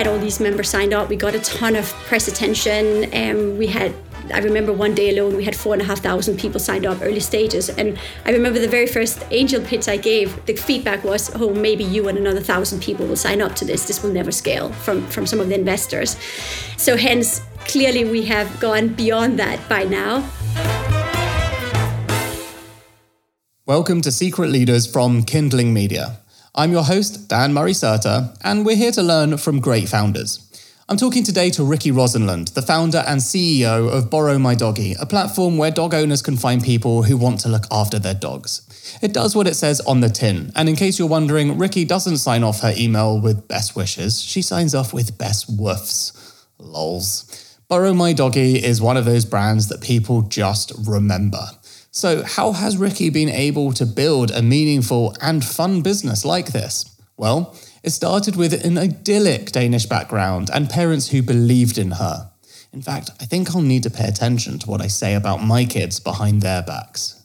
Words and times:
had 0.00 0.08
all 0.08 0.18
these 0.18 0.40
members 0.40 0.70
signed 0.70 0.94
up. 0.94 1.10
We 1.10 1.16
got 1.16 1.34
a 1.34 1.40
ton 1.40 1.76
of 1.76 1.86
press 2.08 2.26
attention. 2.26 3.04
and 3.12 3.58
we 3.58 3.66
had 3.66 3.94
I 4.32 4.38
remember 4.38 4.72
one 4.72 4.94
day 4.94 5.10
alone 5.10 5.36
we 5.36 5.44
had 5.44 5.56
four 5.56 5.72
and 5.74 5.82
a 5.82 5.84
half 5.84 5.98
thousand 5.98 6.38
people 6.38 6.60
signed 6.60 6.86
up 6.86 7.02
early 7.02 7.20
stages. 7.20 7.68
And 7.68 7.98
I 8.24 8.30
remember 8.30 8.60
the 8.60 8.68
very 8.68 8.86
first 8.86 9.22
angel 9.30 9.60
pitch 9.60 9.88
I 9.88 9.98
gave, 9.98 10.26
the 10.46 10.54
feedback 10.54 11.04
was, 11.04 11.30
oh, 11.34 11.52
maybe 11.52 11.84
you 11.84 12.08
and 12.08 12.16
another 12.16 12.40
thousand 12.40 12.80
people 12.80 13.06
will 13.06 13.16
sign 13.16 13.42
up 13.42 13.54
to 13.56 13.64
this. 13.66 13.86
This 13.86 14.02
will 14.02 14.12
never 14.12 14.32
scale 14.32 14.72
from, 14.84 15.06
from 15.08 15.26
some 15.26 15.40
of 15.40 15.48
the 15.48 15.56
investors. 15.56 16.16
So 16.76 16.96
hence, 16.96 17.42
clearly 17.72 18.04
we 18.04 18.24
have 18.26 18.48
gone 18.60 18.88
beyond 18.88 19.38
that 19.40 19.58
by 19.68 19.82
now. 19.84 20.24
Welcome 23.66 24.00
to 24.02 24.12
Secret 24.12 24.48
Leaders 24.48 24.86
from 24.86 25.24
Kindling 25.24 25.74
Media. 25.74 26.20
I'm 26.52 26.72
your 26.72 26.82
host, 26.82 27.28
Dan 27.28 27.52
Murray 27.52 27.70
Serter, 27.70 28.36
and 28.42 28.66
we're 28.66 28.74
here 28.74 28.90
to 28.92 29.02
learn 29.04 29.36
from 29.36 29.60
great 29.60 29.88
founders. 29.88 30.50
I'm 30.88 30.96
talking 30.96 31.22
today 31.22 31.48
to 31.50 31.62
Rikke 31.62 31.92
Rosenlund, 31.92 32.54
the 32.54 32.62
founder 32.62 33.04
and 33.06 33.20
CEO 33.20 33.88
of 33.88 34.10
Borrow 34.10 34.36
My 34.36 34.56
Doggy, 34.56 34.96
a 35.00 35.06
platform 35.06 35.58
where 35.58 35.70
dog 35.70 35.94
owners 35.94 36.22
can 36.22 36.36
find 36.36 36.60
people 36.60 37.04
who 37.04 37.16
want 37.16 37.38
to 37.40 37.48
look 37.48 37.66
after 37.70 38.00
their 38.00 38.14
dogs. 38.14 38.98
It 39.00 39.12
does 39.12 39.36
what 39.36 39.46
it 39.46 39.54
says 39.54 39.80
on 39.82 40.00
the 40.00 40.08
tin, 40.08 40.50
and 40.56 40.68
in 40.68 40.74
case 40.74 40.98
you're 40.98 41.06
wondering, 41.06 41.56
Ricky 41.56 41.84
doesn't 41.84 42.16
sign 42.16 42.42
off 42.42 42.62
her 42.62 42.74
email 42.76 43.20
with 43.20 43.46
best 43.46 43.76
wishes, 43.76 44.20
she 44.20 44.42
signs 44.42 44.74
off 44.74 44.92
with 44.92 45.16
best 45.16 45.56
woofs. 45.56 46.16
Lols. 46.58 47.58
Borrow 47.68 47.94
My 47.94 48.12
Doggy 48.12 48.56
is 48.56 48.82
one 48.82 48.96
of 48.96 49.04
those 49.04 49.24
brands 49.24 49.68
that 49.68 49.82
people 49.82 50.22
just 50.22 50.72
remember. 50.84 51.46
So, 51.92 52.22
how 52.22 52.52
has 52.52 52.76
Rikke 52.76 53.12
been 53.12 53.28
able 53.28 53.72
to 53.72 53.84
build 53.84 54.30
a 54.30 54.42
meaningful 54.42 55.16
and 55.20 55.44
fun 55.44 55.82
business 55.82 56.24
like 56.24 56.52
this? 56.52 56.96
Well, 57.16 57.56
it 57.82 57.90
started 57.90 58.36
with 58.36 58.64
an 58.64 58.78
idyllic 58.78 59.50
Danish 59.50 59.86
background 59.86 60.50
and 60.54 60.70
parents 60.70 61.08
who 61.08 61.20
believed 61.20 61.78
in 61.78 61.92
her. 61.92 62.30
In 62.72 62.80
fact, 62.80 63.10
I 63.20 63.24
think 63.24 63.54
I'll 63.54 63.60
need 63.60 63.82
to 63.82 63.90
pay 63.90 64.06
attention 64.06 64.60
to 64.60 64.70
what 64.70 64.80
I 64.80 64.86
say 64.86 65.14
about 65.14 65.42
my 65.42 65.64
kids 65.64 65.98
behind 65.98 66.42
their 66.42 66.62
backs. 66.62 67.20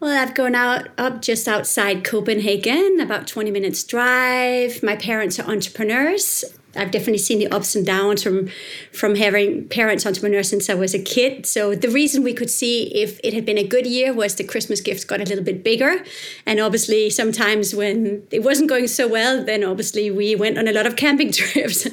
Well, 0.00 0.20
I've 0.20 0.34
gone 0.34 0.54
out 0.54 0.88
up 0.98 1.22
just 1.22 1.48
outside 1.48 2.04
Copenhagen, 2.04 3.00
about 3.00 3.26
20 3.26 3.50
minutes 3.50 3.84
drive. 3.84 4.82
My 4.82 4.96
parents 4.96 5.38
are 5.40 5.50
entrepreneurs. 5.50 6.44
I've 6.74 6.90
definitely 6.90 7.18
seen 7.18 7.38
the 7.38 7.48
ups 7.48 7.74
and 7.74 7.84
downs 7.84 8.22
from 8.22 8.48
from 8.92 9.14
having 9.16 9.68
parents 9.68 10.06
entrepreneurs 10.06 10.48
since 10.48 10.70
I 10.70 10.74
was 10.74 10.94
a 10.94 11.02
kid. 11.02 11.46
So 11.46 11.74
the 11.74 11.88
reason 11.88 12.22
we 12.22 12.32
could 12.32 12.50
see 12.50 12.84
if 12.94 13.20
it 13.22 13.34
had 13.34 13.44
been 13.44 13.58
a 13.58 13.66
good 13.66 13.86
year 13.86 14.12
was 14.12 14.34
the 14.34 14.44
Christmas 14.44 14.80
gifts 14.80 15.04
got 15.04 15.20
a 15.20 15.24
little 15.24 15.44
bit 15.44 15.62
bigger, 15.62 16.04
and 16.46 16.60
obviously 16.60 17.10
sometimes 17.10 17.74
when 17.74 18.26
it 18.30 18.42
wasn't 18.42 18.68
going 18.68 18.88
so 18.88 19.06
well, 19.06 19.44
then 19.44 19.64
obviously 19.64 20.10
we 20.10 20.34
went 20.34 20.58
on 20.58 20.66
a 20.68 20.72
lot 20.72 20.86
of 20.86 20.96
camping 20.96 21.32
trips. 21.40 21.86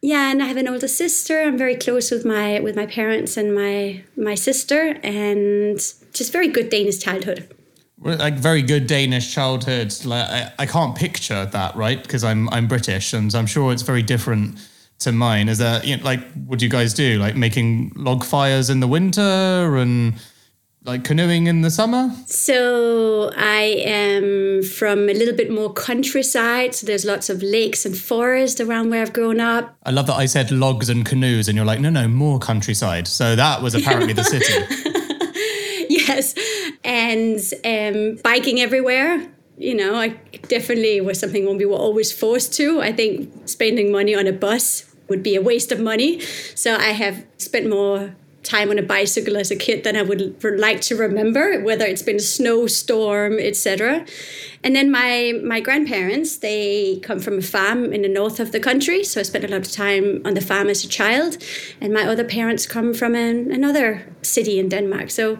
yeah, 0.00 0.30
and 0.30 0.42
I 0.42 0.46
have 0.46 0.56
an 0.56 0.68
older 0.68 0.88
sister. 0.88 1.42
I'm 1.42 1.58
very 1.58 1.76
close 1.76 2.10
with 2.10 2.24
my 2.24 2.60
with 2.60 2.76
my 2.76 2.86
parents 2.86 3.36
and 3.36 3.54
my 3.54 4.04
my 4.16 4.34
sister, 4.34 4.98
and 5.02 5.76
just 6.12 6.32
very 6.32 6.48
good 6.48 6.70
Danish 6.70 6.98
childhood 7.00 7.48
like 7.98 8.34
very 8.34 8.62
good 8.62 8.86
Danish 8.86 9.32
childhood. 9.32 9.94
Like 10.04 10.28
I, 10.28 10.52
I 10.60 10.66
can't 10.66 10.96
picture 10.96 11.46
that, 11.46 11.76
right? 11.76 12.02
Because 12.02 12.24
I'm 12.24 12.48
I'm 12.50 12.66
British, 12.66 13.12
and 13.12 13.34
I'm 13.34 13.46
sure 13.46 13.72
it's 13.72 13.82
very 13.82 14.02
different 14.02 14.58
to 15.00 15.12
mine. 15.12 15.48
Is 15.48 15.58
that 15.58 15.86
you 15.86 15.96
know, 15.96 16.04
like 16.04 16.20
what 16.32 16.58
do 16.58 16.64
you 16.64 16.70
guys 16.70 16.94
do? 16.94 17.18
Like 17.18 17.36
making 17.36 17.92
log 17.96 18.24
fires 18.24 18.70
in 18.70 18.80
the 18.80 18.88
winter 18.88 19.76
and 19.76 20.14
like 20.84 21.02
canoeing 21.02 21.46
in 21.46 21.62
the 21.62 21.70
summer? 21.70 22.14
So 22.26 23.30
I 23.36 23.82
am 23.86 24.62
from 24.62 25.08
a 25.08 25.14
little 25.14 25.34
bit 25.34 25.50
more 25.50 25.72
countryside. 25.72 26.74
So 26.74 26.86
there's 26.86 27.04
lots 27.04 27.30
of 27.30 27.42
lakes 27.42 27.86
and 27.86 27.96
forest 27.96 28.60
around 28.60 28.90
where 28.90 29.00
I've 29.00 29.14
grown 29.14 29.40
up. 29.40 29.76
I 29.84 29.90
love 29.90 30.06
that 30.08 30.14
I 30.14 30.26
said 30.26 30.50
logs 30.50 30.90
and 30.90 31.04
canoes, 31.06 31.48
and 31.48 31.56
you're 31.56 31.64
like, 31.64 31.80
no, 31.80 31.90
no, 31.90 32.06
more 32.06 32.38
countryside. 32.38 33.08
So 33.08 33.34
that 33.34 33.62
was 33.62 33.74
apparently 33.74 34.12
the 34.12 34.24
city. 34.24 34.83
yes. 36.08 36.34
And 36.84 37.40
um, 37.64 38.16
biking 38.22 38.60
everywhere 38.60 39.30
you 39.56 39.72
know 39.72 39.94
i 39.94 40.08
definitely 40.48 41.00
was 41.00 41.18
something 41.18 41.46
when 41.46 41.56
we 41.56 41.64
were 41.64 41.76
always 41.76 42.10
forced 42.12 42.52
to. 42.54 42.80
I 42.80 42.92
think 42.92 43.48
spending 43.48 43.92
money 43.92 44.14
on 44.14 44.26
a 44.26 44.32
bus 44.32 44.84
would 45.08 45.22
be 45.22 45.36
a 45.36 45.42
waste 45.42 45.70
of 45.72 45.80
money. 45.80 46.20
So 46.54 46.74
i 46.76 46.90
have 46.90 47.24
spent 47.38 47.68
more 47.68 48.14
time 48.44 48.70
on 48.70 48.78
a 48.78 48.82
bicycle 48.82 49.36
as 49.36 49.50
a 49.50 49.56
kid 49.56 49.84
than 49.84 49.96
I 49.96 50.02
would 50.02 50.42
like 50.42 50.80
to 50.82 50.96
remember, 50.96 51.60
whether 51.62 51.84
it's 51.84 52.02
been 52.02 52.16
a 52.16 52.20
snowstorm, 52.20 53.38
etc. 53.38 54.04
And 54.62 54.76
then 54.76 54.90
my 54.90 55.32
my 55.42 55.60
grandparents, 55.60 56.36
they 56.36 57.00
come 57.02 57.20
from 57.20 57.38
a 57.38 57.42
farm 57.42 57.92
in 57.92 58.02
the 58.02 58.08
north 58.08 58.40
of 58.40 58.52
the 58.52 58.60
country, 58.60 59.04
so 59.04 59.20
I 59.20 59.24
spent 59.24 59.44
a 59.44 59.48
lot 59.48 59.66
of 59.66 59.72
time 59.72 60.22
on 60.24 60.34
the 60.34 60.40
farm 60.40 60.68
as 60.68 60.84
a 60.84 60.88
child. 60.88 61.38
And 61.80 61.92
my 61.92 62.04
other 62.06 62.24
parents 62.24 62.66
come 62.66 62.94
from 62.94 63.14
an, 63.14 63.50
another 63.50 64.06
city 64.22 64.58
in 64.58 64.68
Denmark, 64.68 65.10
so 65.10 65.38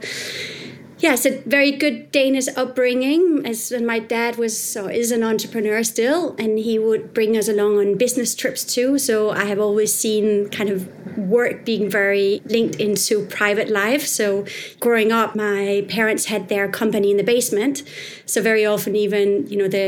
yes, 1.04 1.26
a 1.26 1.38
very 1.42 1.70
good 1.70 2.10
Danish 2.12 2.48
upbringing. 2.56 3.42
As 3.44 3.70
my 3.72 3.98
dad 3.98 4.36
was 4.36 4.54
or 4.74 4.90
is 4.90 5.12
an 5.12 5.22
entrepreneur 5.22 5.84
still, 5.84 6.34
and 6.38 6.58
he 6.58 6.78
would 6.78 7.12
bring 7.12 7.36
us 7.36 7.46
along 7.46 7.76
on 7.78 7.98
business 7.98 8.34
trips 8.34 8.64
too. 8.64 8.98
So 8.98 9.30
I 9.30 9.44
have 9.44 9.60
always 9.60 9.94
seen 9.94 10.48
kind 10.48 10.70
of 10.70 10.88
work 11.18 11.66
being 11.66 11.90
very 11.90 12.40
linked 12.46 12.76
into 12.76 13.26
private 13.26 13.68
life. 13.68 14.06
So 14.06 14.46
growing 14.80 15.12
up, 15.12 15.36
my 15.36 15.84
parents 15.90 16.24
had 16.32 16.48
their 16.48 16.68
company 16.68 17.10
in 17.10 17.18
the 17.18 17.28
basement. 17.36 17.82
So 18.24 18.40
very 18.40 18.64
often, 18.64 18.96
even 18.96 19.46
you 19.46 19.58
know 19.58 19.68
the 19.68 19.86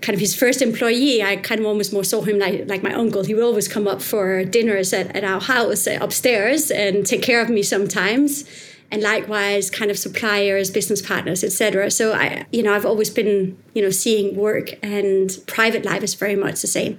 kind 0.00 0.14
of 0.14 0.20
his 0.20 0.34
first 0.34 0.60
employee, 0.60 1.22
I 1.22 1.36
kind 1.36 1.60
of 1.60 1.66
almost 1.68 1.92
more 1.92 2.02
saw 2.02 2.22
him 2.22 2.40
like, 2.40 2.68
like 2.68 2.82
my 2.82 2.92
uncle. 2.92 3.22
He 3.22 3.32
would 3.34 3.44
always 3.44 3.68
come 3.68 3.86
up 3.86 4.02
for 4.02 4.44
dinners 4.44 4.92
at, 4.92 5.14
at 5.14 5.22
our 5.22 5.40
house 5.40 5.86
upstairs 5.86 6.72
and 6.72 7.06
take 7.06 7.22
care 7.22 7.40
of 7.40 7.48
me 7.48 7.62
sometimes 7.62 8.44
and 8.92 9.02
likewise 9.02 9.70
kind 9.70 9.90
of 9.90 9.98
suppliers 9.98 10.70
business 10.70 11.02
partners 11.02 11.42
etc 11.42 11.90
so 11.90 12.12
i 12.12 12.46
you 12.52 12.62
know 12.62 12.72
i've 12.72 12.86
always 12.86 13.10
been 13.10 13.56
you 13.74 13.82
know 13.82 13.90
seeing 13.90 14.36
work 14.36 14.78
and 14.82 15.38
private 15.46 15.84
life 15.84 16.02
is 16.02 16.14
very 16.14 16.36
much 16.36 16.60
the 16.60 16.68
same 16.68 16.96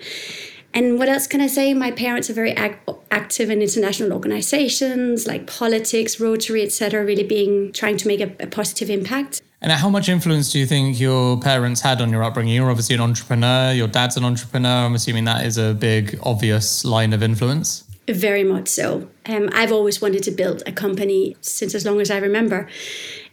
and 0.74 0.98
what 0.98 1.08
else 1.08 1.28
can 1.28 1.40
I 1.40 1.48
say? 1.48 1.74
My 1.76 1.92
parents 1.92 2.32
are 2.32 2.34
very 2.34 2.52
ag- 2.54 2.80
active 3.12 3.52
in 3.52 3.62
international 3.62 4.12
organizations 4.12 5.28
like 5.28 5.46
politics, 5.46 6.20
Rotary, 6.20 6.64
etc. 6.64 7.06
Really 7.06 7.24
being 7.24 7.72
trying 7.72 7.98
to 7.98 8.08
make 8.08 8.20
a, 8.20 8.36
a, 8.40 8.48
positive 8.48 8.90
impact. 8.90 9.42
And 9.62 9.72
how 9.72 9.90
much 9.90 10.10
influence 10.10 10.52
do 10.52 10.58
you 10.58 10.66
think 10.66 11.00
your 11.00 11.40
parents 11.40 11.82
had 11.82 12.02
on 12.02 12.10
your 12.10 12.24
upbringing? 12.24 12.56
You're 12.56 12.72
obviously 12.72 12.96
an 12.96 13.02
entrepreneur. 13.02 13.72
Your 13.72 13.88
dad's 13.88 14.18
an 14.18 14.26
entrepreneur. 14.26 14.86
I'm 14.86 14.96
assuming 14.96 15.26
that 15.26 15.46
is 15.46 15.58
a 15.60 15.76
big, 15.76 16.20
obvious 16.24 16.84
line 16.84 17.14
of 17.14 17.22
influence. 17.22 17.84
Very 18.08 18.44
much 18.44 18.68
so. 18.68 19.10
Um, 19.26 19.50
I've 19.54 19.72
always 19.72 20.02
wanted 20.02 20.24
to 20.24 20.32
build 20.32 20.62
a 20.66 20.74
company 20.74 21.38
since 21.40 21.74
as 21.74 21.86
long 21.86 22.02
as 22.02 22.12
I 22.12 22.18
remember. 22.18 22.68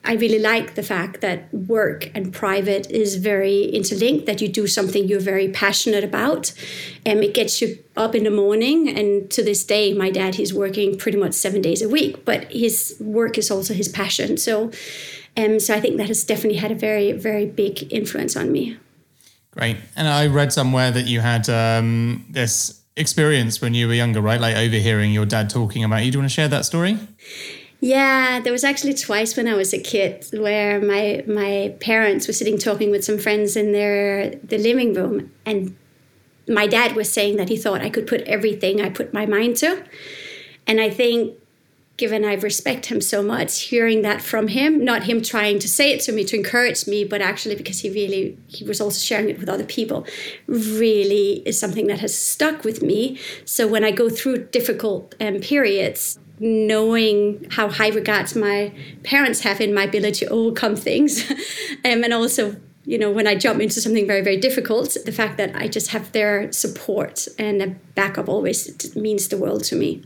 I 0.04 0.14
really 0.14 0.38
like 0.38 0.76
the 0.76 0.82
fact 0.84 1.20
that 1.22 1.52
work 1.52 2.08
and 2.14 2.32
private 2.32 2.88
is 2.88 3.16
very 3.16 3.64
interlinked, 3.64 4.26
that 4.26 4.40
you 4.40 4.48
do 4.48 4.68
something 4.68 5.08
you're 5.08 5.18
very 5.18 5.48
passionate 5.48 6.04
about. 6.04 6.52
And 7.04 7.18
um, 7.18 7.24
it 7.24 7.34
gets 7.34 7.60
you 7.60 7.78
up 7.96 8.14
in 8.14 8.22
the 8.22 8.30
morning. 8.30 8.88
And 8.88 9.28
to 9.32 9.42
this 9.42 9.64
day, 9.64 9.92
my 9.92 10.10
dad, 10.10 10.36
he's 10.36 10.54
working 10.54 10.96
pretty 10.96 11.18
much 11.18 11.34
seven 11.34 11.60
days 11.60 11.82
a 11.82 11.88
week, 11.88 12.24
but 12.24 12.44
his 12.52 12.96
work 13.00 13.36
is 13.38 13.50
also 13.50 13.74
his 13.74 13.88
passion. 13.88 14.36
So, 14.36 14.70
um, 15.36 15.58
so 15.58 15.74
I 15.74 15.80
think 15.80 15.96
that 15.96 16.06
has 16.06 16.22
definitely 16.22 16.58
had 16.58 16.70
a 16.70 16.76
very, 16.76 17.10
very 17.10 17.46
big 17.46 17.92
influence 17.92 18.36
on 18.36 18.52
me. 18.52 18.78
Great. 19.50 19.78
And 19.96 20.06
I 20.06 20.28
read 20.28 20.52
somewhere 20.52 20.92
that 20.92 21.06
you 21.06 21.20
had 21.20 21.48
um, 21.48 22.24
this 22.30 22.79
experience 23.00 23.60
when 23.60 23.74
you 23.74 23.88
were 23.88 23.94
younger, 23.94 24.20
right? 24.20 24.40
Like 24.40 24.56
overhearing 24.56 25.12
your 25.12 25.26
dad 25.26 25.50
talking 25.50 25.82
about 25.82 26.04
you. 26.04 26.10
Do 26.12 26.16
you 26.16 26.20
want 26.20 26.30
to 26.30 26.34
share 26.34 26.48
that 26.48 26.64
story? 26.64 26.98
Yeah, 27.80 28.40
there 28.40 28.52
was 28.52 28.62
actually 28.62 28.94
twice 28.94 29.36
when 29.36 29.48
I 29.48 29.54
was 29.54 29.72
a 29.72 29.78
kid 29.78 30.26
where 30.32 30.80
my 30.80 31.24
my 31.26 31.74
parents 31.80 32.26
were 32.26 32.34
sitting 32.34 32.58
talking 32.58 32.90
with 32.90 33.04
some 33.04 33.18
friends 33.18 33.56
in 33.56 33.72
their 33.72 34.30
the 34.36 34.58
living 34.58 34.92
room 34.92 35.32
and 35.46 35.74
my 36.46 36.66
dad 36.66 36.94
was 36.94 37.10
saying 37.10 37.36
that 37.36 37.48
he 37.48 37.56
thought 37.56 37.80
I 37.80 37.88
could 37.88 38.06
put 38.06 38.20
everything 38.22 38.80
I 38.80 38.90
put 38.90 39.14
my 39.14 39.24
mind 39.24 39.56
to. 39.58 39.82
And 40.66 40.80
I 40.80 40.90
think 40.90 41.39
given 42.00 42.24
I 42.24 42.34
respect 42.34 42.86
him 42.86 43.02
so 43.02 43.22
much, 43.22 43.60
hearing 43.64 44.00
that 44.02 44.22
from 44.22 44.48
him, 44.48 44.82
not 44.82 45.04
him 45.04 45.20
trying 45.20 45.58
to 45.58 45.68
say 45.68 45.92
it 45.92 46.00
to 46.04 46.12
me 46.12 46.24
to 46.24 46.34
encourage 46.34 46.86
me, 46.86 47.04
but 47.04 47.20
actually 47.20 47.54
because 47.54 47.80
he 47.80 47.90
really 47.90 48.38
he 48.46 48.64
was 48.64 48.80
also 48.80 48.98
sharing 48.98 49.28
it 49.28 49.38
with 49.38 49.50
other 49.50 49.64
people, 49.64 50.06
really 50.46 51.42
is 51.44 51.60
something 51.60 51.86
that 51.88 52.00
has 52.00 52.18
stuck 52.18 52.64
with 52.64 52.82
me. 52.82 53.18
So 53.44 53.68
when 53.68 53.84
I 53.84 53.90
go 53.90 54.08
through 54.08 54.46
difficult 54.46 55.14
um, 55.20 55.40
periods, 55.40 56.18
knowing 56.38 57.46
how 57.50 57.68
high 57.68 57.90
regards 57.90 58.34
my 58.34 58.72
parents 59.04 59.42
have 59.42 59.60
in 59.60 59.74
my 59.74 59.84
ability 59.84 60.24
to 60.24 60.32
overcome 60.32 60.76
things, 60.76 61.30
um, 61.84 62.02
and 62.02 62.14
also 62.14 62.56
you 62.86 62.98
know, 62.98 63.10
when 63.10 63.26
I 63.26 63.34
jump 63.34 63.60
into 63.60 63.78
something 63.80 64.06
very, 64.06 64.22
very 64.22 64.38
difficult, 64.38 64.96
the 65.04 65.12
fact 65.12 65.36
that 65.36 65.54
I 65.54 65.68
just 65.68 65.88
have 65.90 66.10
their 66.12 66.50
support 66.50 67.28
and 67.38 67.60
a 67.60 67.68
backup 67.94 68.26
always 68.26 68.96
means 68.96 69.28
the 69.28 69.36
world 69.36 69.64
to 69.64 69.76
me. 69.76 70.02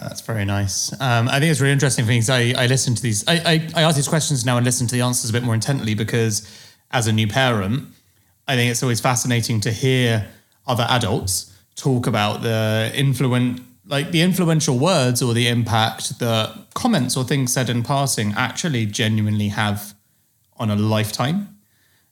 That's 0.00 0.20
very 0.20 0.44
nice. 0.44 0.92
Um, 1.00 1.28
I 1.28 1.40
think 1.40 1.50
it's 1.50 1.60
really 1.60 1.72
interesting 1.72 2.06
things. 2.06 2.30
I, 2.30 2.52
I 2.56 2.66
listen 2.66 2.94
to 2.94 3.02
these, 3.02 3.26
I, 3.26 3.34
I, 3.34 3.68
I 3.74 3.82
ask 3.82 3.96
these 3.96 4.08
questions 4.08 4.44
now 4.44 4.56
and 4.56 4.64
listen 4.64 4.86
to 4.86 4.94
the 4.94 5.02
answers 5.02 5.30
a 5.30 5.32
bit 5.32 5.42
more 5.42 5.54
intently 5.54 5.94
because 5.94 6.48
as 6.90 7.06
a 7.06 7.12
new 7.12 7.26
parent, 7.26 7.88
I 8.46 8.56
think 8.56 8.70
it's 8.70 8.82
always 8.82 9.00
fascinating 9.00 9.60
to 9.62 9.72
hear 9.72 10.28
other 10.66 10.86
adults 10.88 11.54
talk 11.74 12.06
about 12.06 12.42
the 12.42 12.90
influent 12.94 13.62
like 13.86 14.10
the 14.10 14.20
influential 14.20 14.78
words 14.78 15.22
or 15.22 15.32
the 15.32 15.48
impact 15.48 16.18
that 16.18 16.66
comments 16.74 17.16
or 17.16 17.24
things 17.24 17.52
said 17.52 17.70
in 17.70 17.82
passing 17.82 18.34
actually 18.36 18.84
genuinely 18.84 19.48
have 19.48 19.94
on 20.58 20.70
a 20.70 20.76
lifetime. 20.76 21.58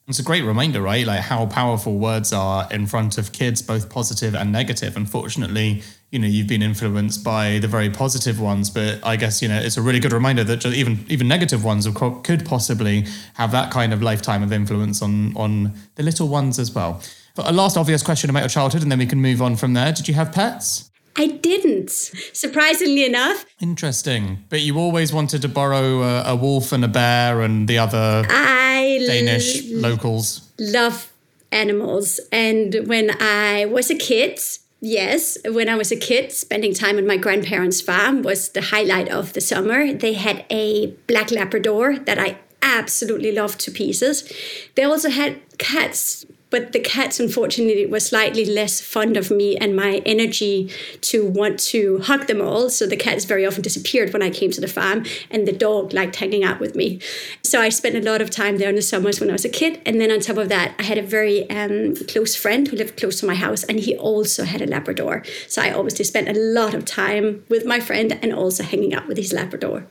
It's 0.09 0.19
a 0.19 0.23
great 0.23 0.45
reminder, 0.45 0.81
right? 0.81 1.07
Like 1.07 1.21
how 1.21 1.47
powerful 1.47 1.99
words 1.99 2.33
are 2.33 2.67
in 2.71 2.87
front 2.87 3.19
of 3.19 3.33
kids, 3.33 3.61
both 3.61 3.91
positive 3.91 4.35
and 4.35 4.53
negative. 4.53 4.97
Unfortunately, 4.97 5.83
you 6.17 6.23
know, 6.23 6.29
you've 6.29 6.47
been 6.47 6.63
influenced 6.63 7.23
by 7.23 7.59
the 7.59 7.69
very 7.69 7.91
positive 7.91 8.41
ones, 8.41 8.71
but 8.71 9.05
I 9.05 9.17
guess 9.17 9.43
you 9.43 9.49
know 9.49 9.61
it's 9.61 9.77
a 9.77 9.83
really 9.83 10.01
good 10.01 10.15
reminder 10.15 10.45
that 10.45 10.65
even 10.65 11.05
even 11.11 11.29
negative 11.29 11.63
ones 11.63 11.87
could 11.95 12.47
possibly 12.47 13.05
have 13.35 13.53
that 13.53 13.71
kind 13.71 13.93
of 13.93 14.01
lifetime 14.01 14.43
of 14.43 14.51
influence 14.51 15.03
on 15.03 15.37
on 15.37 15.75
the 15.97 16.03
little 16.03 16.29
ones 16.29 16.59
as 16.59 16.75
well. 16.75 17.03
But 17.35 17.51
a 17.51 17.53
last 17.53 17.77
obvious 17.77 18.03
question 18.03 18.31
about 18.31 18.41
your 18.41 18.49
childhood, 18.49 18.81
and 18.81 18.91
then 18.91 18.99
we 18.99 19.05
can 19.05 19.21
move 19.21 19.43
on 19.43 19.57
from 19.57 19.75
there. 19.75 19.93
Did 19.93 20.09
you 20.09 20.15
have 20.15 20.33
pets? 20.33 20.91
I 21.19 21.27
didn't, 21.27 21.91
surprisingly 21.91 23.05
enough. 23.05 23.45
Interesting. 23.61 24.45
But 24.49 24.61
you 24.63 24.79
always 24.79 25.13
wanted 25.13 25.43
to 25.43 25.49
borrow 25.49 26.03
a, 26.03 26.23
a 26.33 26.37
wolf 26.37 26.73
and 26.73 26.83
a 26.83 26.89
bear 26.89 27.43
and 27.43 27.69
the 27.69 27.77
other 27.77 28.25
I 28.31 29.05
Danish 29.07 29.71
l- 29.71 29.81
locals. 29.81 30.51
Love 30.59 31.13
animals. 31.53 32.21
And 32.33 32.87
when 32.87 33.11
I 33.21 33.67
was 33.67 33.91
a 33.91 33.95
kid, 33.95 34.41
Yes, 34.89 35.37
when 35.45 35.69
I 35.69 35.75
was 35.75 35.91
a 35.91 35.97
kid, 35.97 36.31
spending 36.31 36.73
time 36.73 36.97
on 36.97 37.09
my 37.09 37.17
grandparents' 37.17 37.81
farm 37.81 38.23
was 38.23 38.51
the 38.51 38.61
highlight 38.61 39.09
of 39.09 39.33
the 39.33 39.41
summer. 39.41 39.93
They 39.93 40.13
had 40.13 40.45
a 40.49 40.95
black 41.09 41.33
Labrador 41.33 41.99
that 41.99 42.21
I 42.21 42.39
absolutely 42.63 43.33
loved 43.33 43.59
to 43.63 43.73
pieces. 43.73 44.33
They 44.77 44.85
also 44.85 45.11
had 45.11 45.41
cats 45.59 46.25
but 46.51 46.73
the 46.73 46.81
cats 46.81 47.19
unfortunately 47.19 47.87
were 47.87 48.01
slightly 48.01 48.45
less 48.45 48.81
fond 48.81 49.17
of 49.17 49.31
me 49.31 49.57
and 49.57 49.75
my 49.75 50.01
energy 50.07 50.71
to 51.01 51.27
want 51.27 51.59
to 51.59 51.99
hug 51.99 52.27
them 52.27 52.41
all. 52.41 52.71
So 52.71 52.87
the 52.87 52.97
cats 52.97 53.25
very 53.25 53.45
often 53.45 53.63
disappeared 53.63 54.13
when 54.13 54.23
i 54.23 54.31
came 54.31 54.51
to 54.53 54.61
the 54.61 54.69
farm 54.69 55.05
and 55.31 55.47
the 55.47 55.53
dog 55.53 55.93
liked 55.93 56.17
hanging 56.17 56.45
out 56.45 56.61
with 56.61 56.75
me. 56.75 57.01
So 57.43 57.61
i 57.61 57.69
spent 57.69 57.97
a 57.97 58.01
lot 58.01 58.21
of 58.21 58.31
time 58.31 58.59
there 58.59 58.69
in 58.69 58.77
the 58.77 58.83
summers 58.83 59.21
when 59.21 59.31
i 59.31 59.33
was 59.33 59.45
a 59.45 59.49
kid 59.49 59.81
and 59.85 60.01
then 60.01 60.11
on 60.11 60.21
top 60.21 60.37
of 60.37 60.49
that 60.49 60.75
i 60.79 60.83
had 60.83 60.99
a 60.99 61.03
very 61.03 61.49
um, 61.51 61.97
close 62.07 62.37
friend 62.37 62.69
who 62.69 62.77
lived 62.77 62.97
close 62.97 63.21
to 63.21 63.27
my 63.27 63.35
house 63.35 63.65
and 63.65 63.81
he 63.81 63.97
also 63.97 64.45
had 64.45 64.63
a 64.63 64.67
labrador. 64.67 65.25
So 65.49 65.63
i 65.63 65.73
obviously 65.73 66.05
spent 66.05 66.29
a 66.29 66.39
lot 66.39 66.75
of 66.75 66.85
time 66.85 67.45
with 67.49 67.67
my 67.67 67.81
friend 67.81 68.19
and 68.23 68.33
also 68.33 68.63
hanging 68.63 68.95
out 68.95 69.09
with 69.09 69.17
his 69.17 69.33
labrador. 69.33 69.87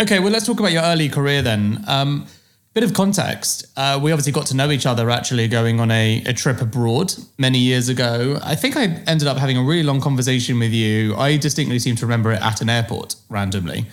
Okay 0.00 0.20
well 0.20 0.30
let's 0.30 0.46
talk 0.46 0.60
about 0.60 0.72
your 0.72 0.82
early 0.82 1.08
career 1.08 1.42
then. 1.42 1.84
Um, 1.88 2.26
Bit 2.78 2.90
of 2.90 2.94
context. 2.94 3.66
Uh, 3.76 3.98
we 4.00 4.12
obviously 4.12 4.30
got 4.30 4.46
to 4.46 4.56
know 4.56 4.70
each 4.70 4.86
other 4.86 5.10
actually 5.10 5.48
going 5.48 5.80
on 5.80 5.90
a, 5.90 6.22
a 6.26 6.32
trip 6.32 6.60
abroad 6.60 7.12
many 7.36 7.58
years 7.58 7.88
ago. 7.88 8.38
I 8.40 8.54
think 8.54 8.76
I 8.76 8.84
ended 9.08 9.26
up 9.26 9.36
having 9.36 9.56
a 9.56 9.64
really 9.64 9.82
long 9.82 10.00
conversation 10.00 10.60
with 10.60 10.70
you. 10.70 11.16
I 11.16 11.38
distinctly 11.38 11.80
seem 11.80 11.96
to 11.96 12.06
remember 12.06 12.30
it 12.30 12.40
at 12.40 12.60
an 12.60 12.70
airport 12.70 13.16
randomly. 13.28 13.86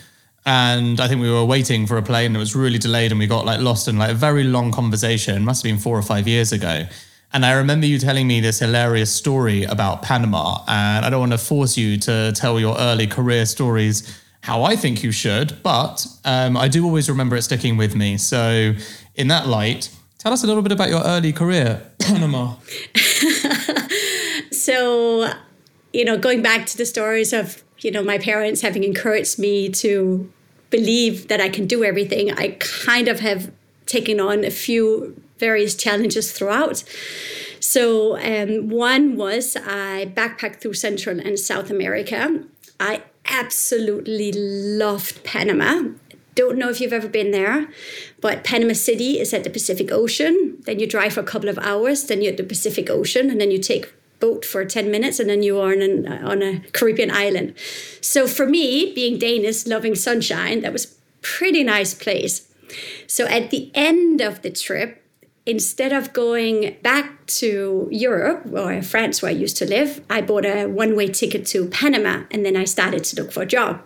And 0.46 1.00
I 1.00 1.08
think 1.08 1.20
we 1.20 1.32
were 1.32 1.44
waiting 1.44 1.88
for 1.88 1.98
a 1.98 2.04
plane 2.04 2.36
it 2.36 2.38
was 2.38 2.56
really 2.56 2.78
delayed 2.78 3.10
and 3.10 3.18
we 3.18 3.26
got 3.26 3.44
like 3.44 3.60
lost 3.60 3.88
in 3.88 3.98
like 3.98 4.12
a 4.12 4.14
very 4.14 4.44
long 4.44 4.72
conversation. 4.72 5.44
Must 5.44 5.64
have 5.64 5.72
been 5.72 5.82
four 5.82 5.98
or 5.98 6.04
five 6.04 6.28
years 6.28 6.52
ago. 6.52 6.86
And 7.34 7.44
I 7.44 7.54
remember 7.54 7.88
you 7.88 7.98
telling 7.98 8.28
me 8.28 8.40
this 8.40 8.60
hilarious 8.60 9.12
story 9.12 9.64
about 9.64 10.04
Panama. 10.04 10.60
And 10.68 11.04
I 11.04 11.10
don't 11.10 11.22
want 11.22 11.32
to 11.32 11.40
force 11.40 11.76
you 11.76 11.98
to 12.02 12.34
tell 12.34 12.60
your 12.60 12.78
early 12.78 13.08
career 13.08 13.48
stories 13.48 14.22
how 14.46 14.62
I 14.62 14.76
think 14.76 15.02
you 15.02 15.12
should, 15.12 15.58
but 15.64 16.06
um, 16.24 16.56
I 16.56 16.68
do 16.68 16.86
always 16.86 17.10
remember 17.10 17.36
it 17.36 17.42
sticking 17.42 17.78
with 17.78 17.96
me. 17.96 18.16
So, 18.16 18.76
in 19.16 19.28
that 19.30 19.48
light, 19.48 19.90
tell 20.20 20.32
us 20.32 20.44
a 20.44 20.48
little 20.48 20.62
bit 20.62 20.72
about 20.72 20.90
your 20.90 21.02
early 21.04 21.34
career, 21.34 21.82
Panama. 21.98 22.54
so, 24.52 25.34
you 25.94 26.06
know, 26.06 26.16
going 26.16 26.44
back 26.44 26.68
to 26.68 26.78
the 26.78 26.86
stories 26.86 27.34
of, 27.34 27.64
you 27.80 27.90
know, 27.90 28.04
my 28.04 28.20
parents 28.20 28.62
having 28.62 28.84
encouraged 28.84 29.40
me 29.40 29.68
to 29.70 30.32
believe 30.70 31.28
that 31.28 31.42
I 31.42 31.50
can 31.50 31.66
do 31.66 31.84
everything, 31.84 32.32
I 32.32 32.56
kind 32.60 33.08
of 33.08 33.22
have 33.22 33.52
taken 33.88 34.20
on 34.20 34.44
a 34.44 34.52
few 34.52 35.20
various 35.40 35.74
challenges 35.74 36.32
throughout. 36.32 36.84
So, 37.60 38.20
um, 38.20 38.70
one 38.70 39.16
was 39.18 39.56
I 39.56 40.12
backpacked 40.16 40.62
through 40.62 40.76
Central 40.76 41.20
and 41.20 41.40
South 41.40 41.72
America. 41.72 42.44
I 42.80 43.02
absolutely 43.26 44.32
loved 44.32 45.24
Panama. 45.24 45.90
Don't 46.36 46.58
know 46.58 46.70
if 46.70 46.82
you've 46.82 46.94
ever 46.94 47.08
been 47.08 47.32
there, 47.32 47.70
but 48.20 48.44
Panama 48.44 48.74
City 48.74 49.20
is 49.20 49.34
at 49.34 49.44
the 49.44 49.50
Pacific 49.50 49.92
Ocean. 49.92 50.58
Then 50.66 50.80
you 50.80 50.88
drive 50.88 51.14
for 51.14 51.22
a 51.22 51.24
couple 51.24 51.48
of 51.48 51.58
hours, 51.60 52.04
then 52.04 52.22
you're 52.22 52.32
at 52.32 52.38
the 52.38 52.44
Pacific 52.44 52.90
Ocean, 52.90 53.30
and 53.30 53.40
then 53.40 53.52
you 53.52 53.60
take 53.60 53.94
boat 54.20 54.46
for 54.46 54.66
10 54.66 54.90
minutes 54.90 55.20
and 55.20 55.30
then 55.30 55.44
you 55.44 55.60
are 55.60 55.72
on, 55.72 55.82
an, 55.82 56.08
on 56.08 56.42
a 56.42 56.60
Caribbean 56.72 57.12
island. 57.12 57.54
So 58.02 58.28
for 58.28 58.46
me, 58.46 58.94
being 58.94 59.18
Danish, 59.20 59.66
loving 59.66 59.96
sunshine, 59.96 60.62
that 60.62 60.74
was 60.74 60.98
pretty 61.22 61.64
nice 61.64 61.94
place. 61.94 62.48
So 63.08 63.26
at 63.28 63.52
the 63.52 63.72
end 63.74 64.22
of 64.22 64.42
the 64.42 64.52
trip, 64.52 65.05
instead 65.46 65.94
of 65.94 66.14
going 66.14 66.76
back 66.82 67.26
to 67.28 67.88
Europe 67.92 68.48
or 68.52 68.82
France, 68.82 69.22
where 69.22 69.30
I 69.30 69.36
used 69.36 69.58
to 69.58 69.66
live, 69.66 70.04
I 70.10 70.22
bought 70.22 70.46
a 70.46 70.66
one 70.66 70.96
way 70.96 71.08
ticket 71.08 71.46
to 71.48 71.68
Panama 71.68 72.24
and 72.32 72.46
then 72.46 72.56
I 72.56 72.66
started 72.66 73.04
to 73.06 73.22
look 73.22 73.32
for 73.32 73.44
a 73.44 73.46
job. 73.46 73.82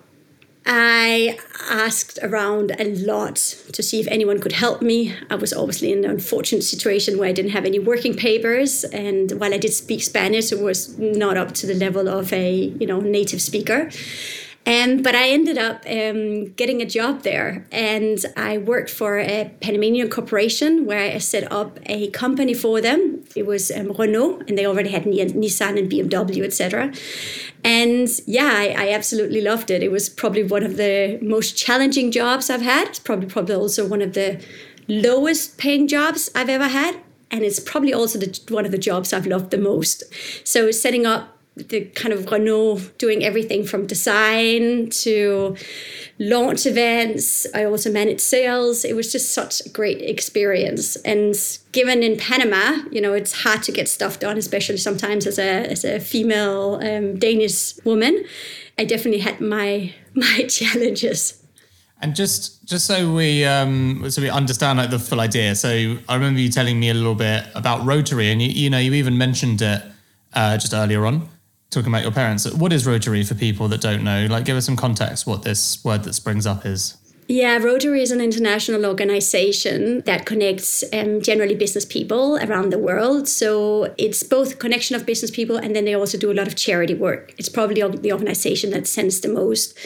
I 0.66 1.40
asked 1.70 2.20
around 2.22 2.76
a 2.80 2.84
lot 2.84 3.38
to 3.72 3.82
see 3.82 4.00
if 4.00 4.08
anyone 4.08 4.40
could 4.40 4.52
help 4.52 4.82
me. 4.82 5.16
I 5.30 5.36
was 5.36 5.54
obviously 5.54 5.92
in 5.92 6.06
an 6.06 6.12
unfortunate 6.12 6.64
situation 6.64 7.18
where 7.18 7.30
I 7.30 7.32
didn't 7.32 7.52
have 7.52 7.66
any 7.66 7.80
working 7.80 8.16
papers, 8.16 8.84
and 8.84 9.32
while 9.40 9.54
I 9.54 9.58
did 9.58 9.74
speak 9.74 10.04
Spanish, 10.04 10.52
it 10.52 10.60
was 10.60 10.98
not 11.00 11.38
up 11.38 11.54
to 11.56 11.68
the 11.68 11.74
level 11.74 12.08
of 12.08 12.32
a 12.34 12.54
you 12.54 12.86
know 12.86 13.00
native 13.00 13.42
speaker. 13.42 13.90
Um, 14.66 15.02
but 15.02 15.16
I 15.16 15.30
ended 15.30 15.58
up 15.58 15.84
um, 15.90 16.52
getting 16.54 16.82
a 16.82 16.86
job 16.86 17.24
there, 17.24 17.66
and 17.72 18.20
I 18.38 18.60
worked 18.60 18.90
for 18.90 19.18
a 19.18 19.52
Panamanian 19.62 20.10
corporation 20.10 20.86
where 20.86 21.00
I 21.00 21.18
set 21.18 21.52
up 21.52 21.80
a 21.88 22.10
company 22.12 22.54
for 22.54 22.80
them. 22.80 23.24
It 23.36 23.48
was 23.48 23.72
um, 23.72 23.94
Renault, 23.94 24.44
and 24.48 24.58
they 24.58 24.68
already 24.68 24.90
had 24.90 25.06
Nissan 25.06 25.80
and 25.80 25.90
BMW, 25.90 26.44
etc. 26.44 26.94
And 27.64 28.10
yeah, 28.28 28.52
I, 28.54 28.76
I, 28.78 28.92
absolutely 28.92 29.42
loved 29.42 29.72
it. 29.72 29.82
It 29.82 29.92
was 29.92 30.08
probably 30.08 30.44
one 30.44 30.64
of 30.64 30.78
the 30.78 31.18
most 31.22 31.58
challenging 31.58 32.12
jobs 32.12 32.50
I've 32.50 32.62
had. 32.62 32.90
It's 32.90 33.00
probably 33.00 33.28
probably 33.28 33.56
also 33.56 33.88
one 33.88 34.02
of 34.02 34.14
the 34.14 34.40
lowest 34.88 35.58
paying 35.58 35.88
jobs 35.88 36.30
I've 36.36 36.50
ever 36.50 36.68
had, 36.68 37.00
and 37.32 37.44
it's 37.44 37.60
probably 37.60 37.94
also 37.94 38.20
the, 38.20 38.40
one 38.50 38.66
of 38.66 38.72
the 38.72 38.78
jobs 38.78 39.14
I've 39.14 39.26
loved 39.26 39.50
the 39.50 39.58
most. 39.58 40.04
So 40.46 40.70
setting 40.70 41.06
up 41.08 41.39
the 41.68 41.86
kind 41.86 42.14
of 42.14 42.32
Renault 42.32 42.80
doing 42.98 43.24
everything 43.24 43.66
from 43.66 43.86
design 43.86 44.90
to 44.90 45.56
launch 46.20 46.66
events. 46.66 47.46
I 47.54 47.66
also 47.66 47.92
managed 47.92 48.22
sales. 48.22 48.86
It 48.86 48.96
was 48.96 49.12
just 49.12 49.34
such 49.34 49.66
a 49.66 49.70
great 49.70 50.02
experience. 50.02 50.96
And 50.98 51.36
given 51.72 52.04
in 52.04 52.18
Panama, 52.18 52.84
you 52.92 53.02
know, 53.02 53.14
it's 53.14 53.44
hard 53.44 53.64
to 53.64 53.72
get 53.72 53.90
stuff 53.90 54.20
done, 54.20 54.38
especially 54.38 54.78
sometimes 54.78 55.28
as 55.28 55.38
a 55.38 55.70
as 55.70 55.84
a 55.84 56.00
female 56.00 56.80
um, 56.82 57.18
Danish 57.20 57.74
woman. 57.84 58.26
I 58.78 58.86
definitely 58.86 59.20
had 59.20 59.42
my 59.42 59.94
my 60.14 60.44
challenges. 60.44 61.36
And 62.02 62.16
just 62.16 62.66
just 62.66 62.86
so 62.86 63.14
we 63.14 63.44
um, 63.44 64.10
so 64.10 64.22
we 64.22 64.30
understand 64.30 64.78
like 64.78 64.90
the 64.90 65.00
full 65.00 65.20
idea. 65.20 65.56
So 65.56 65.98
I 66.08 66.16
remember 66.16 66.40
you 66.40 66.50
telling 66.50 66.80
me 66.80 66.90
a 66.90 66.94
little 66.94 67.16
bit 67.16 67.44
about 67.56 67.86
Rotary, 67.86 68.32
and 68.32 68.42
you 68.42 68.48
you 68.48 68.70
know 68.70 68.78
you 68.78 68.94
even 68.94 69.18
mentioned 69.18 69.62
it 69.62 69.84
uh, 70.34 70.58
just 70.58 70.74
earlier 70.74 71.06
on 71.06 71.28
talking 71.70 71.92
about 71.92 72.04
your 72.04 72.12
parents. 72.12 72.52
What 72.52 72.74
is 72.74 72.86
Rotary 72.86 73.24
for 73.24 73.36
people 73.36 73.68
that 73.68 73.82
don't 73.82 74.04
know? 74.04 74.28
Like, 74.30 74.46
give 74.46 74.58
us 74.58 74.66
some 74.66 74.76
context 74.76 75.28
what 75.28 75.44
this 75.44 75.84
word 75.84 76.04
that 76.04 76.14
springs 76.14 76.46
up 76.48 76.66
is. 76.66 76.98
Yeah, 77.32 77.58
Rotary 77.58 78.02
is 78.02 78.10
an 78.10 78.22
international 78.22 78.88
organization 78.88 80.02
that 80.08 80.26
connects 80.26 80.84
um, 80.92 81.22
generally 81.22 81.54
business 81.54 81.86
people 81.86 82.38
around 82.38 82.72
the 82.72 82.80
world. 82.80 83.28
So 83.28 83.94
it's 84.00 84.24
both 84.24 84.58
connection 84.58 84.96
of 84.96 85.06
business 85.06 85.30
people 85.30 85.56
and 85.56 85.76
then 85.76 85.86
they 85.86 85.94
also 85.94 86.18
do 86.18 86.32
a 86.32 86.34
lot 86.34 86.48
of 86.48 86.56
charity 86.56 86.96
work. 86.96 87.36
It's 87.38 87.48
probably 87.48 87.84
the 87.84 88.14
organization 88.14 88.72
that 88.72 88.88
sends 88.88 89.22
the 89.22 89.30
most 89.30 89.78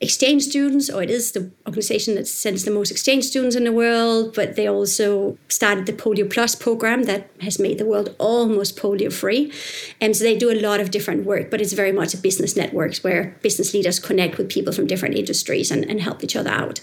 exchange 0.00 0.44
students, 0.44 0.88
or 0.88 1.02
it 1.02 1.10
is 1.10 1.32
the 1.32 1.50
organization 1.66 2.14
that 2.14 2.26
sends 2.26 2.64
the 2.64 2.70
most 2.70 2.90
exchange 2.90 3.24
students 3.24 3.54
in 3.54 3.64
the 3.64 3.72
world. 3.72 4.34
But 4.34 4.56
they 4.56 4.66
also 4.66 5.36
started 5.48 5.86
the 5.86 5.92
Polio 5.92 6.30
Plus 6.30 6.54
program 6.54 7.04
that 7.04 7.30
has 7.40 7.58
made 7.58 7.78
the 7.78 7.86
world 7.86 8.14
almost 8.18 8.76
polio 8.78 9.12
free. 9.12 9.52
And 10.00 10.16
so 10.16 10.24
they 10.24 10.36
do 10.36 10.50
a 10.50 10.58
lot 10.60 10.80
of 10.80 10.90
different 10.90 11.26
work, 11.26 11.50
but 11.50 11.60
it's 11.60 11.72
very 11.72 11.92
much 11.92 12.14
a 12.14 12.16
business 12.16 12.56
networks 12.56 13.04
where 13.04 13.36
business 13.42 13.74
leaders 13.74 13.98
connect 13.98 14.38
with 14.38 14.48
people 14.48 14.72
from 14.72 14.86
different 14.86 15.16
industries 15.16 15.70
and, 15.70 15.84
and 15.84 16.00
help 16.00 16.24
each 16.24 16.36
other 16.36 16.50
out 16.50 16.80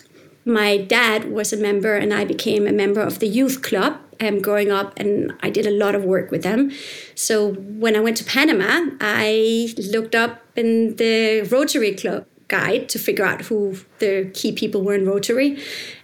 my 0.47 0.77
dad 0.77 1.29
was 1.29 1.51
a 1.51 1.57
member 1.57 1.95
and 1.95 2.13
I 2.13 2.24
became 2.24 2.67
a 2.67 2.71
member 2.71 3.01
of 3.01 3.19
the 3.19 3.27
youth 3.27 3.62
club 3.62 4.00
um, 4.21 4.41
growing 4.41 4.71
up 4.71 4.97
and 4.97 5.33
I 5.41 5.50
did 5.50 5.67
a 5.67 5.71
lot 5.71 5.93
of 5.93 6.05
work 6.05 6.31
with 6.31 6.41
them. 6.41 6.71
So 7.15 7.53
when 7.53 7.95
I 7.95 8.00
went 8.00 8.17
to 8.17 8.24
Panama, 8.24 8.91
I 9.01 9.74
looked 9.91 10.15
up 10.15 10.41
in 10.55 10.95
the 10.95 11.41
Rotary 11.51 11.93
Club 11.93 12.25
guide 12.47 12.89
to 12.89 12.99
figure 12.99 13.25
out 13.25 13.41
who 13.43 13.77
the 13.99 14.31
key 14.33 14.51
people 14.51 14.81
were 14.81 14.95
in 14.95 15.05
Rotary. 15.05 15.61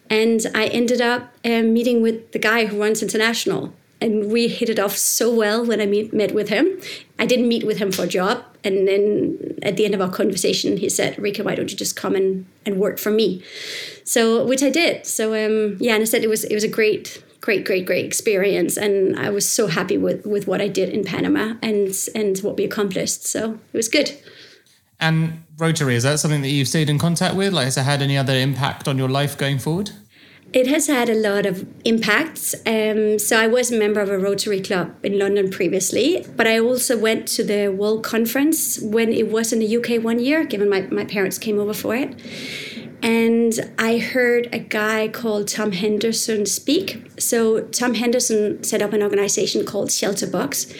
And 0.09 0.45
I 0.53 0.67
ended 0.67 1.01
up 1.01 1.33
um, 1.45 1.73
meeting 1.73 2.01
with 2.01 2.31
the 2.31 2.39
guy 2.39 2.65
who 2.65 2.79
runs 2.79 3.01
International. 3.01 3.73
and 4.03 4.29
we 4.29 4.49
hit 4.49 4.69
it 4.69 4.79
off 4.79 4.97
so 4.97 5.33
well 5.33 5.65
when 5.65 5.79
I 5.79 5.85
meet, 5.85 6.13
met 6.13 6.33
with 6.33 6.49
him. 6.49 6.77
I 7.17 7.25
didn't 7.25 7.47
meet 7.47 7.65
with 7.65 7.77
him 7.77 7.89
for 7.89 8.03
a 8.03 8.07
job. 8.07 8.43
And 8.61 8.85
then 8.85 9.57
at 9.63 9.77
the 9.77 9.85
end 9.85 9.95
of 9.95 10.01
our 10.01 10.09
conversation, 10.09 10.75
he 10.75 10.89
said, 10.89 11.15
Rikke, 11.15 11.43
why 11.43 11.55
don't 11.55 11.71
you 11.71 11.77
just 11.77 11.95
come 11.95 12.13
and, 12.13 12.45
and 12.65 12.77
work 12.77 12.99
for 12.99 13.11
me? 13.11 13.41
So, 14.03 14.45
which 14.45 14.61
I 14.61 14.69
did. 14.69 15.05
So, 15.05 15.33
um, 15.33 15.77
yeah, 15.79 15.93
and 15.93 16.01
I 16.01 16.05
said 16.05 16.21
it 16.21 16.29
was, 16.29 16.43
it 16.43 16.53
was 16.53 16.65
a 16.65 16.67
great, 16.67 17.23
great, 17.39 17.63
great, 17.65 17.85
great 17.85 18.05
experience. 18.05 18.75
And 18.75 19.17
I 19.17 19.29
was 19.29 19.49
so 19.49 19.67
happy 19.67 19.97
with, 19.97 20.25
with 20.25 20.47
what 20.47 20.59
I 20.61 20.67
did 20.67 20.89
in 20.89 21.05
Panama 21.05 21.55
and, 21.61 21.95
and 22.13 22.37
what 22.39 22.57
we 22.57 22.65
accomplished. 22.65 23.25
So 23.25 23.57
it 23.71 23.77
was 23.77 23.87
good. 23.87 24.21
And 24.99 25.42
Rotary, 25.57 25.95
is 25.95 26.03
that 26.03 26.19
something 26.19 26.41
that 26.41 26.49
you've 26.49 26.67
stayed 26.67 26.89
in 26.89 26.97
contact 26.97 27.35
with? 27.35 27.53
Like, 27.53 27.65
has 27.65 27.77
it 27.77 27.83
had 27.83 28.01
any 28.01 28.17
other 28.17 28.33
impact 28.33 28.87
on 28.87 28.97
your 28.97 29.09
life 29.09 29.37
going 29.37 29.59
forward? 29.59 29.91
It 30.51 30.67
has 30.67 30.87
had 30.87 31.09
a 31.09 31.15
lot 31.15 31.45
of 31.45 31.67
impacts. 31.85 32.55
Um, 32.65 33.19
so 33.19 33.39
I 33.39 33.47
was 33.47 33.71
a 33.71 33.77
member 33.77 34.01
of 34.01 34.09
a 34.09 34.17
Rotary 34.17 34.61
Club 34.61 34.95
in 35.03 35.17
London 35.19 35.49
previously, 35.51 36.25
but 36.35 36.47
I 36.47 36.59
also 36.59 36.97
went 36.97 37.27
to 37.29 37.43
the 37.43 37.69
World 37.69 38.03
Conference 38.03 38.79
when 38.79 39.11
it 39.11 39.31
was 39.31 39.53
in 39.53 39.59
the 39.59 39.77
UK 39.77 40.03
one 40.03 40.19
year, 40.19 40.43
given 40.43 40.69
my, 40.69 40.81
my 40.81 41.05
parents 41.05 41.37
came 41.37 41.59
over 41.59 41.73
for 41.73 41.95
it. 41.95 42.19
And 43.03 43.73
I 43.77 43.97
heard 43.97 44.47
a 44.53 44.59
guy 44.59 45.07
called 45.07 45.47
Tom 45.47 45.73
Henderson 45.73 46.45
speak. 46.45 47.11
So 47.19 47.61
Tom 47.65 47.95
Henderson 47.95 48.63
set 48.63 48.81
up 48.81 48.93
an 48.93 49.03
organization 49.03 49.65
called 49.65 49.89
Shelterbox 49.89 50.71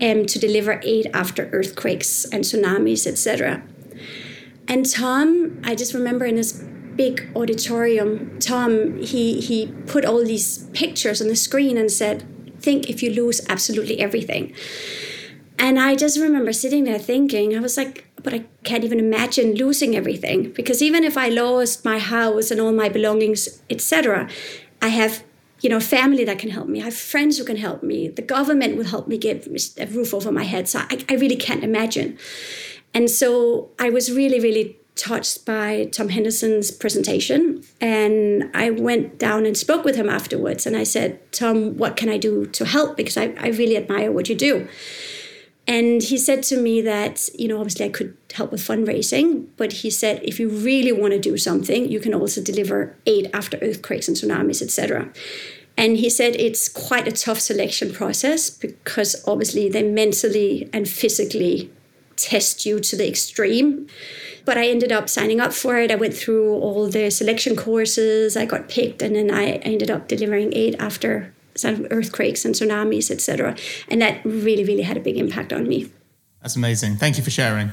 um, 0.00 0.26
to 0.26 0.38
deliver 0.38 0.80
aid 0.84 1.10
after 1.12 1.50
earthquakes 1.52 2.24
and 2.26 2.44
tsunamis, 2.44 3.06
etc. 3.06 3.62
And 4.68 4.88
Tom, 4.90 5.60
I 5.64 5.74
just 5.74 5.94
remember 5.94 6.24
in 6.24 6.36
this 6.36 6.52
big 6.96 7.30
auditorium, 7.34 8.38
Tom, 8.38 8.98
he, 8.98 9.40
he 9.40 9.66
put 9.86 10.04
all 10.04 10.24
these 10.24 10.64
pictures 10.72 11.20
on 11.20 11.28
the 11.28 11.36
screen 11.36 11.76
and 11.76 11.90
said, 11.90 12.26
Think 12.60 12.88
if 12.88 13.02
you 13.02 13.10
lose 13.10 13.40
absolutely 13.48 13.98
everything. 13.98 14.54
And 15.58 15.80
I 15.80 15.96
just 15.96 16.18
remember 16.18 16.52
sitting 16.52 16.84
there 16.84 16.98
thinking, 16.98 17.56
I 17.56 17.60
was 17.60 17.76
like, 17.76 18.06
but 18.22 18.32
I 18.32 18.44
can't 18.62 18.84
even 18.84 18.98
imagine 18.98 19.54
losing 19.54 19.96
everything 19.96 20.52
because 20.52 20.80
even 20.80 21.04
if 21.04 21.16
I 21.18 21.28
lost 21.28 21.84
my 21.84 21.98
house 21.98 22.50
and 22.50 22.60
all 22.60 22.72
my 22.72 22.88
belongings, 22.88 23.62
etc., 23.68 24.28
I 24.80 24.88
have 24.88 25.24
you 25.60 25.70
know 25.70 25.80
family 25.80 26.24
that 26.24 26.38
can 26.38 26.50
help 26.50 26.68
me. 26.68 26.80
I 26.80 26.84
have 26.84 26.96
friends 26.96 27.38
who 27.38 27.44
can 27.44 27.56
help 27.56 27.82
me. 27.82 28.08
The 28.08 28.22
government 28.22 28.76
will 28.76 28.84
help 28.84 29.08
me 29.08 29.18
get 29.18 29.46
a 29.78 29.86
roof 29.86 30.12
over 30.12 30.32
my 30.32 30.44
head. 30.44 30.68
So 30.68 30.80
I, 30.80 31.04
I 31.08 31.14
really 31.14 31.36
can't 31.36 31.64
imagine. 31.64 32.18
And 32.94 33.10
so 33.10 33.70
I 33.78 33.90
was 33.90 34.12
really, 34.12 34.40
really 34.40 34.78
touched 34.94 35.46
by 35.46 35.86
Tom 35.86 36.10
Henderson's 36.10 36.70
presentation. 36.70 37.64
And 37.80 38.50
I 38.54 38.70
went 38.70 39.18
down 39.18 39.46
and 39.46 39.56
spoke 39.56 39.84
with 39.84 39.96
him 39.96 40.08
afterwards. 40.08 40.66
And 40.66 40.76
I 40.76 40.84
said, 40.84 41.20
Tom, 41.32 41.76
what 41.76 41.96
can 41.96 42.08
I 42.08 42.18
do 42.18 42.46
to 42.46 42.64
help? 42.64 42.96
Because 42.96 43.16
I, 43.16 43.34
I 43.38 43.48
really 43.48 43.76
admire 43.76 44.12
what 44.12 44.28
you 44.28 44.34
do. 44.34 44.68
And 45.66 46.02
he 46.02 46.18
said 46.18 46.42
to 46.44 46.56
me 46.56 46.80
that, 46.82 47.28
you 47.38 47.46
know, 47.46 47.58
obviously 47.58 47.86
I 47.86 47.88
could 47.88 48.16
help 48.34 48.50
with 48.50 48.60
fundraising, 48.60 49.46
but 49.56 49.72
he 49.72 49.90
said 49.90 50.20
if 50.24 50.40
you 50.40 50.48
really 50.48 50.90
want 50.90 51.12
to 51.12 51.20
do 51.20 51.38
something, 51.38 51.88
you 51.90 52.00
can 52.00 52.12
also 52.12 52.42
deliver 52.42 52.96
aid 53.06 53.30
after 53.32 53.58
earthquakes 53.58 54.08
and 54.08 54.16
tsunamis, 54.16 54.60
etc. 54.60 55.12
And 55.76 55.96
he 55.96 56.10
said 56.10 56.34
it's 56.36 56.68
quite 56.68 57.06
a 57.06 57.12
tough 57.12 57.38
selection 57.38 57.92
process 57.92 58.50
because 58.50 59.22
obviously 59.26 59.68
they 59.68 59.84
mentally 59.84 60.68
and 60.72 60.88
physically 60.88 61.70
test 62.22 62.64
you 62.64 62.80
to 62.80 62.96
the 62.96 63.08
extreme. 63.08 63.86
But 64.44 64.58
I 64.58 64.68
ended 64.68 64.90
up 64.90 65.08
signing 65.08 65.40
up 65.40 65.52
for 65.52 65.78
it. 65.78 65.90
I 65.90 65.94
went 65.94 66.14
through 66.14 66.54
all 66.54 66.88
the 66.88 67.10
selection 67.10 67.54
courses. 67.54 68.36
I 68.36 68.44
got 68.44 68.68
picked, 68.68 69.02
and 69.02 69.14
then 69.14 69.30
I 69.30 69.52
ended 69.62 69.90
up 69.90 70.08
delivering 70.08 70.52
aid 70.54 70.76
after 70.80 71.32
some 71.54 71.86
earthquakes 71.90 72.44
and 72.44 72.54
tsunamis, 72.54 73.10
etc. 73.10 73.56
And 73.88 74.02
that 74.02 74.24
really, 74.24 74.64
really 74.64 74.82
had 74.82 74.96
a 74.96 75.00
big 75.00 75.16
impact 75.16 75.52
on 75.52 75.68
me. 75.68 75.90
That's 76.40 76.56
amazing. 76.56 76.96
Thank 76.96 77.18
you 77.18 77.22
for 77.22 77.30
sharing. 77.30 77.72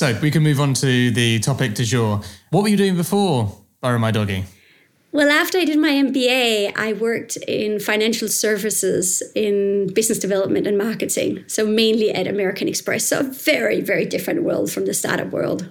So 0.00 0.18
we 0.22 0.30
can 0.30 0.42
move 0.42 0.62
on 0.62 0.72
to 0.72 1.10
the 1.10 1.40
topic 1.40 1.74
du 1.74 1.84
jour. 1.84 2.22
What 2.48 2.62
were 2.62 2.70
you 2.70 2.78
doing 2.78 2.96
before 2.96 3.54
Borrow 3.82 3.98
My 3.98 4.10
Doggy? 4.10 4.46
Well, 5.12 5.28
after 5.28 5.58
I 5.58 5.66
did 5.66 5.78
my 5.78 5.90
MBA, 5.90 6.72
I 6.74 6.94
worked 6.94 7.36
in 7.46 7.78
financial 7.80 8.26
services 8.28 9.22
in 9.34 9.92
business 9.92 10.18
development 10.18 10.66
and 10.66 10.78
marketing. 10.78 11.44
So 11.48 11.66
mainly 11.66 12.10
at 12.12 12.26
American 12.26 12.66
Express. 12.66 13.08
So 13.08 13.20
a 13.20 13.22
very, 13.24 13.82
very 13.82 14.06
different 14.06 14.42
world 14.42 14.72
from 14.72 14.86
the 14.86 14.94
startup 14.94 15.32
world. 15.32 15.68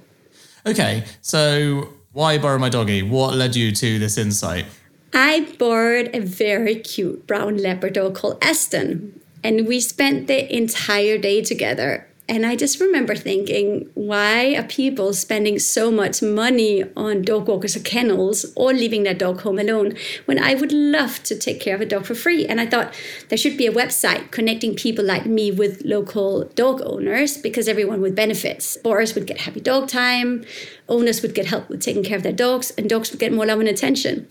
Okay. 0.64 1.06
So 1.22 1.90
why 2.12 2.38
Borrow 2.38 2.60
My 2.60 2.70
Doggy? 2.70 3.02
What 3.02 3.34
led 3.34 3.56
you 3.56 3.72
to 3.72 3.98
this 3.98 4.16
insight? 4.16 4.68
I 5.12 5.56
borrowed 5.58 6.12
a 6.14 6.20
very 6.20 6.76
cute 6.76 7.26
brown 7.26 7.58
Labrador 7.58 8.12
called 8.12 8.38
Aston. 8.44 9.22
And 9.44 9.66
we 9.66 9.80
spent 9.80 10.28
the 10.28 10.56
entire 10.56 11.18
day 11.18 11.42
together 11.42 12.09
And 12.30 12.46
I 12.46 12.56
just 12.56 12.80
remember 12.80 13.16
thinking, 13.16 13.90
why 13.96 14.54
are 14.56 14.62
people 14.62 15.14
spending 15.14 15.58
so 15.58 15.90
much 15.90 16.22
money 16.22 16.84
on 16.96 17.24
dog 17.24 17.48
walkers 17.48 17.76
or 17.76 17.80
kennels 17.80 18.46
or 18.56 18.72
leaving 18.72 19.02
their 19.02 19.16
dog 19.16 19.42
home 19.42 19.58
alone 19.58 19.96
when 20.26 20.38
I 20.38 20.54
would 20.54 20.72
love 20.72 21.24
to 21.24 21.36
take 21.36 21.60
care 21.60 21.74
of 21.74 21.82
a 21.82 21.88
dog 21.88 22.06
for 22.06 22.14
free? 22.14 22.46
And 22.46 22.62
I 22.62 22.68
thought 22.68 22.94
there 23.30 23.38
should 23.38 23.58
be 23.58 23.66
a 23.66 23.72
website 23.72 24.30
connecting 24.30 24.76
people 24.76 25.04
like 25.04 25.26
me 25.26 25.50
with 25.50 25.82
local 25.84 26.44
dog 26.54 26.84
owners 26.86 27.36
because 27.36 27.68
everyone 27.68 28.00
would 28.02 28.14
benefit. 28.14 28.78
Borrowers 28.84 29.16
would 29.16 29.26
get 29.26 29.40
happy 29.40 29.60
dog 29.60 29.88
time, 29.88 30.46
owners 30.88 31.24
would 31.24 31.34
get 31.34 31.48
help 31.48 31.68
with 31.68 31.82
taking 31.82 32.04
care 32.04 32.18
of 32.18 32.22
their 32.22 32.32
dogs, 32.32 32.70
and 32.78 32.88
dogs 32.88 33.10
would 33.10 33.20
get 33.20 33.34
more 33.34 33.48
love 33.48 33.60
and 33.60 33.68
attention. 33.68 34.28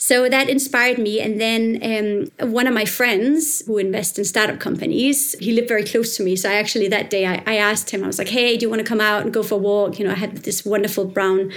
So 0.00 0.28
that 0.28 0.48
inspired 0.48 0.98
me. 0.98 1.20
And 1.20 1.40
then 1.40 2.30
um, 2.40 2.52
one 2.52 2.68
of 2.68 2.72
my 2.72 2.84
friends 2.84 3.64
who 3.66 3.78
invest 3.78 4.16
in 4.16 4.24
startup 4.24 4.60
companies, 4.60 5.34
he 5.40 5.52
lived 5.52 5.66
very 5.66 5.82
close 5.82 6.16
to 6.16 6.22
me. 6.22 6.36
So 6.36 6.48
I 6.48 6.54
actually 6.54 6.86
that 6.88 7.10
day 7.10 7.26
I, 7.26 7.42
I 7.46 7.56
asked 7.56 7.90
him, 7.90 8.04
I 8.04 8.06
was 8.06 8.16
like, 8.16 8.28
hey, 8.28 8.56
do 8.56 8.64
you 8.64 8.70
want 8.70 8.80
to 8.80 8.86
come 8.86 9.00
out 9.00 9.22
and 9.22 9.34
go 9.34 9.42
for 9.42 9.56
a 9.56 9.58
walk? 9.58 9.98
You 9.98 10.06
know, 10.06 10.12
I 10.12 10.14
had 10.14 10.36
this 10.38 10.64
wonderful 10.64 11.04
brown 11.04 11.52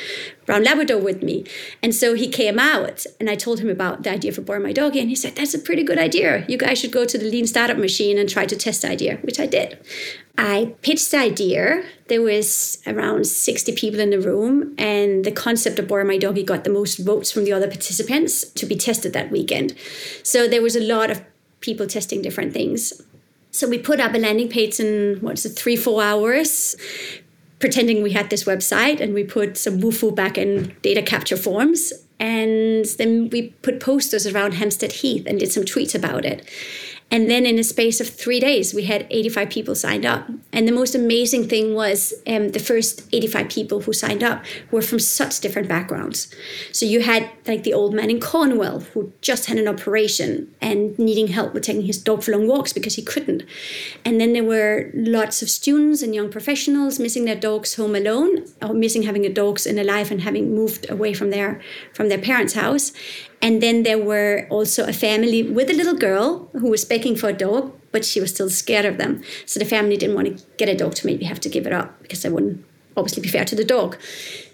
brown 0.45 0.63
Labrador 0.63 0.99
with 0.99 1.21
me. 1.23 1.45
And 1.81 1.93
so 1.93 2.13
he 2.13 2.27
came 2.27 2.59
out 2.59 3.05
and 3.19 3.29
I 3.29 3.35
told 3.35 3.59
him 3.59 3.69
about 3.69 4.03
the 4.03 4.11
idea 4.11 4.31
for 4.31 4.41
Borrow 4.41 4.61
My 4.61 4.73
Doggy. 4.73 4.99
And 4.99 5.09
he 5.09 5.15
said, 5.15 5.35
That's 5.35 5.53
a 5.53 5.59
pretty 5.59 5.83
good 5.83 5.97
idea. 5.97 6.45
You 6.47 6.57
guys 6.57 6.79
should 6.79 6.91
go 6.91 7.05
to 7.05 7.17
the 7.17 7.25
Lean 7.25 7.47
Startup 7.47 7.77
Machine 7.77 8.17
and 8.17 8.27
try 8.29 8.45
to 8.45 8.55
test 8.55 8.81
the 8.81 8.89
idea, 8.89 9.17
which 9.17 9.39
I 9.39 9.45
did. 9.45 9.79
I 10.37 10.73
pitched 10.81 11.11
the 11.11 11.17
idea. 11.17 11.83
There 12.07 12.21
was 12.21 12.81
around 12.87 13.27
60 13.27 13.73
people 13.73 13.99
in 13.99 14.09
the 14.09 14.19
room, 14.19 14.73
and 14.77 15.23
the 15.23 15.31
concept 15.31 15.77
of 15.77 15.87
Borrow 15.87 16.05
My 16.05 16.17
Doggy 16.17 16.43
got 16.43 16.63
the 16.63 16.69
most 16.69 16.97
votes 16.97 17.31
from 17.31 17.43
the 17.43 17.53
other 17.53 17.67
participants 17.67 18.43
to 18.43 18.65
be 18.65 18.75
tested 18.75 19.13
that 19.13 19.29
weekend. 19.29 19.75
So 20.23 20.47
there 20.47 20.61
was 20.61 20.75
a 20.75 20.81
lot 20.81 21.11
of 21.11 21.21
people 21.59 21.85
testing 21.85 22.21
different 22.21 22.53
things. 22.53 23.03
So 23.51 23.67
we 23.67 23.77
put 23.77 23.99
up 23.99 24.13
a 24.13 24.17
landing 24.17 24.47
page 24.47 24.79
in 24.79 25.17
what's 25.19 25.45
it, 25.45 25.51
three, 25.51 25.75
four 25.75 26.01
hours, 26.01 26.75
pretending 27.61 28.03
we 28.03 28.11
had 28.11 28.29
this 28.29 28.43
website, 28.43 28.99
and 28.99 29.13
we 29.13 29.23
put 29.23 29.57
some 29.57 29.79
Wufoo 29.79 30.13
backend 30.13 30.73
data 30.81 31.01
capture 31.01 31.37
forms. 31.37 31.93
And 32.19 32.85
then 32.97 33.29
we 33.29 33.49
put 33.63 33.79
posters 33.79 34.27
around 34.27 34.53
Hampstead 34.53 34.91
Heath 34.91 35.25
and 35.25 35.39
did 35.39 35.51
some 35.51 35.63
tweets 35.63 35.95
about 35.95 36.25
it. 36.25 36.47
And 37.11 37.29
then 37.29 37.45
in 37.45 37.59
a 37.59 37.63
space 37.63 37.99
of 37.99 38.09
three 38.09 38.39
days, 38.39 38.73
we 38.73 38.83
had 38.83 39.05
85 39.09 39.49
people 39.49 39.75
signed 39.75 40.05
up. 40.05 40.29
And 40.53 40.65
the 40.65 40.71
most 40.71 40.95
amazing 40.95 41.49
thing 41.49 41.75
was 41.75 42.13
um, 42.25 42.49
the 42.49 42.59
first 42.59 43.03
85 43.11 43.49
people 43.49 43.81
who 43.81 43.91
signed 43.91 44.23
up 44.23 44.43
were 44.71 44.81
from 44.81 44.99
such 44.99 45.41
different 45.41 45.67
backgrounds. 45.67 46.33
So 46.71 46.85
you 46.85 47.01
had 47.01 47.29
like 47.45 47.63
the 47.63 47.73
old 47.73 47.93
man 47.93 48.09
in 48.09 48.21
Cornwall 48.21 48.79
who 48.79 49.11
just 49.19 49.47
had 49.47 49.57
an 49.57 49.67
operation 49.67 50.55
and 50.61 50.97
needing 50.97 51.27
help 51.27 51.53
with 51.53 51.63
taking 51.63 51.83
his 51.83 51.97
dog 51.97 52.23
for 52.23 52.31
long 52.31 52.47
walks 52.47 52.71
because 52.71 52.95
he 52.95 53.01
couldn't. 53.01 53.43
And 54.05 54.21
then 54.21 54.31
there 54.31 54.45
were 54.45 54.89
lots 54.93 55.41
of 55.41 55.49
students 55.49 56.01
and 56.01 56.15
young 56.15 56.29
professionals 56.29 56.97
missing 56.97 57.25
their 57.25 57.35
dogs 57.35 57.75
home 57.75 57.95
alone 57.95 58.45
or 58.61 58.73
missing 58.73 59.03
having 59.03 59.25
a 59.25 59.29
dogs 59.29 59.65
in 59.65 59.75
their 59.75 59.83
life 59.85 60.11
and 60.11 60.21
having 60.21 60.55
moved 60.55 60.89
away 60.89 61.13
from 61.13 61.29
their 61.29 61.61
from 61.93 62.07
their 62.07 62.17
parents' 62.19 62.53
house. 62.53 62.93
And 63.41 63.61
then 63.61 63.83
there 63.83 63.97
were 63.97 64.47
also 64.49 64.85
a 64.85 64.93
family 64.93 65.41
with 65.43 65.69
a 65.69 65.73
little 65.73 65.95
girl 65.95 66.49
who 66.53 66.69
was 66.69 66.85
begging 66.85 67.15
for 67.15 67.29
a 67.29 67.33
dog, 67.33 67.73
but 67.91 68.05
she 68.05 68.19
was 68.21 68.31
still 68.31 68.49
scared 68.49 68.85
of 68.85 68.97
them. 68.97 69.23
So 69.45 69.59
the 69.59 69.65
family 69.65 69.97
didn't 69.97 70.15
want 70.15 70.37
to 70.37 70.45
get 70.57 70.69
a 70.69 70.75
dog 70.75 70.95
to 70.95 71.05
maybe 71.07 71.25
have 71.25 71.39
to 71.41 71.49
give 71.49 71.65
it 71.65 71.73
up 71.73 71.99
because 72.01 72.21
they 72.21 72.29
wouldn't 72.29 72.63
obviously 72.95 73.21
be 73.21 73.29
fair 73.29 73.45
to 73.45 73.55
the 73.55 73.63
dog. 73.63 73.97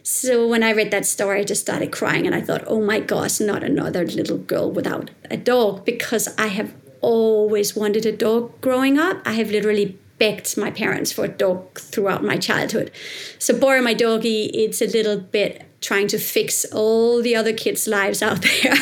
So 0.04 0.48
when 0.48 0.64
I 0.64 0.72
read 0.72 0.92
that 0.92 1.06
story, 1.06 1.42
I 1.42 1.44
just 1.44 1.62
started 1.62 1.92
crying 1.92 2.26
and 2.26 2.34
I 2.34 2.42
thought, 2.42 2.64
oh 2.68 2.82
my 2.82 3.00
gosh, 3.00 3.40
not 3.42 3.64
another 3.64 4.06
little 4.06 4.38
girl 4.38 4.72
without 4.72 5.12
a 5.30 5.38
dog 5.38 5.84
because 5.84 6.34
I 6.38 6.48
have 6.48 6.74
always 7.02 7.76
wanted 7.76 8.06
a 8.06 8.16
dog 8.16 8.60
growing 8.62 8.98
up. 8.98 9.18
I 9.26 9.34
have 9.34 9.52
literally 9.52 9.98
begged 10.18 10.58
my 10.58 10.72
parents 10.72 11.12
for 11.12 11.26
a 11.26 11.28
dog 11.28 11.78
throughout 11.80 12.24
my 12.24 12.38
childhood. 12.38 12.92
So 13.38 13.58
Borrow 13.58 13.82
My 13.82 13.94
Doggy, 13.94 14.46
it's 14.46 14.82
a 14.82 14.88
little 14.88 15.20
bit 15.20 15.67
trying 15.82 16.08
to 16.08 16.18
fix 16.18 16.66
all 16.66 17.22
the 17.22 17.36
other 17.36 17.54
kids' 17.54 17.88
lives 17.88 18.22
out 18.22 18.42
there 18.64 18.76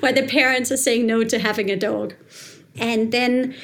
where 0.00 0.12
the 0.12 0.26
parents 0.26 0.70
are 0.70 0.76
saying 0.76 1.06
no 1.06 1.24
to 1.24 1.38
having 1.38 1.70
a 1.70 1.76
dog. 1.76 2.14
And 2.76 3.12
then 3.12 3.54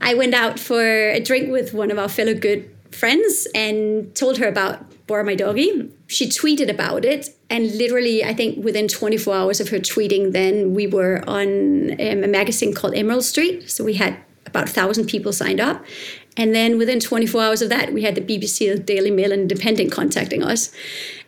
I 0.00 0.14
went 0.14 0.34
out 0.34 0.58
for 0.58 0.82
a 0.82 1.20
drink 1.20 1.50
with 1.50 1.74
one 1.74 1.90
of 1.90 1.98
our 1.98 2.08
fellow 2.08 2.34
good 2.34 2.70
friends 2.90 3.46
and 3.54 4.14
told 4.14 4.38
her 4.38 4.46
about 4.46 5.06
Borrow 5.06 5.24
My 5.24 5.34
Doggy. 5.34 5.90
She 6.06 6.26
tweeted 6.26 6.70
about 6.70 7.04
it, 7.04 7.30
and 7.50 7.74
literally, 7.74 8.24
I 8.24 8.34
think 8.34 8.64
within 8.64 8.88
24 8.88 9.34
hours 9.34 9.60
of 9.60 9.70
her 9.70 9.78
tweeting, 9.78 10.32
then 10.32 10.74
we 10.74 10.86
were 10.86 11.22
on 11.26 11.92
um, 11.92 12.24
a 12.24 12.28
magazine 12.28 12.74
called 12.74 12.94
Emerald 12.94 13.24
Street. 13.24 13.70
So 13.70 13.84
we 13.84 13.94
had 13.94 14.18
about 14.46 14.68
a 14.68 14.72
thousand 14.72 15.06
people 15.06 15.32
signed 15.32 15.60
up. 15.60 15.84
And 16.38 16.54
then 16.54 16.78
within 16.78 17.00
24 17.00 17.42
hours 17.42 17.60
of 17.60 17.68
that, 17.68 17.92
we 17.92 18.02
had 18.02 18.14
the 18.14 18.20
BBC, 18.20 18.72
the 18.72 18.78
Daily 18.78 19.10
Mail, 19.10 19.32
and 19.32 19.42
Independent 19.42 19.92
contacting 19.92 20.42
us. 20.42 20.72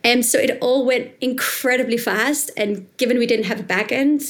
And 0.03 0.25
so 0.25 0.38
it 0.38 0.57
all 0.62 0.87
went 0.87 1.11
incredibly 1.20 1.99
fast. 1.99 2.51
And 2.57 2.87
given 2.96 3.18
we 3.18 3.27
didn't 3.27 3.46
have 3.46 3.61
a 3.61 3.64
back 3.64 3.92
end, 3.92 4.23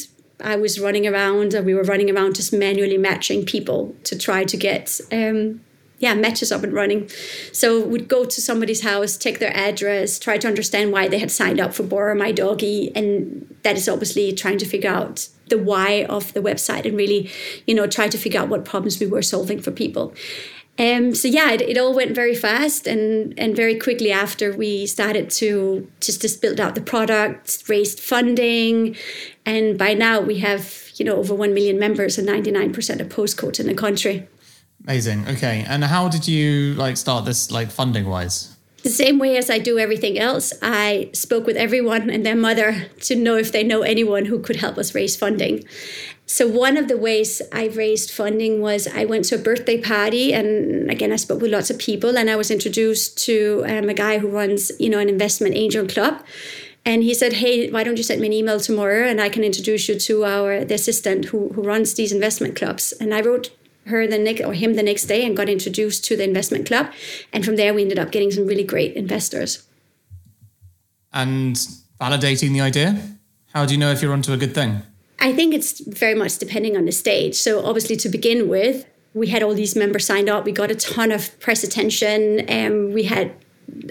I 0.42 0.56
was 0.56 0.80
running 0.80 1.06
around, 1.06 1.52
and 1.54 1.66
we 1.66 1.74
were 1.74 1.82
running 1.82 2.10
around 2.10 2.34
just 2.34 2.52
manually 2.52 2.96
matching 2.96 3.44
people 3.44 3.94
to 4.04 4.18
try 4.18 4.44
to 4.44 4.56
get 4.56 4.98
um, 5.12 5.60
yeah, 6.00 6.14
matches 6.14 6.50
up 6.50 6.64
and 6.64 6.72
running. 6.72 7.10
So 7.52 7.84
we'd 7.84 8.08
go 8.08 8.24
to 8.24 8.40
somebody's 8.40 8.82
house, 8.82 9.18
take 9.18 9.38
their 9.38 9.54
address, 9.54 10.18
try 10.18 10.38
to 10.38 10.48
understand 10.48 10.92
why 10.92 11.08
they 11.08 11.18
had 11.18 11.30
signed 11.30 11.60
up 11.60 11.74
for 11.74 11.82
Borrow 11.82 12.14
My 12.14 12.32
Doggy, 12.32 12.90
and 12.96 13.54
that 13.64 13.76
is 13.76 13.86
obviously 13.86 14.32
trying 14.32 14.56
to 14.58 14.64
figure 14.64 14.90
out 14.90 15.28
the 15.48 15.58
why 15.58 16.04
of 16.04 16.32
the 16.32 16.40
website 16.40 16.86
and 16.86 16.96
really, 16.96 17.30
you 17.66 17.74
know, 17.74 17.86
try 17.86 18.08
to 18.08 18.16
figure 18.16 18.40
out 18.40 18.48
what 18.48 18.64
problems 18.64 18.98
we 18.98 19.06
were 19.06 19.20
solving 19.20 19.60
for 19.60 19.70
people. 19.70 20.14
Um, 20.80 21.14
so 21.14 21.28
yeah, 21.28 21.52
it, 21.52 21.60
it, 21.60 21.76
all 21.76 21.94
went 21.94 22.14
very 22.14 22.34
fast 22.34 22.86
and 22.86 23.38
and 23.38 23.54
very 23.54 23.78
quickly 23.78 24.10
after 24.10 24.50
we 24.50 24.86
started 24.86 25.28
to 25.32 25.86
just 26.00 26.22
just 26.22 26.40
build 26.40 26.58
out 26.58 26.74
the 26.74 26.80
product, 26.80 27.64
raised 27.68 28.00
funding, 28.00 28.96
and 29.44 29.76
by 29.76 29.92
now 29.92 30.20
we 30.22 30.38
have 30.38 30.90
you 30.94 31.04
know 31.04 31.16
over 31.16 31.34
one 31.34 31.52
million 31.52 31.78
members 31.78 32.16
and 32.16 32.26
ninety 32.26 32.50
nine 32.50 32.72
percent 32.72 32.98
of 33.02 33.10
postcodes 33.10 33.60
in 33.60 33.66
the 33.66 33.74
country. 33.74 34.26
Amazing. 34.84 35.28
Okay, 35.28 35.66
and 35.68 35.84
how 35.84 36.08
did 36.08 36.26
you 36.26 36.72
like 36.76 36.96
start 36.96 37.26
this 37.26 37.50
like 37.50 37.70
funding 37.70 38.06
wise? 38.06 38.56
The 38.82 38.90
same 38.90 39.18
way 39.18 39.36
as 39.36 39.50
I 39.50 39.58
do 39.58 39.78
everything 39.78 40.18
else, 40.18 40.54
I 40.62 41.10
spoke 41.12 41.46
with 41.46 41.56
everyone 41.56 42.08
and 42.08 42.24
their 42.24 42.36
mother 42.36 42.86
to 43.02 43.14
know 43.14 43.36
if 43.36 43.52
they 43.52 43.62
know 43.62 43.82
anyone 43.82 44.24
who 44.26 44.40
could 44.40 44.56
help 44.56 44.78
us 44.78 44.94
raise 44.94 45.16
funding. 45.16 45.64
So 46.24 46.46
one 46.46 46.76
of 46.76 46.88
the 46.88 46.96
ways 46.96 47.42
I 47.52 47.66
raised 47.66 48.10
funding 48.10 48.62
was 48.62 48.86
I 48.86 49.04
went 49.04 49.24
to 49.26 49.34
a 49.34 49.38
birthday 49.38 49.80
party, 49.80 50.32
and 50.32 50.90
again 50.90 51.12
I 51.12 51.16
spoke 51.16 51.42
with 51.42 51.50
lots 51.50 51.70
of 51.70 51.78
people, 51.78 52.16
and 52.16 52.30
I 52.30 52.36
was 52.36 52.50
introduced 52.50 53.18
to 53.26 53.64
um, 53.66 53.88
a 53.88 53.94
guy 53.94 54.18
who 54.18 54.28
runs, 54.28 54.70
you 54.78 54.88
know, 54.88 55.00
an 55.00 55.08
investment 55.08 55.56
angel 55.56 55.86
club, 55.86 56.24
and 56.86 57.02
he 57.02 57.14
said, 57.14 57.34
"Hey, 57.34 57.68
why 57.68 57.82
don't 57.82 57.96
you 57.96 58.04
send 58.04 58.20
me 58.20 58.28
an 58.28 58.32
email 58.32 58.60
tomorrow, 58.60 59.06
and 59.08 59.20
I 59.20 59.28
can 59.28 59.42
introduce 59.42 59.88
you 59.88 59.98
to 59.98 60.24
our 60.24 60.64
the 60.64 60.74
assistant 60.74 61.26
who 61.26 61.48
who 61.54 61.62
runs 61.62 61.94
these 61.94 62.12
investment 62.12 62.54
clubs." 62.56 62.92
And 63.00 63.12
I 63.12 63.20
wrote 63.20 63.50
her 63.90 64.06
the 64.06 64.18
next 64.18 64.40
or 64.40 64.54
him 64.54 64.74
the 64.74 64.82
next 64.82 65.04
day 65.04 65.24
and 65.24 65.36
got 65.36 65.48
introduced 65.48 66.04
to 66.06 66.16
the 66.16 66.24
investment 66.24 66.66
club, 66.66 66.86
and 67.32 67.44
from 67.44 67.56
there 67.56 67.72
we 67.74 67.82
ended 67.82 67.98
up 67.98 68.10
getting 68.10 68.30
some 68.30 68.46
really 68.46 68.64
great 68.64 68.94
investors. 68.94 69.66
And 71.12 71.56
validating 72.00 72.52
the 72.52 72.60
idea. 72.60 73.00
How 73.52 73.66
do 73.66 73.74
you 73.74 73.78
know 73.78 73.90
if 73.90 74.00
you're 74.00 74.12
onto 74.12 74.32
a 74.32 74.36
good 74.36 74.54
thing? 74.54 74.82
I 75.18 75.32
think 75.32 75.54
it's 75.54 75.80
very 75.80 76.14
much 76.14 76.38
depending 76.38 76.76
on 76.76 76.86
the 76.86 76.92
stage. 76.92 77.34
So 77.34 77.64
obviously, 77.64 77.96
to 77.96 78.08
begin 78.08 78.48
with, 78.48 78.86
we 79.12 79.26
had 79.28 79.42
all 79.42 79.54
these 79.54 79.76
members 79.76 80.06
signed 80.06 80.28
up. 80.28 80.44
We 80.44 80.52
got 80.52 80.70
a 80.70 80.74
ton 80.74 81.12
of 81.12 81.38
press 81.40 81.62
attention, 81.62 82.40
and 82.40 82.94
we 82.94 83.04
had. 83.04 83.32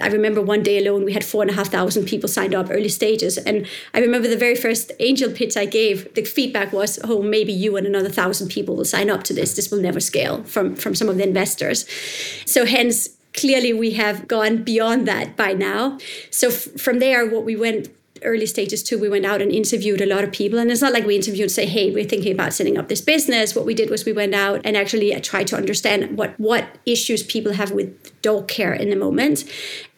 I 0.02 0.08
remember 0.08 0.42
one 0.42 0.64
day 0.64 0.78
alone, 0.78 1.06
we 1.06 1.14
had 1.14 1.24
four 1.24 1.42
and 1.42 1.52
a 1.52 1.54
half 1.54 1.70
thousand 1.70 2.06
people 2.06 2.30
signed 2.30 2.56
up 2.56 2.68
early 2.70 2.90
stages. 2.90 3.38
And 3.38 3.68
I 3.94 4.00
remember 4.00 4.28
the 4.28 4.38
very 4.38 4.56
first 4.56 4.92
angel 5.00 5.32
pitch 5.32 5.58
I 5.58 5.66
gave, 5.66 6.14
the 6.14 6.24
feedback 6.24 6.72
was, 6.74 7.00
oh, 7.04 7.22
maybe 7.22 7.54
you 7.54 7.78
and 7.78 7.86
another 7.88 8.10
thousand 8.10 8.50
people 8.50 8.76
will 8.76 8.86
sign 8.86 9.10
up 9.10 9.24
to 9.26 9.34
this. 9.34 9.56
This 9.56 9.72
will 9.72 9.82
never 9.82 10.00
scale 10.00 10.44
from, 10.44 10.76
from 10.76 10.96
some 10.96 11.10
of 11.10 11.18
the 11.18 11.24
investors. 11.24 11.86
So, 12.46 12.66
hence, 12.66 13.10
clearly 13.34 13.74
we 13.74 13.92
have 13.92 14.28
gone 14.28 14.64
beyond 14.64 15.08
that 15.08 15.36
by 15.36 15.54
now. 15.54 15.98
So, 16.32 16.48
f- 16.48 16.80
from 16.80 17.00
there, 17.00 17.30
what 17.30 17.44
we 17.44 17.56
went 17.56 17.90
early 18.24 18.46
stages 18.46 18.84
too, 18.84 18.98
we 18.98 19.10
went 19.10 19.26
out 19.26 19.42
and 19.42 19.52
interviewed 19.52 20.02
a 20.02 20.06
lot 20.06 20.24
of 20.24 20.32
people. 20.32 20.60
And 20.60 20.72
it's 20.72 20.82
not 20.82 20.94
like 20.94 21.06
we 21.06 21.16
interviewed 21.16 21.44
and 21.44 21.52
say, 21.52 21.66
hey, 21.66 21.92
we're 21.92 22.06
thinking 22.06 22.34
about 22.34 22.54
setting 22.54 22.78
up 22.78 22.88
this 22.88 23.02
business. 23.02 23.56
What 23.56 23.66
we 23.66 23.74
did 23.74 23.90
was 23.90 24.06
we 24.06 24.14
went 24.14 24.36
out 24.36 24.62
and 24.64 24.76
actually 24.76 25.20
tried 25.22 25.48
to 25.48 25.58
understand 25.58 26.18
what, 26.18 26.40
what 26.40 26.78
issues 26.86 27.24
people 27.24 27.54
have 27.54 27.72
with 27.72 28.22
dog 28.22 28.48
care 28.48 28.74
in 28.74 28.90
the 28.90 28.96
moment. 28.96 29.44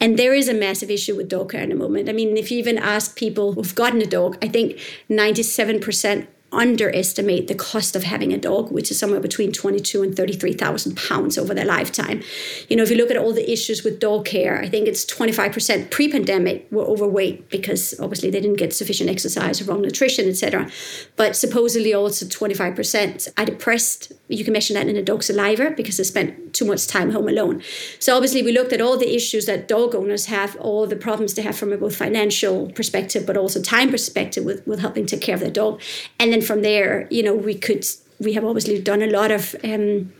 And 0.00 0.18
there 0.18 0.34
is 0.34 0.48
a 0.48 0.54
massive 0.54 0.90
issue 0.90 1.16
with 1.16 1.28
dog 1.28 1.52
care 1.52 1.62
in 1.62 1.68
the 1.68 1.74
moment. 1.74 2.08
I 2.08 2.12
mean, 2.12 2.36
if 2.36 2.50
you 2.50 2.58
even 2.58 2.78
ask 2.78 3.16
people 3.16 3.52
who've 3.52 3.74
gotten 3.74 4.00
a 4.02 4.06
dog, 4.06 4.38
I 4.42 4.48
think 4.48 4.78
97% 5.10 6.26
underestimate 6.52 7.48
the 7.48 7.54
cost 7.54 7.96
of 7.96 8.04
having 8.04 8.32
a 8.32 8.38
dog, 8.38 8.70
which 8.70 8.90
is 8.90 8.98
somewhere 8.98 9.20
between 9.20 9.52
22 9.52 10.02
and 10.02 10.16
33,000 10.16 10.96
pounds 10.96 11.38
over 11.38 11.54
their 11.54 11.64
lifetime. 11.64 12.22
You 12.68 12.76
know, 12.76 12.82
if 12.82 12.90
you 12.90 12.96
look 12.96 13.10
at 13.10 13.16
all 13.16 13.32
the 13.32 13.50
issues 13.50 13.82
with 13.82 13.98
dog 13.98 14.24
care, 14.26 14.60
I 14.60 14.68
think 14.68 14.86
it's 14.86 15.04
25% 15.04 15.90
pre-pandemic 15.90 16.66
were 16.70 16.84
overweight 16.84 17.48
because 17.48 17.98
obviously 17.98 18.30
they 18.30 18.40
didn't 18.40 18.58
get 18.58 18.74
sufficient 18.74 19.08
exercise, 19.08 19.60
or 19.60 19.64
wrong 19.64 19.82
nutrition, 19.82 20.28
etc. 20.28 20.70
But 21.16 21.36
supposedly 21.36 21.94
also 21.94 22.26
25% 22.26 23.28
are 23.38 23.44
depressed. 23.44 24.12
You 24.28 24.44
can 24.44 24.52
measure 24.52 24.74
that 24.74 24.88
in 24.88 24.96
a 24.96 25.02
dog's 25.02 25.26
saliva 25.26 25.70
because 25.70 25.96
they 25.96 26.04
spent 26.04 26.52
too 26.52 26.64
much 26.64 26.86
time 26.86 27.10
home 27.10 27.28
alone. 27.28 27.62
So 27.98 28.14
obviously 28.14 28.42
we 28.42 28.52
looked 28.52 28.72
at 28.72 28.80
all 28.80 28.98
the 28.98 29.14
issues 29.14 29.46
that 29.46 29.68
dog 29.68 29.94
owners 29.94 30.26
have, 30.26 30.56
all 30.56 30.86
the 30.86 30.96
problems 30.96 31.34
they 31.34 31.42
have 31.42 31.56
from 31.56 31.72
a 31.72 31.78
both 31.78 31.96
financial 31.96 32.70
perspective, 32.72 33.26
but 33.26 33.36
also 33.36 33.62
time 33.62 33.90
perspective 33.90 34.44
with, 34.44 34.66
with 34.66 34.80
helping 34.80 35.06
take 35.06 35.22
care 35.22 35.34
of 35.34 35.40
their 35.40 35.50
dog. 35.50 35.80
And 36.18 36.32
then 36.32 36.41
from 36.42 36.62
there, 36.62 37.06
you 37.10 37.22
know, 37.22 37.34
we 37.34 37.54
could 37.54 37.86
we 38.18 38.34
have 38.34 38.44
obviously 38.44 38.80
done 38.80 39.02
a 39.02 39.06
lot 39.06 39.30
of 39.30 39.56
um, 39.64 40.12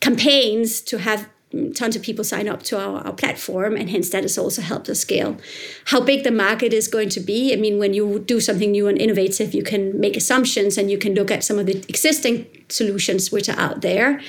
campaigns 0.00 0.80
to 0.82 0.98
have 0.98 1.28
tons 1.74 1.96
of 1.96 2.02
people 2.02 2.24
sign 2.24 2.48
up 2.48 2.62
to 2.62 2.78
our, 2.78 3.00
our 3.06 3.12
platform 3.12 3.76
and 3.76 3.90
hence 3.90 4.10
that 4.10 4.22
has 4.22 4.38
also 4.38 4.62
helped 4.62 4.88
us 4.88 5.00
scale 5.00 5.36
how 5.86 6.00
big 6.00 6.22
the 6.22 6.30
market 6.30 6.72
is 6.72 6.86
going 6.86 7.08
to 7.08 7.20
be 7.20 7.52
i 7.52 7.56
mean 7.56 7.78
when 7.78 7.92
you 7.92 8.18
do 8.20 8.40
something 8.40 8.70
new 8.70 8.86
and 8.86 9.00
innovative 9.00 9.52
you 9.54 9.62
can 9.62 9.98
make 9.98 10.16
assumptions 10.16 10.78
and 10.78 10.90
you 10.90 10.98
can 10.98 11.14
look 11.14 11.30
at 11.30 11.42
some 11.42 11.58
of 11.58 11.66
the 11.66 11.84
existing 11.88 12.46
solutions 12.68 13.32
which 13.32 13.48
are 13.48 13.58
out 13.58 13.80
there 13.80 14.20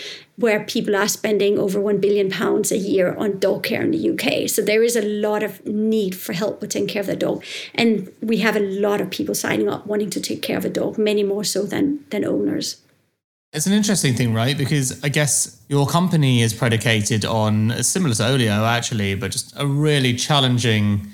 where 0.42 0.64
people 0.64 0.96
are 0.96 1.08
spending 1.08 1.60
over 1.60 1.80
1 1.80 2.00
billion 2.00 2.30
pounds 2.30 2.72
a 2.72 2.78
year 2.78 3.14
on 3.16 3.40
dog 3.40 3.64
care 3.64 3.82
in 3.82 3.92
the 3.92 4.10
UK. 4.10 4.50
So 4.50 4.62
there 4.62 4.82
is 4.82 4.96
a 4.96 5.02
lot 5.02 5.44
of 5.44 5.66
need 5.66 6.16
for 6.16 6.34
help 6.34 6.62
with 6.62 6.72
taking 6.72 6.88
care 6.88 7.02
of 7.02 7.08
the 7.08 7.16
dog. 7.16 7.44
And 7.76 8.12
we 8.22 8.38
have 8.38 8.56
a 8.56 8.60
lot 8.60 9.02
of 9.02 9.12
people 9.12 9.36
signing 9.36 9.70
up 9.70 9.86
wanting 9.86 10.10
to 10.10 10.20
take 10.20 10.42
care 10.42 10.58
of 10.58 10.66
a 10.66 10.70
dog, 10.70 10.98
many 10.98 11.24
more 11.24 11.44
so 11.44 11.64
than 11.64 12.04
than 12.10 12.26
owners. 12.26 12.81
It's 13.54 13.68
an 13.68 13.74
interesting 13.74 14.14
thing, 14.14 14.34
right? 14.34 14.58
Because 14.58 15.04
I 15.04 15.10
guess 15.10 15.62
your 15.68 15.86
company 15.86 16.42
is 16.42 16.54
predicated 16.54 17.26
on 17.26 17.84
similar 17.84 18.16
to 18.16 18.30
Olio 18.30 18.64
actually, 18.64 19.14
but 19.16 19.32
just 19.32 19.54
a 19.58 19.68
really 19.68 20.14
challenging 20.14 21.08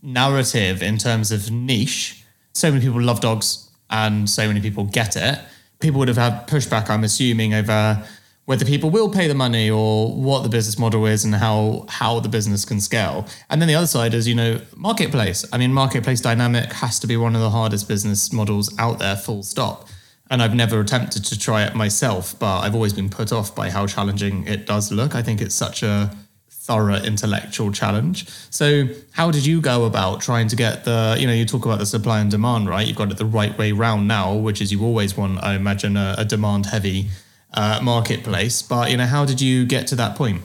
narrative 0.00 0.84
in 0.84 0.98
terms 0.98 1.32
of 1.32 1.50
niche. 1.50 2.24
So 2.52 2.70
many 2.70 2.84
people 2.84 3.02
love 3.02 3.20
dogs 3.20 3.68
and 3.90 4.30
so 4.30 4.46
many 4.46 4.60
people 4.60 4.84
get 4.84 5.16
it. 5.16 5.40
People 5.80 5.98
would 5.98 6.06
have 6.06 6.16
had 6.16 6.46
pushback, 6.46 6.88
I'm 6.88 7.02
assuming, 7.02 7.54
over 7.54 8.06
whether 8.44 8.64
people 8.64 8.90
will 8.90 9.10
pay 9.10 9.26
the 9.26 9.34
money 9.34 9.68
or 9.68 10.14
what 10.14 10.44
the 10.44 10.48
business 10.48 10.78
model 10.78 11.06
is 11.06 11.24
and 11.24 11.34
how 11.34 11.86
how 11.88 12.20
the 12.20 12.28
business 12.28 12.64
can 12.64 12.80
scale. 12.80 13.26
And 13.48 13.60
then 13.60 13.66
the 13.66 13.74
other 13.74 13.88
side 13.88 14.14
is, 14.14 14.28
you 14.28 14.36
know, 14.36 14.60
marketplace. 14.76 15.44
I 15.52 15.58
mean, 15.58 15.72
marketplace 15.72 16.20
dynamic 16.20 16.72
has 16.74 17.00
to 17.00 17.08
be 17.08 17.16
one 17.16 17.34
of 17.34 17.40
the 17.40 17.50
hardest 17.50 17.88
business 17.88 18.32
models 18.32 18.72
out 18.78 19.00
there, 19.00 19.16
full 19.16 19.42
stop. 19.42 19.88
And 20.30 20.40
I've 20.40 20.54
never 20.54 20.80
attempted 20.80 21.24
to 21.24 21.38
try 21.38 21.64
it 21.64 21.74
myself, 21.74 22.38
but 22.38 22.60
I've 22.60 22.74
always 22.74 22.92
been 22.92 23.10
put 23.10 23.32
off 23.32 23.54
by 23.54 23.68
how 23.68 23.86
challenging 23.86 24.46
it 24.46 24.64
does 24.64 24.92
look. 24.92 25.16
I 25.16 25.22
think 25.22 25.40
it's 25.40 25.56
such 25.56 25.82
a 25.82 26.14
thorough 26.70 27.02
intellectual 27.02 27.72
challenge. 27.72 28.28
So, 28.50 28.86
how 29.10 29.32
did 29.32 29.44
you 29.44 29.60
go 29.60 29.86
about 29.86 30.20
trying 30.20 30.46
to 30.48 30.56
get 30.56 30.84
the, 30.84 31.16
you 31.18 31.26
know, 31.26 31.32
you 31.32 31.44
talk 31.44 31.64
about 31.64 31.80
the 31.80 31.86
supply 31.86 32.20
and 32.20 32.30
demand, 32.30 32.68
right? 32.68 32.86
You've 32.86 32.96
got 32.96 33.10
it 33.10 33.18
the 33.18 33.24
right 33.24 33.56
way 33.58 33.72
round 33.72 34.06
now, 34.06 34.34
which 34.34 34.60
is 34.60 34.70
you 34.70 34.84
always 34.84 35.16
want, 35.16 35.42
I 35.42 35.54
imagine, 35.54 35.96
a, 35.96 36.14
a 36.18 36.24
demand 36.24 36.66
heavy 36.66 37.08
uh, 37.54 37.80
marketplace. 37.82 38.62
But 38.62 38.92
you 38.92 38.96
know, 38.98 39.06
how 39.06 39.24
did 39.24 39.40
you 39.40 39.66
get 39.66 39.88
to 39.88 39.96
that 39.96 40.14
point? 40.16 40.42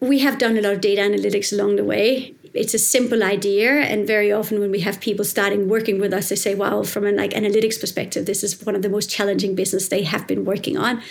We 0.00 0.20
have 0.20 0.38
done 0.38 0.56
a 0.56 0.62
lot 0.62 0.72
of 0.74 0.80
data 0.80 1.02
analytics 1.02 1.52
along 1.52 1.76
the 1.76 1.84
way. 1.84 2.34
It's 2.54 2.72
a 2.72 2.78
simple 2.78 3.22
idea, 3.22 3.80
and 3.80 4.06
very 4.06 4.30
often 4.30 4.60
when 4.60 4.70
we 4.70 4.80
have 4.80 5.00
people 5.00 5.24
starting 5.24 5.68
working 5.68 5.98
with 5.98 6.12
us, 6.12 6.28
they 6.28 6.36
say, 6.36 6.54
"Wow, 6.54 6.84
from 6.84 7.04
an 7.06 7.16
like 7.16 7.32
analytics 7.32 7.80
perspective, 7.80 8.26
this 8.26 8.44
is 8.44 8.64
one 8.64 8.76
of 8.76 8.82
the 8.82 8.88
most 8.88 9.10
challenging 9.10 9.54
business 9.54 9.88
they 9.88 10.02
have 10.04 10.26
been 10.26 10.44
working 10.44 10.76
on." 10.78 11.02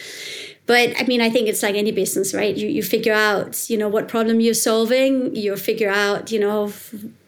But 0.66 0.94
I 1.00 1.04
mean, 1.04 1.22
I 1.22 1.30
think 1.30 1.50
it's 1.50 1.62
like 1.62 1.76
any 1.76 1.92
business, 1.92 2.34
right? 2.34 2.56
You 2.56 2.70
you 2.70 2.82
figure 2.82 3.14
out, 3.14 3.70
you 3.70 3.78
know, 3.78 3.90
what 3.90 4.08
problem 4.08 4.40
you're 4.40 4.54
solving. 4.54 5.36
You 5.36 5.56
figure 5.58 5.90
out, 5.90 6.32
you 6.32 6.40
know, 6.40 6.72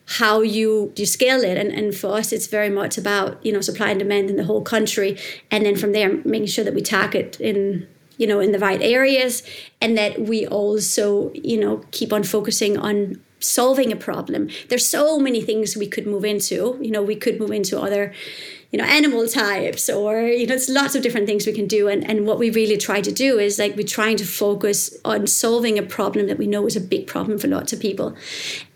how 0.07 0.41
you 0.41 0.93
you 0.95 1.05
scale 1.05 1.43
it 1.43 1.57
and, 1.57 1.71
and 1.71 1.95
for 1.95 2.13
us 2.13 2.31
it's 2.31 2.45
very 2.45 2.69
much 2.69 2.97
about 2.97 3.43
you 3.43 3.51
know 3.51 3.61
supply 3.61 3.89
and 3.89 3.99
demand 3.99 4.29
in 4.29 4.35
the 4.35 4.43
whole 4.43 4.61
country 4.61 5.17
and 5.49 5.65
then 5.65 5.75
from 5.75 5.93
there 5.93 6.21
making 6.23 6.45
sure 6.45 6.63
that 6.63 6.75
we 6.75 6.81
target 6.81 7.39
in 7.39 7.87
you 8.17 8.27
know 8.27 8.39
in 8.39 8.51
the 8.51 8.59
right 8.59 8.83
areas 8.83 9.41
and 9.81 9.97
that 9.97 10.21
we 10.21 10.45
also 10.45 11.31
you 11.33 11.59
know 11.59 11.83
keep 11.89 12.13
on 12.13 12.21
focusing 12.21 12.77
on 12.77 13.19
solving 13.45 13.91
a 13.91 13.95
problem. 13.95 14.49
There's 14.69 14.85
so 14.85 15.19
many 15.19 15.41
things 15.41 15.75
we 15.75 15.87
could 15.87 16.07
move 16.07 16.25
into. 16.25 16.77
You 16.81 16.91
know 16.91 17.03
we 17.03 17.15
could 17.15 17.39
move 17.39 17.51
into 17.51 17.79
other 17.79 18.13
you 18.71 18.81
know 18.81 18.85
animal 18.85 19.27
types 19.27 19.89
or 19.89 20.21
you 20.21 20.45
know 20.45 20.53
it's 20.53 20.67
lots 20.67 20.95
of 20.95 21.01
different 21.01 21.27
things 21.27 21.45
we 21.45 21.53
can 21.53 21.67
do. 21.67 21.87
And, 21.87 22.09
and 22.09 22.27
what 22.27 22.39
we 22.39 22.49
really 22.49 22.77
try 22.77 22.99
to 23.01 23.11
do 23.11 23.39
is 23.39 23.57
like 23.57 23.75
we're 23.75 23.87
trying 23.87 24.17
to 24.17 24.25
focus 24.25 24.97
on 25.05 25.27
solving 25.27 25.79
a 25.79 25.83
problem 25.83 26.27
that 26.27 26.37
we 26.37 26.47
know 26.47 26.65
is 26.65 26.75
a 26.75 26.81
big 26.81 27.07
problem 27.07 27.37
for 27.37 27.47
lots 27.47 27.71
of 27.71 27.79
people. 27.79 28.15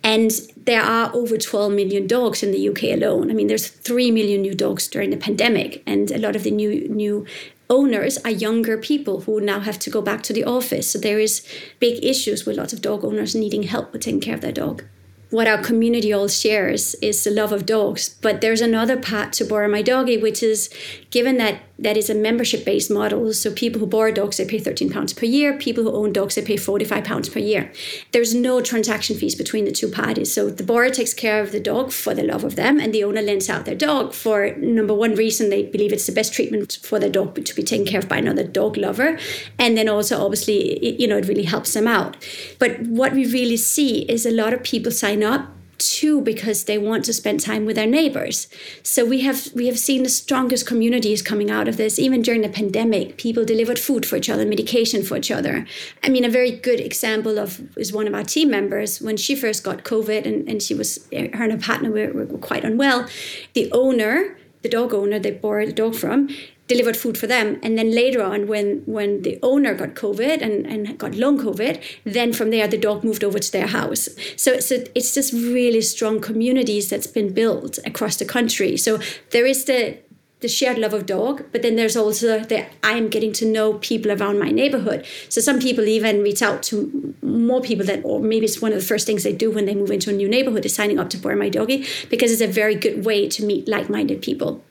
And 0.03 0.31
there 0.55 0.81
are 0.81 1.13
over 1.13 1.37
12 1.37 1.73
million 1.73 2.07
dogs 2.07 2.41
in 2.41 2.51
the 2.51 2.69
UK 2.69 2.83
alone. 2.83 3.29
I 3.29 3.33
mean, 3.33 3.47
there's 3.47 3.67
3 3.67 4.11
million 4.11 4.41
new 4.41 4.55
dogs 4.55 4.87
during 4.87 5.09
the 5.09 5.17
pandemic, 5.17 5.83
and 5.85 6.11
a 6.11 6.17
lot 6.17 6.35
of 6.35 6.43
the 6.43 6.51
new 6.51 6.87
new 6.87 7.25
owners 7.69 8.17
are 8.19 8.31
younger 8.31 8.77
people 8.77 9.21
who 9.21 9.39
now 9.39 9.59
have 9.59 9.79
to 9.79 9.89
go 9.89 10.01
back 10.01 10.23
to 10.23 10.33
the 10.33 10.43
office. 10.43 10.91
So 10.91 10.99
there 10.99 11.19
is 11.19 11.47
big 11.79 12.03
issues 12.03 12.45
with 12.45 12.57
lots 12.57 12.73
of 12.73 12.81
dog 12.81 13.03
owners 13.03 13.35
needing 13.35 13.63
help 13.63 13.93
with 13.93 14.01
taking 14.01 14.21
care 14.21 14.35
of 14.35 14.41
their 14.41 14.51
dog 14.51 14.83
what 15.29 15.47
our 15.47 15.61
community 15.61 16.11
all 16.11 16.27
shares 16.27 16.95
is 16.95 17.23
the 17.23 17.31
love 17.31 17.51
of 17.51 17.65
dogs. 17.65 18.09
But 18.09 18.41
there's 18.41 18.61
another 18.61 18.97
part 18.97 19.33
to 19.33 19.45
Borrow 19.45 19.69
My 19.69 19.81
Doggy, 19.81 20.17
which 20.17 20.41
is 20.41 20.69
given 21.11 21.37
that 21.37 21.61
that 21.81 21.97
is 21.97 22.09
a 22.09 22.15
membership 22.15 22.65
based 22.65 22.91
model. 22.91 23.33
So 23.33 23.51
people 23.51 23.79
who 23.79 23.87
borrow 23.87 24.11
dogs, 24.11 24.37
they 24.37 24.45
pay 24.45 24.59
13 24.59 24.89
pounds 24.89 25.13
per 25.13 25.25
year. 25.25 25.57
People 25.57 25.83
who 25.83 25.91
own 25.91 26.13
dogs, 26.13 26.35
they 26.35 26.41
pay 26.41 26.57
45 26.57 27.03
pounds 27.03 27.29
per 27.29 27.39
year. 27.39 27.71
There's 28.11 28.35
no 28.35 28.61
transaction 28.61 29.15
fees 29.15 29.35
between 29.35 29.65
the 29.65 29.71
two 29.71 29.89
parties. 29.89 30.33
So 30.33 30.49
the 30.49 30.63
borrower 30.63 30.89
takes 30.89 31.13
care 31.13 31.41
of 31.41 31.51
the 31.51 31.59
dog 31.59 31.91
for 31.91 32.13
the 32.13 32.23
love 32.23 32.43
of 32.43 32.55
them, 32.55 32.79
and 32.79 32.93
the 32.93 33.03
owner 33.03 33.21
lends 33.21 33.49
out 33.49 33.65
their 33.65 33.75
dog 33.75 34.13
for 34.13 34.55
number 34.55 34.93
one 34.93 35.15
reason 35.15 35.49
they 35.49 35.63
believe 35.63 35.93
it's 35.93 36.05
the 36.05 36.11
best 36.11 36.33
treatment 36.33 36.79
for 36.83 36.99
their 36.99 37.09
dog 37.09 37.43
to 37.45 37.55
be 37.55 37.63
taken 37.63 37.85
care 37.85 37.99
of 37.99 38.09
by 38.09 38.17
another 38.17 38.43
dog 38.43 38.77
lover. 38.77 39.17
And 39.57 39.77
then 39.77 39.89
also, 39.89 40.23
obviously, 40.23 40.73
it, 40.83 40.99
you 40.99 41.07
know, 41.07 41.17
it 41.17 41.27
really 41.27 41.43
helps 41.43 41.73
them 41.73 41.87
out. 41.87 42.17
But 42.59 42.79
what 42.81 43.13
we 43.13 43.25
really 43.31 43.57
see 43.57 44.01
is 44.03 44.25
a 44.25 44.31
lot 44.31 44.53
of 44.53 44.63
people 44.63 44.91
sign 44.91 45.23
up 45.23 45.49
too 45.79 46.21
because 46.21 46.65
they 46.65 46.77
want 46.77 47.05
to 47.05 47.13
spend 47.13 47.39
time 47.39 47.65
with 47.65 47.75
their 47.75 47.87
neighbors. 47.87 48.47
So 48.83 49.05
we 49.05 49.21
have 49.21 49.49
we 49.53 49.67
have 49.67 49.79
seen 49.79 50.03
the 50.03 50.09
strongest 50.09 50.67
communities 50.67 51.21
coming 51.21 51.49
out 51.49 51.67
of 51.67 51.77
this. 51.77 51.97
Even 51.97 52.21
during 52.21 52.41
the 52.41 52.49
pandemic 52.49 53.17
people 53.17 53.45
delivered 53.45 53.79
food 53.79 54.05
for 54.05 54.17
each 54.17 54.29
other 54.29 54.45
medication 54.45 55.03
for 55.03 55.17
each 55.17 55.31
other. 55.31 55.65
I 56.03 56.09
mean 56.09 56.25
a 56.25 56.29
very 56.29 56.51
good 56.51 56.79
example 56.79 57.39
of 57.39 57.77
is 57.77 57.93
one 57.93 58.07
of 58.07 58.13
our 58.13 58.23
team 58.23 58.49
members. 58.49 59.01
When 59.01 59.17
she 59.17 59.35
first 59.35 59.63
got 59.63 59.83
covid 59.83 60.25
and, 60.25 60.47
and 60.49 60.61
she 60.61 60.73
was 60.73 61.07
eh, 61.11 61.29
her 61.35 61.43
and 61.43 61.53
her 61.53 61.59
partner 61.59 61.91
were, 61.91 62.11
were 62.11 62.37
quite 62.37 62.63
unwell 62.63 63.07
the 63.53 63.71
owner 63.71 64.37
the 64.61 64.69
dog 64.69 64.93
owner 64.93 65.19
they 65.19 65.31
borrowed 65.31 65.69
the 65.69 65.73
dog 65.73 65.95
from 65.95 66.29
delivered 66.69 66.95
food 66.95 67.17
for 67.17 67.27
them. 67.27 67.59
And 67.61 67.77
then 67.77 67.91
later 67.93 68.21
on, 68.23 68.47
when 68.47 68.83
when 68.85 69.23
the 69.23 69.37
owner 69.43 69.73
got 69.73 69.95
COVID 69.95 70.41
and, 70.41 70.65
and 70.65 70.97
got 70.97 71.15
long 71.15 71.37
COVID, 71.37 71.81
then 72.05 72.31
from 72.31 72.51
there 72.51 72.67
the 72.67 72.77
dog 72.77 73.03
moved 73.03 73.23
over 73.23 73.39
to 73.39 73.51
their 73.51 73.67
house. 73.67 74.07
So, 74.37 74.59
so 74.61 74.83
it's 74.95 75.13
just 75.13 75.33
really 75.33 75.81
strong 75.81 76.21
communities 76.21 76.89
that's 76.89 77.07
been 77.07 77.33
built 77.33 77.79
across 77.85 78.15
the 78.17 78.25
country. 78.25 78.77
So 78.77 78.99
there 79.31 79.45
is 79.45 79.65
the 79.65 79.97
the 80.41 80.47
shared 80.47 80.77
love 80.77 80.93
of 80.93 81.05
dog, 81.05 81.43
but 81.51 81.63
then 81.63 81.75
there's 81.75 81.97
also 81.97 82.39
the 82.39 82.65
I'm 82.81 83.09
getting 83.09 83.33
to 83.33 83.45
know 83.45 83.73
people 83.73 84.11
around 84.11 84.39
my 84.39 84.51
neighborhood. 84.51 85.05
So 85.27 85.41
some 85.41 85.59
people 85.59 85.85
even 85.85 86.21
reach 86.21 86.41
out 86.41 86.63
to 86.69 87.13
more 87.21 87.61
people 87.61 87.85
that, 87.87 88.01
or 88.05 88.21
maybe 88.21 88.45
it's 88.45 88.61
one 88.61 88.71
of 88.71 88.79
the 88.79 88.85
first 88.85 89.05
things 89.05 89.23
they 89.23 89.33
do 89.33 89.51
when 89.51 89.65
they 89.65 89.75
move 89.75 89.91
into 89.91 90.09
a 90.11 90.13
new 90.13 90.29
neighborhood 90.29 90.65
is 90.65 90.75
signing 90.75 90.99
up 90.99 91.09
to 91.09 91.17
Borrow 91.17 91.35
My 91.35 91.49
Doggy 91.49 91.85
because 92.09 92.31
it's 92.31 92.41
a 92.41 92.47
very 92.61 92.75
good 92.75 93.03
way 93.03 93.27
to 93.27 93.43
meet 93.43 93.67
like-minded 93.67 94.21
people. 94.21 94.63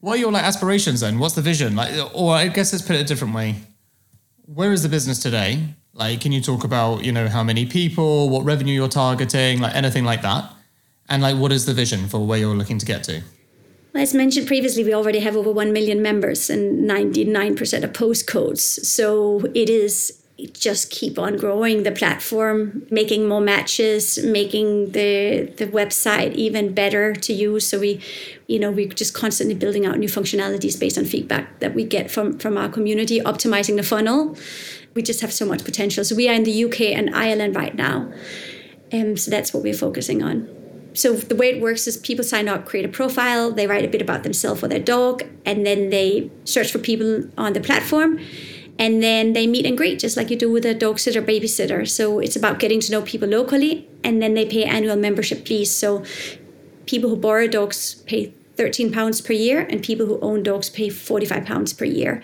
What 0.00 0.12
are 0.14 0.16
your 0.16 0.32
like 0.32 0.44
aspirations 0.44 1.00
then? 1.00 1.18
What's 1.18 1.34
the 1.34 1.42
vision? 1.42 1.74
Like, 1.74 1.92
or 2.14 2.34
I 2.34 2.48
guess 2.48 2.72
let's 2.72 2.86
put 2.86 2.96
it 2.96 3.00
a 3.00 3.04
different 3.04 3.34
way. 3.34 3.56
Where 4.44 4.72
is 4.72 4.82
the 4.82 4.88
business 4.88 5.18
today? 5.18 5.74
Like, 5.92 6.20
can 6.20 6.30
you 6.32 6.40
talk 6.40 6.64
about 6.64 7.04
you 7.04 7.12
know 7.12 7.28
how 7.28 7.42
many 7.42 7.66
people, 7.66 8.28
what 8.28 8.44
revenue 8.44 8.74
you're 8.74 8.88
targeting, 8.88 9.60
like 9.60 9.74
anything 9.74 10.04
like 10.04 10.22
that, 10.22 10.50
and 11.08 11.22
like 11.22 11.36
what 11.36 11.52
is 11.52 11.64
the 11.64 11.72
vision 11.72 12.08
for 12.08 12.26
where 12.26 12.38
you're 12.38 12.54
looking 12.54 12.78
to 12.78 12.86
get 12.86 13.02
to? 13.04 13.22
As 13.94 14.12
mentioned 14.12 14.46
previously, 14.46 14.84
we 14.84 14.92
already 14.92 15.20
have 15.20 15.36
over 15.36 15.50
1 15.50 15.72
million 15.72 16.02
members 16.02 16.50
and 16.50 16.88
99% 16.88 17.82
of 17.82 17.92
postcodes. 17.92 18.58
So 18.58 19.46
it 19.54 19.70
is 19.70 20.22
just 20.52 20.90
keep 20.90 21.18
on 21.18 21.36
growing 21.38 21.82
the 21.82 21.90
platform, 21.90 22.86
making 22.90 23.26
more 23.26 23.40
matches, 23.40 24.22
making 24.22 24.90
the 24.92 25.50
the 25.56 25.66
website 25.66 26.34
even 26.34 26.74
better 26.74 27.14
to 27.14 27.32
use. 27.32 27.66
So 27.66 27.78
we, 27.78 28.00
you 28.46 28.58
know, 28.58 28.70
we're 28.70 28.88
just 28.88 29.14
constantly 29.14 29.54
building 29.54 29.86
out 29.86 29.98
new 29.98 30.08
functionalities 30.08 30.78
based 30.78 30.98
on 30.98 31.06
feedback 31.06 31.60
that 31.60 31.74
we 31.74 31.84
get 31.84 32.10
from 32.10 32.38
from 32.38 32.58
our 32.58 32.68
community, 32.68 33.20
optimizing 33.20 33.76
the 33.76 33.82
funnel. 33.82 34.36
We 34.94 35.02
just 35.02 35.20
have 35.22 35.32
so 35.32 35.46
much 35.46 35.64
potential. 35.64 36.04
So 36.04 36.14
we 36.14 36.28
are 36.28 36.34
in 36.34 36.44
the 36.44 36.64
UK 36.64 36.80
and 36.80 37.14
Ireland 37.14 37.56
right 37.56 37.74
now, 37.74 38.12
and 38.92 39.10
um, 39.10 39.16
so 39.16 39.30
that's 39.30 39.54
what 39.54 39.62
we're 39.62 39.74
focusing 39.74 40.22
on. 40.22 40.48
So 40.92 41.12
the 41.12 41.36
way 41.36 41.50
it 41.50 41.60
works 41.60 41.86
is 41.86 41.98
people 41.98 42.24
sign 42.24 42.48
up, 42.48 42.64
create 42.64 42.86
a 42.86 42.88
profile, 42.88 43.52
they 43.52 43.66
write 43.66 43.84
a 43.84 43.88
bit 43.88 44.00
about 44.00 44.22
themselves 44.22 44.62
or 44.62 44.68
their 44.68 44.80
dog, 44.80 45.22
and 45.44 45.66
then 45.66 45.90
they 45.90 46.30
search 46.44 46.72
for 46.72 46.78
people 46.78 47.24
on 47.36 47.52
the 47.52 47.60
platform. 47.60 48.18
And 48.78 49.02
then 49.02 49.32
they 49.32 49.46
meet 49.46 49.64
and 49.64 49.76
greet, 49.76 49.98
just 49.98 50.16
like 50.16 50.30
you 50.30 50.36
do 50.36 50.50
with 50.50 50.66
a 50.66 50.74
dog 50.74 50.98
sitter, 50.98 51.22
babysitter. 51.22 51.88
So 51.88 52.18
it's 52.18 52.36
about 52.36 52.58
getting 52.58 52.80
to 52.80 52.92
know 52.92 53.02
people 53.02 53.28
locally, 53.28 53.88
and 54.04 54.20
then 54.20 54.34
they 54.34 54.44
pay 54.44 54.64
annual 54.64 54.96
membership 54.96 55.46
fees. 55.46 55.74
So 55.74 56.04
people 56.84 57.10
who 57.10 57.16
borrow 57.16 57.46
dogs 57.46 57.96
pay 58.06 58.34
13 58.56 58.92
pounds 58.92 59.20
per 59.20 59.32
year, 59.32 59.66
and 59.70 59.82
people 59.82 60.06
who 60.06 60.20
own 60.20 60.42
dogs 60.42 60.68
pay 60.68 60.88
45 60.88 61.44
pounds 61.44 61.72
per 61.72 61.84
year 61.84 62.22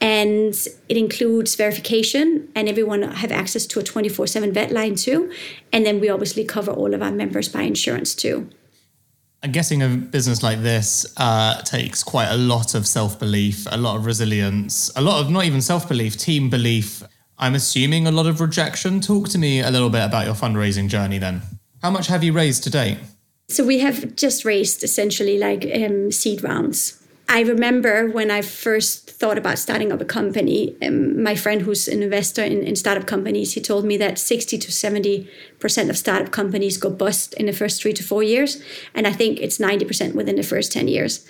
and 0.00 0.54
it 0.88 0.96
includes 0.96 1.54
verification 1.54 2.48
and 2.54 2.68
everyone 2.68 3.02
have 3.02 3.30
access 3.30 3.66
to 3.66 3.78
a 3.78 3.82
24-7 3.82 4.52
vet 4.52 4.72
line 4.72 4.94
too 4.94 5.30
and 5.72 5.84
then 5.84 6.00
we 6.00 6.08
obviously 6.08 6.44
cover 6.44 6.70
all 6.70 6.94
of 6.94 7.02
our 7.02 7.12
members 7.12 7.48
by 7.48 7.62
insurance 7.62 8.14
too 8.14 8.48
i'm 9.42 9.52
guessing 9.52 9.82
a 9.82 9.88
business 9.88 10.42
like 10.42 10.60
this 10.62 11.06
uh, 11.16 11.60
takes 11.62 12.02
quite 12.02 12.28
a 12.28 12.36
lot 12.36 12.74
of 12.74 12.86
self-belief 12.86 13.66
a 13.70 13.76
lot 13.76 13.96
of 13.96 14.04
resilience 14.04 14.90
a 14.96 15.00
lot 15.00 15.20
of 15.20 15.30
not 15.30 15.44
even 15.44 15.60
self-belief 15.62 16.16
team 16.16 16.50
belief. 16.50 17.02
I'm 17.38 17.54
assuming 17.54 18.06
a 18.06 18.10
lot 18.10 18.26
of 18.26 18.40
rejection. 18.40 19.00
Talk 19.00 19.28
to 19.30 19.38
me 19.38 19.60
a 19.60 19.70
little 19.70 19.88
bit 19.88 20.04
about 20.04 20.26
your 20.26 20.34
fundraising 20.34 20.88
journey 20.88 21.18
then. 21.18 21.40
How 21.82 21.90
much 21.90 22.06
have 22.08 22.22
you 22.22 22.34
raised 22.34 22.64
to 22.64 22.70
date? 22.70 22.98
So 23.48 23.64
we 23.64 23.78
have 23.78 24.14
just 24.14 24.44
raised 24.44 24.84
essentially 24.84 25.38
like 25.38 25.64
um, 25.74 26.12
seed 26.12 26.44
rounds 26.44 26.99
I 27.30 27.42
remember 27.42 28.08
when 28.08 28.28
I 28.28 28.42
first 28.42 29.08
thought 29.08 29.38
about 29.38 29.56
starting 29.60 29.92
up 29.92 30.00
a 30.00 30.04
company, 30.04 30.76
um, 30.84 31.22
my 31.22 31.36
friend 31.36 31.62
who's 31.62 31.86
an 31.86 32.02
investor 32.02 32.42
in, 32.42 32.64
in 32.64 32.74
startup 32.74 33.06
companies, 33.06 33.54
he 33.54 33.60
told 33.60 33.84
me 33.84 33.96
that 33.98 34.18
60 34.18 34.58
to 34.58 34.68
70% 34.68 35.28
of 35.88 35.96
startup 35.96 36.32
companies 36.32 36.76
go 36.76 36.90
bust 36.90 37.34
in 37.34 37.46
the 37.46 37.52
first 37.52 37.80
three 37.80 37.92
to 37.92 38.02
four 38.02 38.24
years. 38.24 38.60
And 38.96 39.06
I 39.06 39.12
think 39.12 39.38
it's 39.38 39.58
90% 39.58 40.16
within 40.16 40.34
the 40.34 40.42
first 40.42 40.72
10 40.72 40.88
years. 40.88 41.24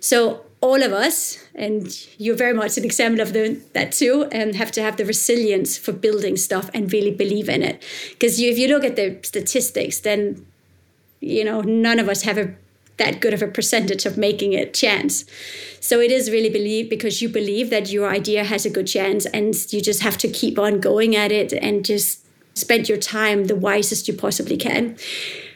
So 0.00 0.46
all 0.62 0.82
of 0.82 0.94
us, 0.94 1.46
and 1.54 1.94
you're 2.16 2.36
very 2.36 2.54
much 2.54 2.78
an 2.78 2.84
example 2.86 3.20
of 3.20 3.34
the, 3.34 3.60
that 3.74 3.92
too, 3.92 4.26
um, 4.34 4.54
have 4.54 4.72
to 4.72 4.82
have 4.82 4.96
the 4.96 5.04
resilience 5.04 5.76
for 5.76 5.92
building 5.92 6.38
stuff 6.38 6.70
and 6.72 6.90
really 6.90 7.10
believe 7.10 7.50
in 7.50 7.62
it. 7.62 7.82
Because 8.12 8.40
if 8.40 8.56
you 8.56 8.68
look 8.68 8.82
at 8.82 8.96
the 8.96 9.18
statistics, 9.22 10.00
then 10.00 10.46
you 11.20 11.44
know 11.44 11.60
none 11.62 11.98
of 11.98 12.08
us 12.08 12.22
have 12.22 12.36
a 12.36 12.54
that 12.96 13.20
good 13.20 13.34
of 13.34 13.42
a 13.42 13.48
percentage 13.48 14.06
of 14.06 14.16
making 14.16 14.52
it 14.52 14.74
chance. 14.74 15.24
So 15.80 16.00
it 16.00 16.10
is 16.10 16.30
really 16.30 16.50
believe 16.50 16.88
because 16.88 17.20
you 17.20 17.28
believe 17.28 17.70
that 17.70 17.90
your 17.90 18.08
idea 18.08 18.44
has 18.44 18.64
a 18.64 18.70
good 18.70 18.86
chance 18.86 19.26
and 19.26 19.54
you 19.72 19.80
just 19.80 20.02
have 20.02 20.16
to 20.18 20.28
keep 20.28 20.58
on 20.58 20.80
going 20.80 21.16
at 21.16 21.32
it 21.32 21.52
and 21.52 21.84
just 21.84 22.24
spend 22.56 22.88
your 22.88 22.98
time 22.98 23.46
the 23.46 23.56
wisest 23.56 24.06
you 24.08 24.14
possibly 24.14 24.56
can. 24.56 24.94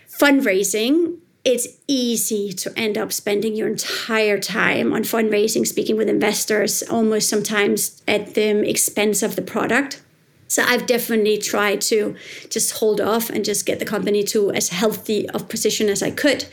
Fundraising, 0.09 1.19
it's 1.45 1.69
easy 1.87 2.53
to 2.53 2.77
end 2.77 2.99
up 2.99 3.13
spending 3.13 3.55
your 3.55 3.69
entire 3.69 4.39
time 4.39 4.93
on 4.93 5.03
fundraising, 5.03 5.67
speaking 5.67 5.97
with 5.97 6.09
investors, 6.09 6.83
almost 6.83 7.29
sometimes 7.29 8.03
at 8.09 8.35
the 8.35 8.69
expense 8.69 9.23
of 9.23 9.37
the 9.37 9.43
product. 9.43 10.03
So 10.49 10.63
I've 10.63 10.87
definitely 10.87 11.39
tried 11.39 11.81
to 11.83 12.17
just 12.49 12.79
hold 12.79 13.01
off 13.01 13.31
and 13.31 13.45
just 13.45 13.67
get 13.67 13.79
the 13.79 13.85
company 13.85 14.25
to 14.25 14.51
as 14.51 14.71
healthy 14.71 15.29
of 15.31 15.49
position 15.49 15.89
as 15.89 16.03
I 16.03 16.11
could 16.11 16.47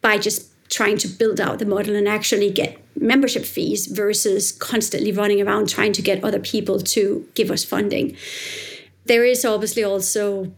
by 0.00 0.18
just 0.18 0.48
trying 0.70 0.96
to 0.96 1.08
build 1.08 1.38
out 1.38 1.58
the 1.58 1.66
model 1.66 1.94
and 1.94 2.08
actually 2.08 2.50
get 2.50 2.78
membership 2.98 3.44
fees 3.44 3.86
versus 3.86 4.52
constantly 4.52 5.12
running 5.12 5.40
around 5.40 5.68
trying 5.68 5.92
to 5.92 6.02
get 6.02 6.24
other 6.24 6.40
people 6.40 6.78
to 6.80 7.28
give 7.34 7.50
us 7.50 7.62
funding. 7.62 8.16
There 9.04 9.24
is 9.24 9.44
obviously 9.44 9.84
also, 9.84 10.50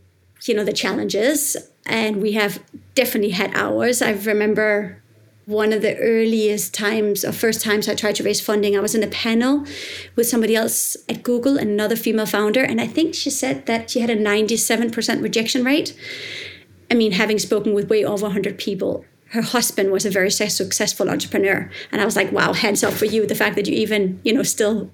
you 0.45 0.55
know, 0.55 0.65
the 0.65 0.73
challenges, 0.73 1.57
and 1.87 2.23
we 2.23 2.33
have 2.33 2.63
definitely 2.95 3.31
had 3.31 3.53
ours. 3.55 4.01
I 4.03 4.13
remember 4.13 5.03
one 5.47 5.73
of 5.73 5.83
the 5.83 5.97
earliest 5.99 6.73
times 6.73 7.25
or 7.25 7.33
first 7.33 7.61
times 7.61 7.89
I 7.89 7.95
tried 7.95 8.15
to 8.17 8.23
raise 8.23 8.41
funding, 8.41 8.77
I 8.77 8.81
was 8.81 8.95
in 8.95 9.03
a 9.03 9.09
panel 9.09 9.65
with 10.17 10.27
somebody 10.27 10.57
else 10.57 10.97
at 11.09 11.23
Google, 11.23 11.59
another 11.59 11.97
female 11.97 12.27
founder, 12.27 12.63
and 12.63 12.81
I 12.81 12.87
think 12.87 13.15
she 13.15 13.31
said 13.31 13.67
that 13.67 13.91
she 13.91 14.01
had 14.01 14.11
a 14.11 14.17
97% 14.17 15.23
rejection 15.23 15.65
rate. 15.65 15.97
I 16.91 16.95
mean, 16.95 17.13
having 17.13 17.39
spoken 17.39 17.75
with 17.75 17.91
way 17.91 18.05
over 18.05 18.25
100 18.25 18.59
people, 18.59 19.05
her 19.35 19.43
husband 19.43 19.91
was 19.91 20.07
a 20.07 20.11
very 20.11 20.31
successful 20.31 21.11
entrepreneur 21.11 21.69
and 21.91 22.01
i 22.01 22.05
was 22.05 22.15
like 22.15 22.31
wow 22.31 22.53
hands 22.53 22.85
up 22.85 22.93
for 22.93 23.05
you 23.05 23.27
the 23.27 23.35
fact 23.35 23.57
that 23.57 23.67
you 23.67 23.75
even 23.75 24.21
you 24.23 24.33
know 24.33 24.45
still 24.45 24.91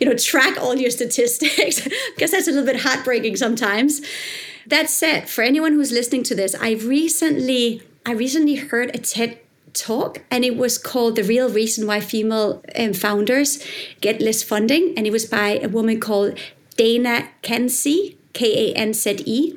you 0.00 0.08
know 0.08 0.16
track 0.16 0.60
all 0.60 0.74
your 0.74 0.90
statistics 0.90 1.80
because 2.14 2.32
that's 2.32 2.48
a 2.48 2.50
little 2.50 2.66
bit 2.66 2.80
heartbreaking 2.80 3.36
sometimes 3.36 4.00
that 4.66 4.90
said 4.90 5.28
for 5.28 5.42
anyone 5.42 5.72
who's 5.72 5.92
listening 5.92 6.24
to 6.24 6.34
this 6.34 6.54
i 6.56 6.72
recently 6.72 7.80
i 8.04 8.12
recently 8.12 8.56
heard 8.56 8.92
a 8.92 8.98
ted 8.98 9.38
talk, 9.76 10.22
and 10.30 10.44
it 10.44 10.56
was 10.56 10.78
called 10.78 11.16
The 11.16 11.22
Real 11.22 11.48
Reason 11.48 11.86
Why 11.86 12.00
Female 12.00 12.62
um, 12.78 12.92
Founders 12.94 13.64
Get 14.00 14.20
Less 14.20 14.42
Funding. 14.42 14.94
And 14.96 15.06
it 15.06 15.12
was 15.12 15.26
by 15.26 15.58
a 15.58 15.68
woman 15.68 16.00
called 16.00 16.38
Dana 16.76 17.28
Kanze, 17.42 18.16
K 18.32 18.72
A 18.72 18.74
N 18.74 18.92
Z 18.92 19.22
E. 19.24 19.56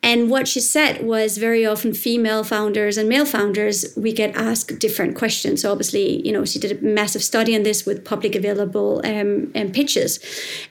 And 0.00 0.30
what 0.30 0.46
she 0.46 0.60
said 0.60 1.04
was 1.04 1.38
very 1.38 1.66
often 1.66 1.92
female 1.92 2.44
founders 2.44 2.96
and 2.96 3.08
male 3.08 3.26
founders, 3.26 3.92
we 3.96 4.12
get 4.12 4.36
asked 4.36 4.78
different 4.78 5.16
questions. 5.16 5.62
So 5.62 5.72
obviously, 5.72 6.24
you 6.24 6.32
know, 6.32 6.44
she 6.44 6.60
did 6.60 6.78
a 6.78 6.84
massive 6.84 7.22
study 7.22 7.56
on 7.56 7.64
this 7.64 7.84
with 7.84 8.04
public 8.04 8.36
available 8.36 9.02
um, 9.04 9.50
um, 9.56 9.72
pitches. 9.72 10.20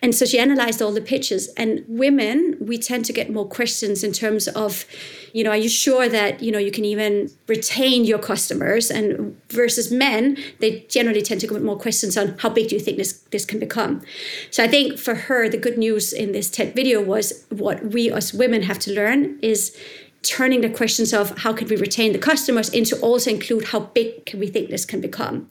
And 0.01 0.15
so 0.15 0.25
she 0.25 0.39
analyzed 0.39 0.81
all 0.81 0.93
the 0.93 1.01
pitches. 1.01 1.49
And 1.57 1.83
women, 1.89 2.55
we 2.61 2.77
tend 2.77 3.03
to 3.05 3.13
get 3.13 3.29
more 3.29 3.45
questions 3.45 4.01
in 4.01 4.13
terms 4.13 4.47
of, 4.47 4.85
you 5.33 5.43
know, 5.43 5.51
are 5.51 5.57
you 5.57 5.69
sure 5.69 6.09
that, 6.09 6.41
you 6.41 6.51
know, 6.51 6.57
you 6.57 6.71
can 6.71 6.85
even 6.85 7.29
retain 7.47 8.05
your 8.05 8.19
customers? 8.19 8.89
And 8.89 9.39
versus 9.49 9.91
men, 9.91 10.37
they 10.59 10.85
generally 10.89 11.21
tend 11.21 11.41
to 11.41 11.47
get 11.47 11.61
more 11.61 11.77
questions 11.77 12.17
on 12.17 12.37
how 12.39 12.49
big 12.49 12.69
do 12.69 12.75
you 12.75 12.81
think 12.81 12.97
this, 12.97 13.13
this 13.31 13.45
can 13.45 13.59
become? 13.59 14.01
So 14.51 14.63
I 14.63 14.67
think 14.67 14.97
for 14.97 15.15
her, 15.15 15.49
the 15.49 15.57
good 15.57 15.77
news 15.77 16.13
in 16.13 16.31
this 16.31 16.49
TED 16.49 16.75
video 16.75 17.01
was 17.01 17.45
what 17.49 17.83
we 17.85 18.11
as 18.11 18.33
women 18.33 18.63
have 18.63 18.79
to 18.79 18.93
learn 18.93 19.39
is 19.41 19.77
turning 20.23 20.61
the 20.61 20.69
questions 20.69 21.13
of 21.13 21.37
how 21.39 21.53
could 21.53 21.69
we 21.69 21.77
retain 21.77 22.11
the 22.11 22.19
customers 22.19 22.69
into 22.69 22.99
also 22.99 23.29
include 23.29 23.65
how 23.65 23.79
big 23.79 24.25
can 24.25 24.39
we 24.39 24.47
think 24.47 24.69
this 24.69 24.85
can 24.85 24.99
become. 24.99 25.49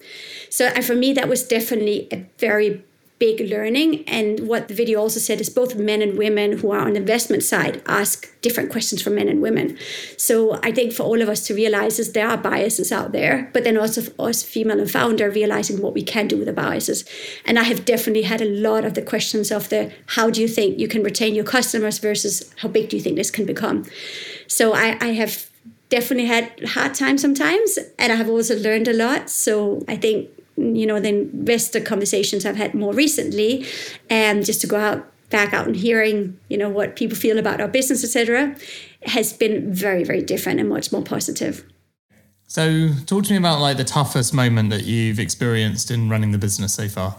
So 0.50 0.66
and 0.66 0.84
for 0.84 0.94
me, 0.94 1.12
that 1.14 1.28
was 1.28 1.46
definitely 1.46 2.08
a 2.12 2.26
very 2.38 2.84
big 3.18 3.40
learning. 3.40 4.04
And 4.06 4.46
what 4.46 4.68
the 4.68 4.74
video 4.74 5.00
also 5.00 5.20
said 5.20 5.40
is 5.40 5.48
both 5.48 5.74
men 5.74 6.02
and 6.02 6.18
women 6.18 6.58
who 6.58 6.70
are 6.70 6.80
on 6.80 6.92
the 6.92 7.00
investment 7.00 7.42
side 7.42 7.82
ask 7.86 8.28
different 8.42 8.70
questions 8.70 9.00
from 9.00 9.14
men 9.14 9.28
and 9.28 9.40
women. 9.40 9.78
So 10.18 10.60
I 10.62 10.70
think 10.70 10.92
for 10.92 11.04
all 11.04 11.22
of 11.22 11.28
us 11.28 11.46
to 11.46 11.54
realize 11.54 11.98
is 11.98 12.12
there 12.12 12.28
are 12.28 12.36
biases 12.36 12.92
out 12.92 13.12
there, 13.12 13.50
but 13.54 13.64
then 13.64 13.78
also 13.78 14.02
for 14.02 14.28
us 14.28 14.42
female 14.42 14.78
and 14.78 14.90
founder 14.90 15.30
realizing 15.30 15.80
what 15.80 15.94
we 15.94 16.02
can 16.02 16.28
do 16.28 16.36
with 16.36 16.46
the 16.46 16.52
biases. 16.52 17.04
And 17.46 17.58
I 17.58 17.62
have 17.62 17.84
definitely 17.84 18.22
had 18.22 18.42
a 18.42 18.50
lot 18.50 18.84
of 18.84 18.94
the 18.94 19.02
questions 19.02 19.50
of 19.50 19.70
the 19.70 19.92
how 20.08 20.28
do 20.28 20.42
you 20.42 20.48
think 20.48 20.78
you 20.78 20.88
can 20.88 21.02
retain 21.02 21.34
your 21.34 21.44
customers 21.44 21.98
versus 21.98 22.52
how 22.58 22.68
big 22.68 22.90
do 22.90 22.96
you 22.96 23.02
think 23.02 23.16
this 23.16 23.30
can 23.30 23.46
become. 23.46 23.86
So 24.46 24.74
I, 24.74 24.98
I 25.00 25.12
have 25.14 25.48
definitely 25.88 26.26
had 26.26 26.52
hard 26.68 26.94
times 26.94 27.22
sometimes 27.22 27.78
and 27.98 28.12
I 28.12 28.16
have 28.16 28.28
also 28.28 28.58
learned 28.58 28.88
a 28.88 28.92
lot. 28.92 29.30
So 29.30 29.84
I 29.88 29.96
think 29.96 30.28
you 30.56 30.86
know, 30.86 31.00
the 31.00 31.08
investor 31.08 31.80
conversations 31.80 32.46
I've 32.46 32.56
had 32.56 32.74
more 32.74 32.92
recently, 32.92 33.66
and 34.08 34.44
just 34.44 34.60
to 34.62 34.66
go 34.66 34.76
out 34.76 35.12
back 35.30 35.52
out 35.52 35.66
and 35.66 35.76
hearing, 35.76 36.38
you 36.48 36.56
know, 36.56 36.68
what 36.68 36.96
people 36.96 37.16
feel 37.16 37.38
about 37.38 37.60
our 37.60 37.68
business, 37.68 38.04
etc., 38.04 38.56
has 39.06 39.32
been 39.32 39.72
very, 39.72 40.04
very 40.04 40.22
different 40.22 40.60
and 40.60 40.68
much 40.68 40.92
more 40.92 41.02
positive. 41.02 41.64
So, 42.46 42.90
talk 43.06 43.24
to 43.24 43.32
me 43.32 43.38
about 43.38 43.60
like 43.60 43.76
the 43.76 43.84
toughest 43.84 44.32
moment 44.32 44.70
that 44.70 44.84
you've 44.84 45.18
experienced 45.18 45.90
in 45.90 46.08
running 46.08 46.30
the 46.30 46.38
business 46.38 46.74
so 46.74 46.88
far. 46.88 47.16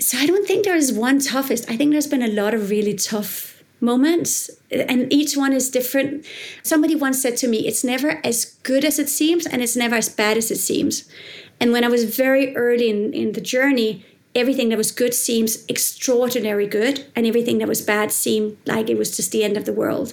So, 0.00 0.18
I 0.18 0.26
don't 0.26 0.46
think 0.46 0.64
there 0.64 0.76
is 0.76 0.92
one 0.92 1.20
toughest. 1.20 1.70
I 1.70 1.76
think 1.76 1.92
there's 1.92 2.06
been 2.06 2.22
a 2.22 2.28
lot 2.28 2.54
of 2.54 2.70
really 2.70 2.94
tough 2.94 3.62
moments, 3.80 4.50
and 4.70 5.12
each 5.12 5.36
one 5.36 5.52
is 5.52 5.70
different. 5.70 6.24
Somebody 6.62 6.94
once 6.94 7.20
said 7.20 7.36
to 7.38 7.48
me, 7.48 7.66
It's 7.66 7.84
never 7.84 8.20
as 8.24 8.46
good 8.62 8.84
as 8.84 8.98
it 8.98 9.10
seems, 9.10 9.46
and 9.46 9.62
it's 9.62 9.76
never 9.76 9.96
as 9.96 10.08
bad 10.08 10.38
as 10.38 10.50
it 10.50 10.58
seems. 10.58 11.06
And 11.60 11.72
when 11.72 11.84
I 11.84 11.88
was 11.88 12.04
very 12.16 12.54
early 12.56 12.90
in, 12.90 13.12
in 13.12 13.32
the 13.32 13.40
journey, 13.40 14.04
everything 14.34 14.68
that 14.68 14.78
was 14.78 14.92
good 14.92 15.14
seems 15.14 15.64
extraordinary 15.66 16.66
good, 16.66 17.06
and 17.16 17.26
everything 17.26 17.58
that 17.58 17.68
was 17.68 17.80
bad 17.80 18.12
seemed 18.12 18.56
like 18.66 18.90
it 18.90 18.98
was 18.98 19.16
just 19.16 19.32
the 19.32 19.42
end 19.42 19.56
of 19.56 19.64
the 19.64 19.72
world. 19.72 20.12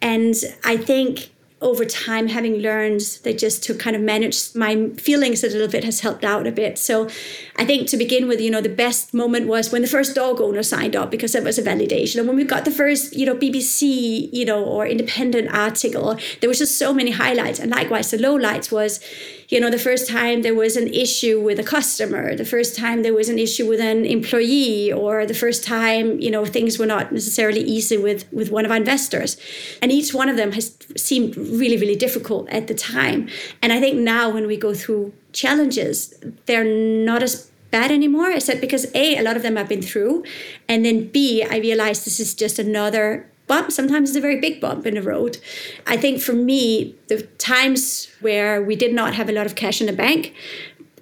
And 0.00 0.34
I 0.64 0.76
think 0.76 1.30
over 1.62 1.86
time, 1.86 2.28
having 2.28 2.56
learned 2.56 3.00
that 3.24 3.38
just 3.38 3.62
to 3.64 3.74
kind 3.74 3.96
of 3.96 4.02
manage 4.02 4.54
my 4.54 4.90
feelings 4.98 5.42
a 5.42 5.48
little 5.48 5.68
bit 5.68 5.84
has 5.84 6.00
helped 6.00 6.22
out 6.22 6.46
a 6.46 6.52
bit. 6.52 6.78
So 6.78 7.08
I 7.56 7.64
think 7.64 7.88
to 7.88 7.96
begin 7.96 8.28
with, 8.28 8.42
you 8.42 8.50
know, 8.50 8.60
the 8.60 8.68
best 8.68 9.14
moment 9.14 9.46
was 9.46 9.72
when 9.72 9.80
the 9.80 9.88
first 9.88 10.14
dog 10.14 10.38
owner 10.38 10.62
signed 10.62 10.94
up 10.94 11.10
because 11.10 11.34
it 11.34 11.42
was 11.42 11.58
a 11.58 11.62
validation. 11.62 12.18
And 12.18 12.28
when 12.28 12.36
we 12.36 12.44
got 12.44 12.66
the 12.66 12.70
first, 12.70 13.16
you 13.16 13.24
know, 13.24 13.34
BBC, 13.34 14.28
you 14.34 14.44
know, 14.44 14.62
or 14.62 14.86
independent 14.86 15.48
article, 15.54 16.18
there 16.40 16.48
was 16.48 16.58
just 16.58 16.76
so 16.76 16.92
many 16.92 17.12
highlights. 17.12 17.58
And 17.58 17.70
likewise, 17.70 18.10
the 18.10 18.18
lowlights 18.18 18.70
was, 18.70 19.00
you 19.48 19.58
know, 19.58 19.70
the 19.70 19.78
first 19.78 20.08
time 20.10 20.42
there 20.42 20.54
was 20.54 20.76
an 20.76 20.88
issue 20.88 21.40
with 21.40 21.58
a 21.58 21.64
customer, 21.64 22.34
the 22.36 22.44
first 22.44 22.76
time 22.76 23.02
there 23.02 23.14
was 23.14 23.30
an 23.30 23.38
issue 23.38 23.66
with 23.66 23.80
an 23.80 24.04
employee, 24.04 24.92
or 24.92 25.24
the 25.24 25.34
first 25.34 25.64
time, 25.64 26.20
you 26.20 26.30
know, 26.30 26.44
things 26.44 26.78
were 26.78 26.86
not 26.86 27.12
necessarily 27.12 27.60
easy 27.60 27.96
with 27.96 28.30
with 28.32 28.50
one 28.50 28.64
of 28.64 28.70
our 28.70 28.76
investors. 28.76 29.38
And 29.80 29.90
each 29.90 30.12
one 30.12 30.28
of 30.28 30.36
them 30.36 30.52
has 30.52 30.76
seemed 30.96 31.36
really, 31.48 31.76
really 31.76 31.96
difficult 31.96 32.48
at 32.48 32.66
the 32.66 32.74
time. 32.74 33.28
And 33.62 33.72
I 33.72 33.80
think 33.80 33.98
now 33.98 34.30
when 34.30 34.46
we 34.46 34.56
go 34.56 34.74
through 34.74 35.12
challenges, 35.32 36.14
they're 36.46 36.64
not 36.64 37.22
as 37.22 37.50
bad 37.70 37.90
anymore. 37.90 38.26
I 38.26 38.38
said 38.38 38.60
because 38.60 38.86
A, 38.94 39.16
a 39.16 39.22
lot 39.22 39.36
of 39.36 39.42
them 39.42 39.58
I've 39.58 39.68
been 39.68 39.82
through. 39.82 40.24
And 40.68 40.84
then 40.84 41.08
B, 41.08 41.42
I 41.42 41.58
realized 41.58 42.06
this 42.06 42.20
is 42.20 42.34
just 42.34 42.58
another 42.58 43.28
bump. 43.46 43.70
Sometimes 43.72 44.10
it's 44.10 44.16
a 44.16 44.20
very 44.20 44.40
big 44.40 44.60
bump 44.60 44.86
in 44.86 44.94
the 44.94 45.02
road. 45.02 45.38
I 45.86 45.96
think 45.96 46.20
for 46.20 46.32
me, 46.32 46.94
the 47.08 47.22
times 47.38 48.08
where 48.20 48.62
we 48.62 48.76
did 48.76 48.92
not 48.92 49.14
have 49.14 49.28
a 49.28 49.32
lot 49.32 49.46
of 49.46 49.54
cash 49.54 49.80
in 49.80 49.86
the 49.86 49.92
bank, 49.92 50.34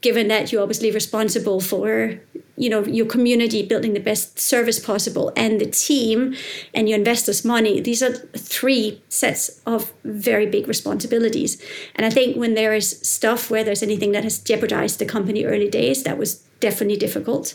given 0.01 0.29
that 0.29 0.53
you're 0.53 0.63
obviously 0.63 0.91
responsible 0.91 1.61
for 1.61 2.21
you 2.57 2.71
know 2.71 2.85
your 2.85 3.07
community 3.07 3.63
building 3.65 3.95
the 3.95 4.01
best 4.01 4.39
service 4.39 4.79
possible 4.79 5.33
and 5.37 5.61
the 5.61 5.67
team 5.67 6.35
and 6.73 6.89
your 6.89 6.99
investors 6.99 7.45
money 7.45 7.81
these 7.81 8.03
are 8.03 8.13
three 8.37 9.03
sets 9.09 9.61
of 9.67 9.93
very 10.05 10.47
big 10.47 10.69
responsibilities. 10.69 11.61
And 11.95 12.07
i 12.07 12.11
think 12.11 12.37
when 12.37 12.55
there 12.55 12.75
is 12.75 13.01
stuff 13.01 13.51
where 13.51 13.65
there's 13.65 13.83
anything 13.83 14.13
that 14.13 14.25
has 14.25 14.39
jeopardized 14.39 14.99
the 14.99 15.07
company 15.07 15.45
early 15.45 15.69
days 15.69 16.03
that 16.05 16.19
was 16.19 16.37
definitely 16.61 16.97
difficult. 16.97 17.55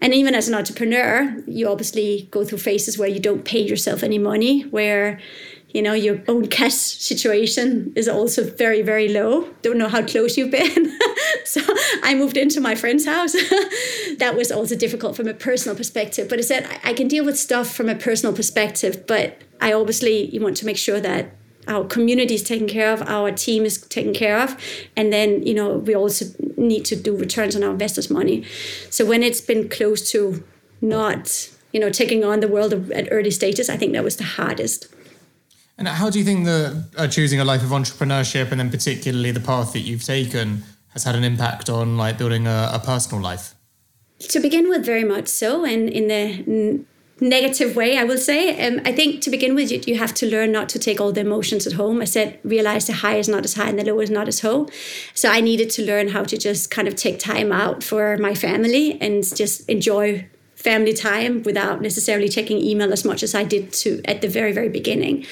And 0.00 0.12
even 0.12 0.34
as 0.34 0.48
an 0.48 0.54
entrepreneur 0.54 1.42
you 1.46 1.68
obviously 1.68 2.28
go 2.30 2.44
through 2.44 2.58
phases 2.58 2.98
where 2.98 3.08
you 3.08 3.20
don't 3.20 3.44
pay 3.44 3.60
yourself 3.60 4.02
any 4.02 4.18
money 4.18 4.62
where 4.62 5.20
you 5.74 5.82
know 5.82 5.92
your 5.92 6.22
own 6.28 6.46
cash 6.46 6.72
situation 6.72 7.92
is 7.96 8.08
also 8.08 8.44
very 8.44 8.80
very 8.80 9.08
low. 9.08 9.48
Don't 9.60 9.76
know 9.76 9.88
how 9.88 10.02
close 10.02 10.38
you've 10.38 10.52
been. 10.52 10.98
So 11.46 11.60
i 12.02 12.14
moved 12.14 12.38
into 12.38 12.60
my 12.60 12.74
friend's 12.74 13.04
house. 13.04 13.34
That 14.18 14.34
was 14.36 14.50
also 14.50 14.76
difficult 14.76 15.14
from 15.16 15.28
a 15.28 15.34
personal 15.34 15.76
perspective. 15.76 16.28
But 16.28 16.38
i 16.38 16.42
said 16.42 16.66
i 16.84 16.92
can 16.94 17.08
deal 17.08 17.24
with 17.24 17.38
stuff 17.38 17.74
from 17.74 17.88
a 17.88 17.94
personal 17.94 18.34
perspective 18.34 19.04
but 19.06 19.42
i 19.60 19.72
obviously 19.72 20.16
you 20.32 20.40
want 20.40 20.56
to 20.58 20.66
make 20.66 20.78
sure 20.78 21.00
that 21.00 21.36
our 21.66 21.84
community 21.84 22.34
is 22.34 22.42
taken 22.42 22.68
care 22.68 22.92
of 22.92 23.02
our 23.02 23.30
team 23.32 23.64
is 23.64 23.78
taken 23.78 24.14
care 24.14 24.38
of 24.38 24.56
and 24.96 25.12
then 25.12 25.42
you 25.46 25.54
know 25.54 25.78
we 25.78 25.94
also 25.94 26.24
need 26.56 26.84
to 26.84 26.96
do 26.96 27.16
returns 27.16 27.56
on 27.56 27.62
our 27.64 27.72
investors 27.72 28.08
money. 28.10 28.44
So 28.90 29.04
when 29.04 29.22
it's 29.22 29.40
been 29.40 29.68
close 29.68 30.10
to 30.12 30.44
not 30.80 31.50
you 31.72 31.80
know 31.80 31.90
taking 31.90 32.24
on 32.24 32.40
the 32.40 32.48
world 32.48 32.72
at 32.92 33.08
early 33.10 33.30
stages 33.30 33.68
i 33.68 33.76
think 33.76 33.92
that 33.92 34.04
was 34.04 34.16
the 34.16 34.30
hardest 34.38 34.93
and 35.76 35.88
how 35.88 36.10
do 36.10 36.18
you 36.18 36.24
think 36.24 36.44
that 36.44 36.84
uh, 36.96 37.08
choosing 37.08 37.40
a 37.40 37.44
life 37.44 37.62
of 37.62 37.70
entrepreneurship 37.70 38.50
and 38.50 38.60
then 38.60 38.70
particularly 38.70 39.32
the 39.32 39.40
path 39.40 39.72
that 39.72 39.80
you've 39.80 40.04
taken 40.04 40.62
has 40.90 41.04
had 41.04 41.16
an 41.16 41.24
impact 41.24 41.68
on 41.68 41.96
like 41.96 42.16
building 42.16 42.46
a, 42.46 42.70
a 42.72 42.78
personal 42.78 43.22
life? 43.22 43.54
To 44.20 44.40
begin 44.40 44.68
with, 44.68 44.86
very 44.86 45.04
much 45.04 45.26
so, 45.26 45.64
and 45.64 45.88
in 45.88 46.06
the 46.06 46.14
n- 46.14 46.86
negative 47.20 47.74
way, 47.74 47.98
I 47.98 48.04
will 48.04 48.18
say. 48.18 48.64
Um, 48.64 48.80
I 48.84 48.92
think 48.92 49.20
to 49.22 49.30
begin 49.30 49.56
with, 49.56 49.72
you, 49.72 49.80
you 49.86 49.98
have 49.98 50.14
to 50.14 50.26
learn 50.26 50.52
not 50.52 50.68
to 50.70 50.78
take 50.78 51.00
all 51.00 51.12
the 51.12 51.20
emotions 51.20 51.66
at 51.66 51.74
home. 51.74 52.00
I 52.00 52.04
said, 52.04 52.38
realize 52.44 52.86
the 52.86 52.92
high 52.94 53.16
is 53.16 53.28
not 53.28 53.44
as 53.44 53.54
high 53.54 53.68
and 53.68 53.78
the 53.78 53.84
low 53.84 53.98
is 54.00 54.10
not 54.10 54.28
as 54.28 54.42
low. 54.44 54.68
So 55.14 55.28
I 55.28 55.40
needed 55.40 55.70
to 55.70 55.84
learn 55.84 56.08
how 56.08 56.22
to 56.22 56.38
just 56.38 56.70
kind 56.70 56.86
of 56.86 56.94
take 56.94 57.18
time 57.18 57.50
out 57.50 57.82
for 57.82 58.16
my 58.18 58.34
family 58.34 59.00
and 59.00 59.24
just 59.36 59.68
enjoy 59.68 60.28
family 60.64 60.94
time 60.94 61.42
without 61.42 61.82
necessarily 61.82 62.28
checking 62.28 62.58
email 62.58 62.90
as 62.90 63.04
much 63.04 63.22
as 63.22 63.34
I 63.34 63.44
did 63.44 63.72
to 63.74 64.00
at 64.06 64.22
the 64.22 64.28
very 64.28 64.52
very 64.52 64.70
beginning. 64.70 65.26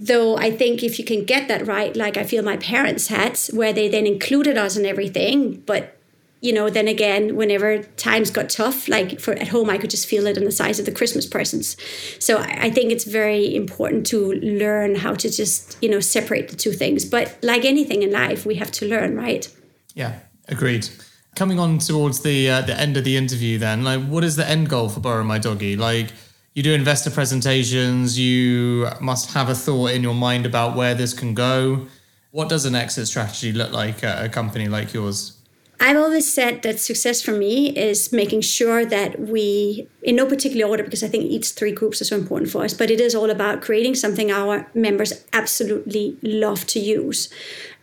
Though 0.00 0.36
I 0.36 0.50
think 0.50 0.82
if 0.82 0.98
you 0.98 1.04
can 1.04 1.24
get 1.24 1.46
that 1.48 1.66
right, 1.66 1.94
like 1.96 2.16
I 2.16 2.24
feel 2.24 2.42
my 2.42 2.56
parents 2.56 3.06
had, 3.06 3.38
where 3.52 3.72
they 3.72 3.88
then 3.88 4.06
included 4.06 4.58
us 4.58 4.76
in 4.76 4.84
everything, 4.84 5.62
but 5.64 5.96
you 6.40 6.52
know, 6.52 6.68
then 6.68 6.88
again, 6.88 7.36
whenever 7.36 7.84
times 7.96 8.30
got 8.30 8.50
tough, 8.50 8.86
like 8.86 9.18
for 9.18 9.32
at 9.32 9.48
home, 9.48 9.70
I 9.70 9.78
could 9.78 9.88
just 9.88 10.06
feel 10.06 10.26
it 10.26 10.36
in 10.36 10.44
the 10.44 10.52
size 10.52 10.78
of 10.78 10.84
the 10.84 10.92
Christmas 10.92 11.26
presents. 11.26 11.74
So 12.18 12.38
I 12.38 12.68
think 12.68 12.92
it's 12.92 13.04
very 13.04 13.54
important 13.56 14.04
to 14.08 14.32
learn 14.34 14.96
how 14.96 15.14
to 15.14 15.30
just, 15.30 15.78
you 15.80 15.88
know, 15.88 16.00
separate 16.00 16.48
the 16.48 16.56
two 16.56 16.72
things. 16.72 17.06
But 17.06 17.38
like 17.42 17.64
anything 17.64 18.02
in 18.02 18.10
life, 18.12 18.44
we 18.44 18.56
have 18.56 18.70
to 18.72 18.86
learn, 18.86 19.16
right? 19.16 19.48
Yeah, 19.94 20.18
agreed 20.46 20.90
coming 21.34 21.58
on 21.58 21.78
towards 21.78 22.20
the 22.20 22.48
uh, 22.48 22.60
the 22.62 22.78
end 22.78 22.96
of 22.96 23.04
the 23.04 23.16
interview 23.16 23.58
then 23.58 23.84
like 23.84 24.04
what 24.06 24.24
is 24.24 24.36
the 24.36 24.48
end 24.48 24.68
goal 24.68 24.88
for 24.88 25.00
Borrow 25.00 25.24
My 25.24 25.38
Doggy? 25.38 25.76
Like 25.76 26.08
you 26.54 26.62
do 26.62 26.72
investor 26.72 27.10
presentations 27.10 28.18
you 28.18 28.88
must 29.00 29.32
have 29.32 29.48
a 29.48 29.54
thought 29.54 29.90
in 29.90 30.02
your 30.02 30.14
mind 30.14 30.46
about 30.46 30.76
where 30.76 30.94
this 30.94 31.12
can 31.12 31.34
go. 31.34 31.86
What 32.30 32.48
does 32.48 32.64
an 32.64 32.74
exit 32.74 33.06
strategy 33.08 33.52
look 33.52 33.72
like 33.72 34.02
at 34.02 34.24
a 34.24 34.28
company 34.28 34.68
like 34.68 34.92
yours? 34.92 35.36
I've 35.80 35.96
always 35.96 36.32
said 36.32 36.62
that 36.62 36.78
success 36.78 37.20
for 37.20 37.32
me 37.32 37.76
is 37.76 38.12
making 38.12 38.42
sure 38.42 38.86
that 38.86 39.20
we, 39.20 39.88
in 40.02 40.16
no 40.16 40.24
particular 40.24 40.66
order, 40.66 40.82
because 40.82 41.02
I 41.02 41.08
think 41.08 41.24
each 41.24 41.50
three 41.50 41.72
groups 41.72 42.00
are 42.00 42.04
so 42.04 42.16
important 42.16 42.50
for 42.50 42.64
us, 42.64 42.72
but 42.72 42.90
it 42.90 43.00
is 43.00 43.14
all 43.14 43.28
about 43.28 43.60
creating 43.60 43.96
something 43.96 44.30
our 44.30 44.66
members 44.72 45.24
absolutely 45.32 46.16
love 46.22 46.66
to 46.68 46.80
use. 46.80 47.28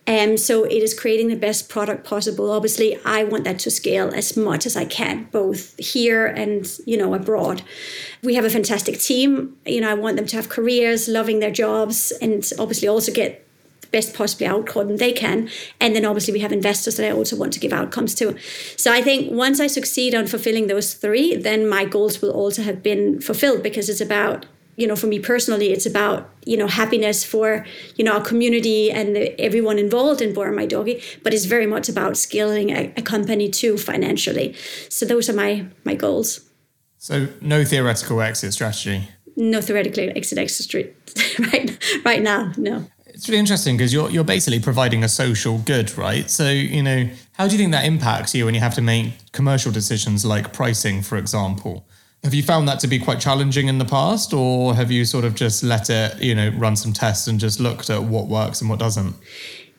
Um, 0.08 0.36
so 0.38 0.64
it 0.64 0.82
is 0.82 0.98
creating 0.98 1.28
the 1.28 1.36
best 1.36 1.70
product 1.70 2.04
possible. 2.04 2.52
Obviously, 2.52 2.98
I 3.06 3.24
want 3.24 3.44
that 3.44 3.60
to 3.60 3.72
scale 3.72 4.10
as 4.14 4.36
much 4.36 4.66
as 4.66 4.76
I 4.76 4.86
can, 4.86 5.26
both 5.32 5.78
here 5.78 6.26
and 6.26 6.68
you 6.86 6.98
know 6.98 7.14
abroad. 7.14 7.62
We 8.24 8.36
have 8.36 8.44
a 8.44 8.50
fantastic 8.50 9.00
team. 9.00 9.58
You 9.66 9.82
know, 9.82 9.90
I 9.90 9.94
want 9.94 10.18
them 10.18 10.26
to 10.28 10.36
have 10.36 10.50
careers, 10.50 11.08
loving 11.08 11.40
their 11.40 11.52
jobs, 11.52 12.12
and 12.22 12.44
obviously 12.58 12.88
also 12.88 13.12
get 13.12 13.46
the 13.82 13.88
best 13.90 14.16
possible 14.16 14.48
outcome 14.48 14.98
they 14.98 15.14
can. 15.14 15.50
And 15.80 15.96
then 15.96 16.04
obviously 16.06 16.34
we 16.34 16.40
have 16.40 16.52
investors 16.52 16.98
that 16.98 17.08
I 17.08 17.12
also 17.12 17.36
want 17.36 17.54
to 17.54 17.60
give 17.60 17.72
outcomes 17.72 18.16
to. 18.16 18.36
So 18.78 18.92
I 18.92 19.04
think 19.04 19.32
once 19.32 19.60
I 19.60 19.68
succeed 19.68 20.16
on 20.16 20.26
fulfilling 20.26 20.66
those 20.66 20.96
three, 20.96 21.36
then 21.36 21.70
my 21.70 21.86
goals 21.86 22.22
will 22.22 22.32
also 22.32 22.64
have 22.64 22.82
been 22.82 23.22
fulfilled 23.22 23.62
because 23.62 23.88
it's 23.88 24.02
about 24.02 24.48
you 24.76 24.88
know, 24.88 24.96
for 24.96 25.08
me 25.08 25.20
personally, 25.20 25.72
it's 25.72 25.86
about 25.86 26.30
you 26.46 26.58
know 26.58 26.68
happiness 26.68 27.24
for 27.24 27.66
you 27.96 28.04
know 28.04 28.14
our 28.14 28.22
community 28.22 28.92
and 28.92 29.16
the, 29.16 29.40
everyone 29.40 29.78
involved 29.78 30.22
in 30.22 30.34
Borrow 30.34 30.56
My 30.56 30.66
Doggy, 30.66 31.02
but 31.24 31.34
it's 31.34 31.46
very 31.46 31.68
much 31.68 31.90
about 31.90 32.18
scaling 32.18 32.70
a, 32.72 32.94
a 32.98 33.02
company 33.02 33.50
too 33.50 33.78
financially. 33.78 34.56
So 34.90 35.06
those 35.06 35.30
are 35.30 35.34
my 35.34 35.66
my 35.84 35.96
goals. 35.96 36.42
So 36.98 37.28
no 37.42 37.64
theoretical 37.64 38.22
exit 38.22 38.54
strategy. 38.54 39.08
No 39.36 39.62
theoretical 39.62 40.10
exit 40.16 40.38
exit 40.38 40.74
right 41.40 42.02
right 42.06 42.22
now. 42.22 42.54
No. 42.58 42.86
It's 43.08 43.28
really 43.28 43.40
interesting 43.40 43.78
because 43.78 43.94
you're 43.94 44.10
you're 44.10 44.24
basically 44.24 44.60
providing 44.60 45.04
a 45.04 45.10
social 45.10 45.58
good, 45.60 45.96
right? 45.98 46.30
So 46.30 46.50
you 46.50 46.82
know, 46.82 47.10
how 47.34 47.48
do 47.48 47.54
you 47.54 47.58
think 47.58 47.72
that 47.72 47.86
impacts 47.86 48.34
you 48.34 48.46
when 48.46 48.54
you 48.54 48.62
have 48.62 48.76
to 48.76 48.82
make 48.82 49.14
commercial 49.32 49.72
decisions 49.72 50.26
like 50.26 50.54
pricing, 50.54 51.02
for 51.02 51.18
example? 51.18 51.86
Have 52.24 52.36
you 52.36 52.44
found 52.44 52.68
that 52.68 52.80
to 52.82 52.88
be 52.88 53.00
quite 53.00 53.20
challenging 53.20 53.68
in 53.68 53.80
the 53.80 53.86
past, 53.86 54.32
or 54.32 54.76
have 54.76 54.92
you 54.92 55.06
sort 55.06 55.26
of 55.26 55.34
just 55.34 55.64
let 55.64 55.90
it, 55.90 56.22
you 56.22 56.36
know, 56.36 56.50
run 56.50 56.76
some 56.76 56.94
tests 56.94 57.26
and 57.26 57.40
just 57.40 57.60
looked 57.60 57.90
at 57.90 58.04
what 58.04 58.28
works 58.28 58.62
and 58.62 58.70
what 58.70 58.78
doesn't? 58.78 59.16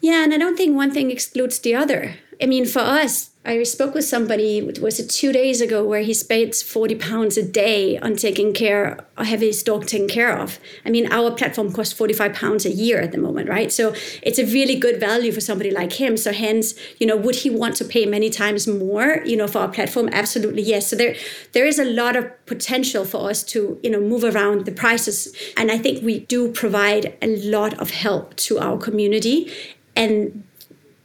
Yeah, 0.02 0.24
and 0.24 0.34
I 0.34 0.38
don't 0.38 0.56
think 0.56 0.74
one 0.74 0.90
thing 0.90 1.12
excludes 1.12 1.60
the 1.60 1.76
other. 1.76 2.16
I 2.42 2.46
mean, 2.46 2.66
for 2.66 2.80
us, 2.80 3.30
I 3.44 3.62
spoke 3.62 3.94
with 3.94 4.04
somebody, 4.04 4.60
was 4.80 4.98
it 4.98 5.08
two 5.08 5.32
days 5.32 5.60
ago, 5.60 5.84
where 5.84 6.00
he 6.00 6.12
spends 6.12 6.60
40 6.60 6.96
pounds 6.96 7.36
a 7.36 7.42
day 7.42 7.98
on 7.98 8.16
taking 8.16 8.52
care, 8.52 8.98
having 9.16 9.46
his 9.46 9.62
dog 9.62 9.86
taken 9.86 10.08
care 10.08 10.36
of. 10.36 10.58
I 10.84 10.90
mean, 10.90 11.12
our 11.12 11.30
platform 11.30 11.72
costs 11.72 11.92
45 11.92 12.34
pounds 12.34 12.66
a 12.66 12.70
year 12.70 13.00
at 13.00 13.12
the 13.12 13.18
moment, 13.18 13.48
right? 13.48 13.70
So 13.70 13.94
it's 14.22 14.40
a 14.40 14.44
really 14.44 14.74
good 14.74 14.98
value 14.98 15.30
for 15.30 15.40
somebody 15.40 15.70
like 15.70 15.92
him. 15.92 16.16
So 16.16 16.32
hence, 16.32 16.74
you 16.98 17.06
know, 17.06 17.16
would 17.16 17.36
he 17.36 17.50
want 17.50 17.76
to 17.76 17.84
pay 17.84 18.04
many 18.04 18.28
times 18.28 18.66
more, 18.66 19.22
you 19.24 19.36
know, 19.36 19.46
for 19.46 19.60
our 19.60 19.68
platform? 19.68 20.08
Absolutely, 20.12 20.62
yes. 20.62 20.88
So 20.88 20.96
there, 20.96 21.14
there 21.52 21.66
is 21.66 21.78
a 21.78 21.84
lot 21.84 22.16
of 22.16 22.24
potential 22.46 23.04
for 23.04 23.30
us 23.30 23.44
to, 23.44 23.78
you 23.84 23.90
know, 23.90 24.00
move 24.00 24.24
around 24.24 24.66
the 24.66 24.72
prices. 24.72 25.32
And 25.56 25.70
I 25.70 25.78
think 25.78 26.02
we 26.02 26.20
do 26.20 26.50
provide 26.50 27.16
a 27.22 27.36
lot 27.36 27.74
of 27.80 27.90
help 27.90 28.34
to 28.48 28.58
our 28.58 28.78
community. 28.78 29.52
And 29.94 30.44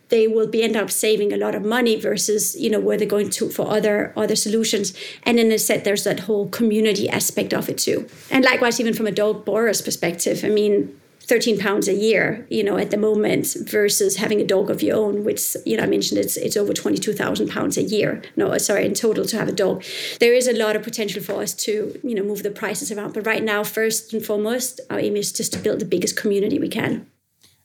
they 0.09 0.27
will 0.27 0.47
be 0.47 0.63
end 0.63 0.75
up 0.75 0.89
saving 0.91 1.33
a 1.33 1.37
lot 1.37 1.55
of 1.55 1.63
money 1.63 1.95
versus 1.99 2.55
you 2.55 2.69
know 2.69 2.79
where 2.79 2.97
they're 2.97 3.07
going 3.07 3.29
to 3.29 3.49
for 3.49 3.69
other 3.69 4.13
other 4.15 4.35
solutions. 4.35 4.93
And 5.23 5.37
then 5.37 5.51
I 5.51 5.57
said 5.57 5.83
there's 5.83 6.03
that 6.03 6.21
whole 6.21 6.49
community 6.49 7.09
aspect 7.09 7.53
of 7.53 7.69
it 7.69 7.77
too. 7.77 8.07
And 8.31 8.43
likewise 8.43 8.79
even 8.79 8.93
from 8.93 9.07
a 9.07 9.11
dog 9.11 9.45
borrower's 9.45 9.81
perspective 9.81 10.43
I 10.43 10.49
mean 10.49 10.99
13 11.19 11.59
pounds 11.59 11.89
a 11.89 11.93
year 11.93 12.47
you 12.49 12.63
know 12.63 12.77
at 12.77 12.89
the 12.89 12.95
moment 12.95 13.53
versus 13.65 14.15
having 14.15 14.39
a 14.39 14.45
dog 14.45 14.69
of 14.69 14.81
your 14.81 14.95
own 14.95 15.25
which 15.25 15.57
you 15.65 15.75
know 15.75 15.83
I 15.83 15.87
mentioned 15.87 16.21
it's 16.21 16.37
it's 16.37 16.55
over 16.55 16.73
22,000 16.73 17.49
pounds 17.49 17.77
a 17.77 17.83
year. 17.83 18.21
No 18.37 18.47
uh, 18.47 18.59
sorry 18.59 18.85
in 18.85 18.93
total 18.93 19.25
to 19.25 19.37
have 19.37 19.49
a 19.49 19.51
dog. 19.51 19.83
There 20.19 20.33
is 20.33 20.47
a 20.47 20.53
lot 20.53 20.77
of 20.77 20.83
potential 20.83 21.21
for 21.21 21.41
us 21.41 21.53
to 21.65 21.99
you 22.01 22.15
know 22.15 22.23
move 22.23 22.43
the 22.43 22.51
prices 22.51 22.91
around. 22.91 23.13
But 23.13 23.25
right 23.25 23.43
now 23.43 23.63
first 23.63 24.13
and 24.13 24.25
foremost 24.25 24.79
our 24.89 24.99
aim 24.99 25.17
is 25.17 25.33
just 25.33 25.51
to 25.53 25.59
build 25.59 25.79
the 25.79 25.85
biggest 25.85 26.15
community 26.15 26.59
we 26.59 26.69
can 26.69 27.07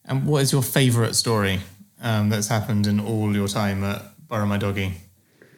and 0.05 0.27
what 0.27 0.43
is 0.43 0.53
your 0.53 0.63
favorite 0.63 1.15
story 1.15 1.61
um, 2.01 2.29
that's 2.29 2.49
happened 2.49 2.87
in 2.87 3.01
all 3.01 3.35
your 3.35 3.49
time 3.49 3.85
at 3.85 4.03
Borrow 4.29 4.47
My 4.47 4.59
Doggy? 4.59 4.95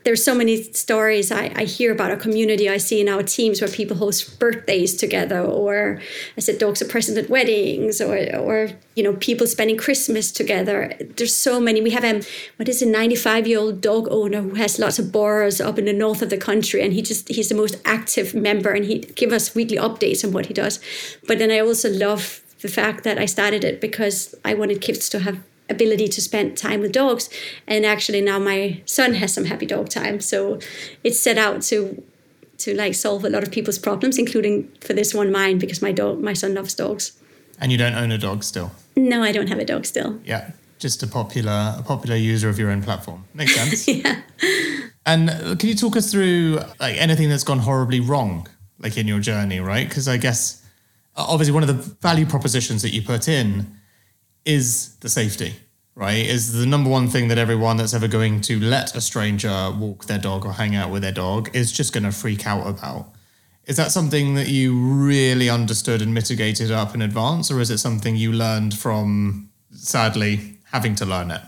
There's 0.05 0.23
so 0.23 0.35
many 0.35 0.63
stories 0.63 1.33
I, 1.33 1.51
I 1.57 1.65
hear 1.65 1.91
about 1.91 2.11
our 2.11 2.19
community. 2.19 2.69
I 2.69 2.77
see 2.77 3.01
in 3.01 3.09
our 3.09 3.23
teams 3.23 3.63
where 3.63 3.71
people 3.71 3.97
host 3.97 4.39
birthdays 4.39 4.95
together, 4.99 5.41
or 5.41 5.99
I 6.37 6.41
said 6.41 6.59
dogs 6.59 6.83
are 6.83 6.89
present 6.89 7.17
at 7.17 7.31
weddings, 7.31 8.03
or 8.03 8.15
or 8.37 8.73
you 8.97 9.03
know 9.03 9.15
people 9.15 9.47
spending 9.47 9.79
Christmas 9.79 10.31
together. 10.31 10.93
There's 11.17 11.35
so 11.35 11.59
many. 11.59 11.81
We 11.81 11.93
have 11.93 12.05
a 12.05 12.21
what 12.57 12.69
is 12.69 12.83
a 12.83 12.87
95 12.87 13.47
year 13.47 13.59
old 13.59 13.81
dog 13.81 14.07
owner 14.11 14.43
who 14.43 14.57
has 14.57 14.79
lots 14.79 14.99
of 14.99 15.11
borrows 15.11 15.59
up 15.59 15.79
in 15.79 15.87
the 15.87 15.95
north 15.95 16.21
of 16.21 16.29
the 16.29 16.37
country, 16.37 16.83
and 16.83 16.93
he 16.93 17.01
just 17.01 17.27
he's 17.29 17.49
the 17.49 17.55
most 17.55 17.77
active 17.87 18.35
member, 18.35 18.73
and 18.73 18.85
he 18.85 18.99
give 18.99 19.33
us 19.33 19.55
weekly 19.55 19.79
updates 19.79 20.23
on 20.23 20.33
what 20.33 20.47
he 20.47 20.53
does. 20.53 20.81
But 21.27 21.39
then 21.39 21.51
I 21.51 21.61
also 21.61 21.89
love 21.89 22.43
the 22.65 22.71
fact 22.71 23.05
that 23.05 23.19
I 23.19 23.27
started 23.27 23.63
it 23.63 23.79
because 23.79 24.35
I 24.43 24.55
wanted 24.55 24.81
kids 24.81 25.11
to 25.11 25.19
have 25.19 25.37
ability 25.69 26.09
to 26.09 26.21
spend 26.23 26.57
time 26.57 26.81
with 26.81 26.93
dogs. 26.93 27.29
And 27.67 27.85
actually 27.85 28.23
now 28.23 28.39
my 28.39 28.81
son 28.87 29.13
has 29.15 29.35
some 29.35 29.45
happy 29.45 29.67
dog 29.67 29.91
time. 29.91 30.19
So 30.21 30.59
it's 31.05 31.21
set 31.21 31.37
out 31.37 31.61
to 31.71 32.03
to 32.57 32.75
like 32.75 32.95
solve 32.95 33.23
a 33.25 33.29
lot 33.29 33.43
of 33.43 33.51
people's 33.51 33.79
problems 33.79 34.17
including 34.17 34.71
for 34.81 34.95
this 34.95 35.13
one 35.13 35.31
mine 35.31 35.59
because 35.59 35.83
my 35.83 35.93
dog 35.93 36.23
my 36.23 36.33
son 36.33 36.55
loves 36.55 36.75
dogs. 36.75 37.13
And 37.61 37.71
you 37.71 37.77
don't 37.77 37.95
own 37.95 38.11
a 38.13 38.19
dog 38.19 38.43
still? 38.45 38.71
No 38.97 39.23
i 39.23 39.31
don't 39.33 39.49
have 39.49 39.59
a 39.59 39.65
dog 39.65 39.85
still. 39.85 40.19
Yeah 40.25 40.53
just 40.79 41.03
a 41.03 41.07
popular 41.07 41.77
a 41.79 41.83
popular 41.83 42.17
user 42.17 42.49
of 42.49 42.59
your 42.59 42.71
own 42.71 42.83
platform. 42.83 43.25
Makes 43.35 43.55
sense. 43.61 43.89
Yeah. 43.89 44.23
And 45.05 45.29
uh, 45.29 45.57
can 45.57 45.69
you 45.69 45.75
talk 45.75 45.97
us 45.97 46.11
through 46.11 46.61
like 46.81 46.97
anything 46.97 47.29
that's 47.29 47.45
gone 47.45 47.59
horribly 47.59 48.01
wrong 48.01 48.49
like 48.79 48.97
in 48.97 49.07
your 49.07 49.21
journey 49.21 49.61
right? 49.61 49.87
Because 49.87 50.09
i 50.09 50.17
guess 50.17 50.64
Uh, 51.17 51.25
obviously 51.29 51.53
one 51.53 51.63
of 51.63 51.69
the 51.69 51.97
value 52.01 52.27
propositions 52.27 52.83
that 52.83 52.91
you 52.91 53.03
put 53.03 53.29
in 53.29 53.79
is 54.45 54.97
the 54.97 55.09
safety, 55.09 55.55
right? 55.95 56.27
Is 56.27 56.53
the 56.53 56.67
number 56.67 56.91
one 56.91 57.09
thing 57.09 57.29
that 57.29 57.39
everyone 57.39 57.77
that's 57.77 57.95
ever 57.95 58.09
going 58.09 58.41
to 58.43 58.61
let 58.61 58.95
a 58.95 59.01
stranger 59.01 59.73
walk 59.79 60.07
their 60.07 60.19
dog 60.19 60.45
or 60.45 60.53
hang 60.53 60.75
out 60.75 60.91
with 60.91 61.03
their 61.03 61.13
dog 61.13 61.51
is 61.55 61.73
just 61.73 61.93
going 61.93 62.05
to 62.05 62.13
freak 62.13 62.47
out 62.47 62.67
about. 62.67 63.15
Is 63.67 63.77
that 63.77 63.91
something 63.93 64.35
that 64.35 64.49
you 64.49 64.77
really 64.77 65.49
understood 65.49 66.03
and 66.03 66.13
mitigated 66.13 66.71
up 66.71 66.95
in 66.95 67.01
advance, 67.01 67.51
or 67.51 67.61
is 67.61 67.71
it 67.71 67.79
something 67.79 68.15
you 68.15 68.33
learned 68.33 68.77
from 68.77 69.49
sadly 69.71 70.59
having 70.71 70.95
to 70.97 71.07
learn 71.07 71.31
it? 71.31 71.41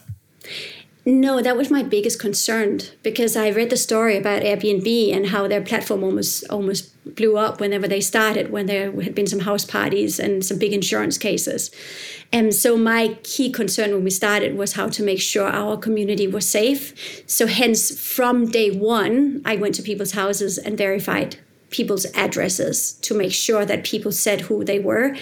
No, 1.08 1.40
that 1.40 1.56
was 1.56 1.70
my 1.70 1.84
biggest 1.84 2.18
concern 2.18 2.80
because 3.04 3.36
I 3.36 3.50
read 3.50 3.70
the 3.70 3.76
story 3.76 4.16
about 4.16 4.42
Airbnb 4.42 5.14
and 5.14 5.28
how 5.28 5.46
their 5.46 5.60
platform 5.60 6.02
almost 6.02 6.42
almost 6.50 6.90
blew 7.14 7.36
up 7.36 7.60
whenever 7.60 7.86
they 7.86 8.00
started, 8.00 8.50
when 8.50 8.66
there 8.66 8.90
had 9.00 9.14
been 9.14 9.28
some 9.28 9.38
house 9.38 9.64
parties 9.64 10.18
and 10.18 10.44
some 10.44 10.58
big 10.58 10.72
insurance 10.72 11.16
cases. 11.16 11.70
And 12.32 12.52
so 12.52 12.76
my 12.76 13.16
key 13.22 13.52
concern 13.52 13.92
when 13.92 14.02
we 14.02 14.10
started 14.10 14.56
was 14.56 14.72
how 14.72 14.88
to 14.88 15.02
make 15.04 15.20
sure 15.20 15.46
our 15.46 15.76
community 15.76 16.26
was 16.26 16.44
safe. 16.44 17.22
So 17.30 17.46
hence 17.46 17.96
from 17.96 18.50
day 18.50 18.72
one, 18.72 19.42
I 19.44 19.54
went 19.54 19.76
to 19.76 19.82
people's 19.82 20.12
houses 20.12 20.58
and 20.58 20.76
verified 20.76 21.36
people's 21.70 22.06
addresses 22.14 22.92
to 23.02 23.14
make 23.14 23.32
sure 23.32 23.64
that 23.64 23.84
people 23.84 24.12
said 24.12 24.42
who 24.42 24.64
they 24.64 24.78
were 24.78 25.16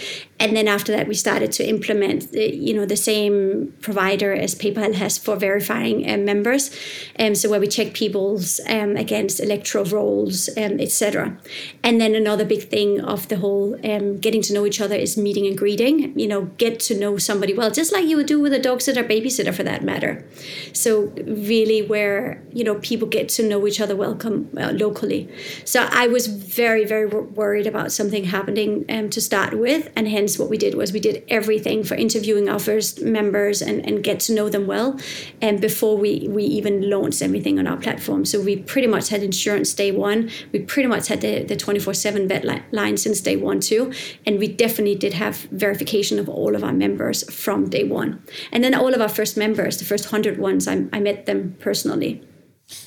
and 0.45 0.55
then 0.57 0.69
after 0.69 0.93
that 0.93 1.09
we 1.09 1.15
started 1.15 1.51
to 1.53 1.67
implement 1.67 2.31
the, 2.33 2.55
you 2.55 2.75
know 2.75 2.85
the 2.85 2.97
same 2.97 3.75
provider 3.81 4.33
as 4.33 4.55
paypal 4.55 4.95
has 4.95 5.17
for 5.17 5.37
verifying 5.37 6.09
um, 6.11 6.25
members. 6.25 6.71
Um, 7.19 7.35
so 7.35 7.49
where 7.49 7.61
we 7.61 7.67
check 7.67 7.95
people's 7.95 8.61
um, 8.69 8.97
against 8.97 9.41
electoral 9.41 9.87
rolls 9.87 10.49
um, 10.59 10.79
etc 10.81 11.39
and 11.83 12.01
then 12.01 12.15
another 12.15 12.45
big 12.45 12.69
thing 12.69 13.01
of 13.01 13.29
the 13.29 13.37
whole 13.37 13.75
um, 13.91 14.19
getting 14.19 14.43
to 14.43 14.53
know 14.53 14.67
each 14.67 14.81
other 14.81 14.95
is 14.95 15.17
meeting 15.17 15.47
and 15.47 15.57
greeting. 15.57 16.19
You 16.19 16.29
know 16.29 16.43
get 16.65 16.79
to 16.81 16.99
know 16.99 17.17
somebody 17.17 17.55
well 17.55 17.71
just 17.71 17.93
like 17.93 18.05
you 18.05 18.17
would 18.19 18.27
do 18.27 18.41
with 18.41 18.53
a 18.53 18.59
dog 18.59 18.83
sitter 18.83 19.03
babysitter 19.03 19.55
for 19.55 19.63
that 19.63 19.83
matter. 19.83 20.27
So 20.73 21.13
really 21.27 21.81
where 21.83 22.43
you 22.53 22.65
know 22.65 22.77
people 22.77 23.09
get 23.09 23.29
to 23.31 23.49
know 23.49 23.67
each 23.67 23.81
other 23.81 23.97
welcome 23.97 24.51
uh, 24.59 24.73
locally. 24.73 25.29
So 25.65 25.89
i 25.91 26.07
was 26.07 26.27
very 26.27 26.85
very 26.85 27.07
worried 27.07 27.67
about 27.67 27.93
something 27.93 28.25
happening 28.25 28.85
um, 28.89 29.09
to 29.11 29.21
start 29.21 29.59
with 29.59 29.91
and 29.97 30.09
hence 30.09 30.34
what 30.39 30.51
we 30.51 30.59
did 30.59 30.75
was 30.75 30.93
we 30.93 31.01
did 31.01 31.25
everything 31.29 31.85
for 31.85 31.95
interviewing 31.95 32.49
our 32.49 32.59
first 32.59 33.03
members 33.03 33.63
and, 33.63 33.85
and 33.87 34.03
get 34.03 34.21
to 34.21 34.35
know 34.35 34.49
them 34.49 34.67
well 34.67 34.99
and 35.41 35.61
before 35.61 35.97
we, 35.97 36.27
we 36.29 36.45
even 36.45 36.89
launched 36.89 37.23
everything 37.23 37.59
on 37.59 37.67
our 37.67 37.77
platform. 37.77 38.25
So 38.25 38.41
we 38.41 38.57
pretty 38.57 38.87
much 38.87 39.09
had 39.09 39.23
insurance 39.23 39.73
day 39.75 39.93
one. 39.93 40.31
We 40.53 40.61
pretty 40.61 40.89
much 40.89 41.09
had 41.09 41.21
the, 41.21 41.43
the 41.43 41.57
24-7 41.57 42.29
vet 42.29 42.45
li- 42.45 42.63
line 42.73 42.97
since 42.97 43.21
day 43.21 43.37
one 43.37 43.61
too. 43.61 43.93
And 44.27 44.39
we 44.39 44.49
definitely 44.49 44.95
did 44.95 45.15
have 45.15 45.37
verification 45.51 46.19
of 46.19 46.29
all 46.29 46.55
of 46.55 46.65
our 46.65 46.73
members 46.73 47.31
from 47.35 47.69
day 47.69 47.85
one. 47.85 48.23
And 48.53 48.63
then 48.63 48.75
all 48.75 48.95
of 48.95 49.01
our 49.01 49.09
first 49.09 49.37
members, 49.37 49.79
the 49.79 49.85
first 49.85 50.07
100 50.07 50.39
ones, 50.39 50.67
I, 50.69 50.87
I 50.93 51.01
met 51.01 51.27
them 51.27 51.57
personally. 51.61 52.23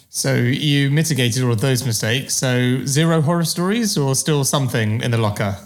So 0.10 0.34
you 0.36 0.90
mitigated 0.90 1.44
all 1.44 1.52
of 1.52 1.62
those 1.62 1.86
mistakes. 1.86 2.34
So 2.34 2.84
zero 2.86 3.22
horror 3.22 3.46
stories 3.46 3.98
or 3.98 4.16
still 4.16 4.44
something 4.44 5.02
in 5.02 5.12
the 5.12 5.18
locker? 5.18 5.58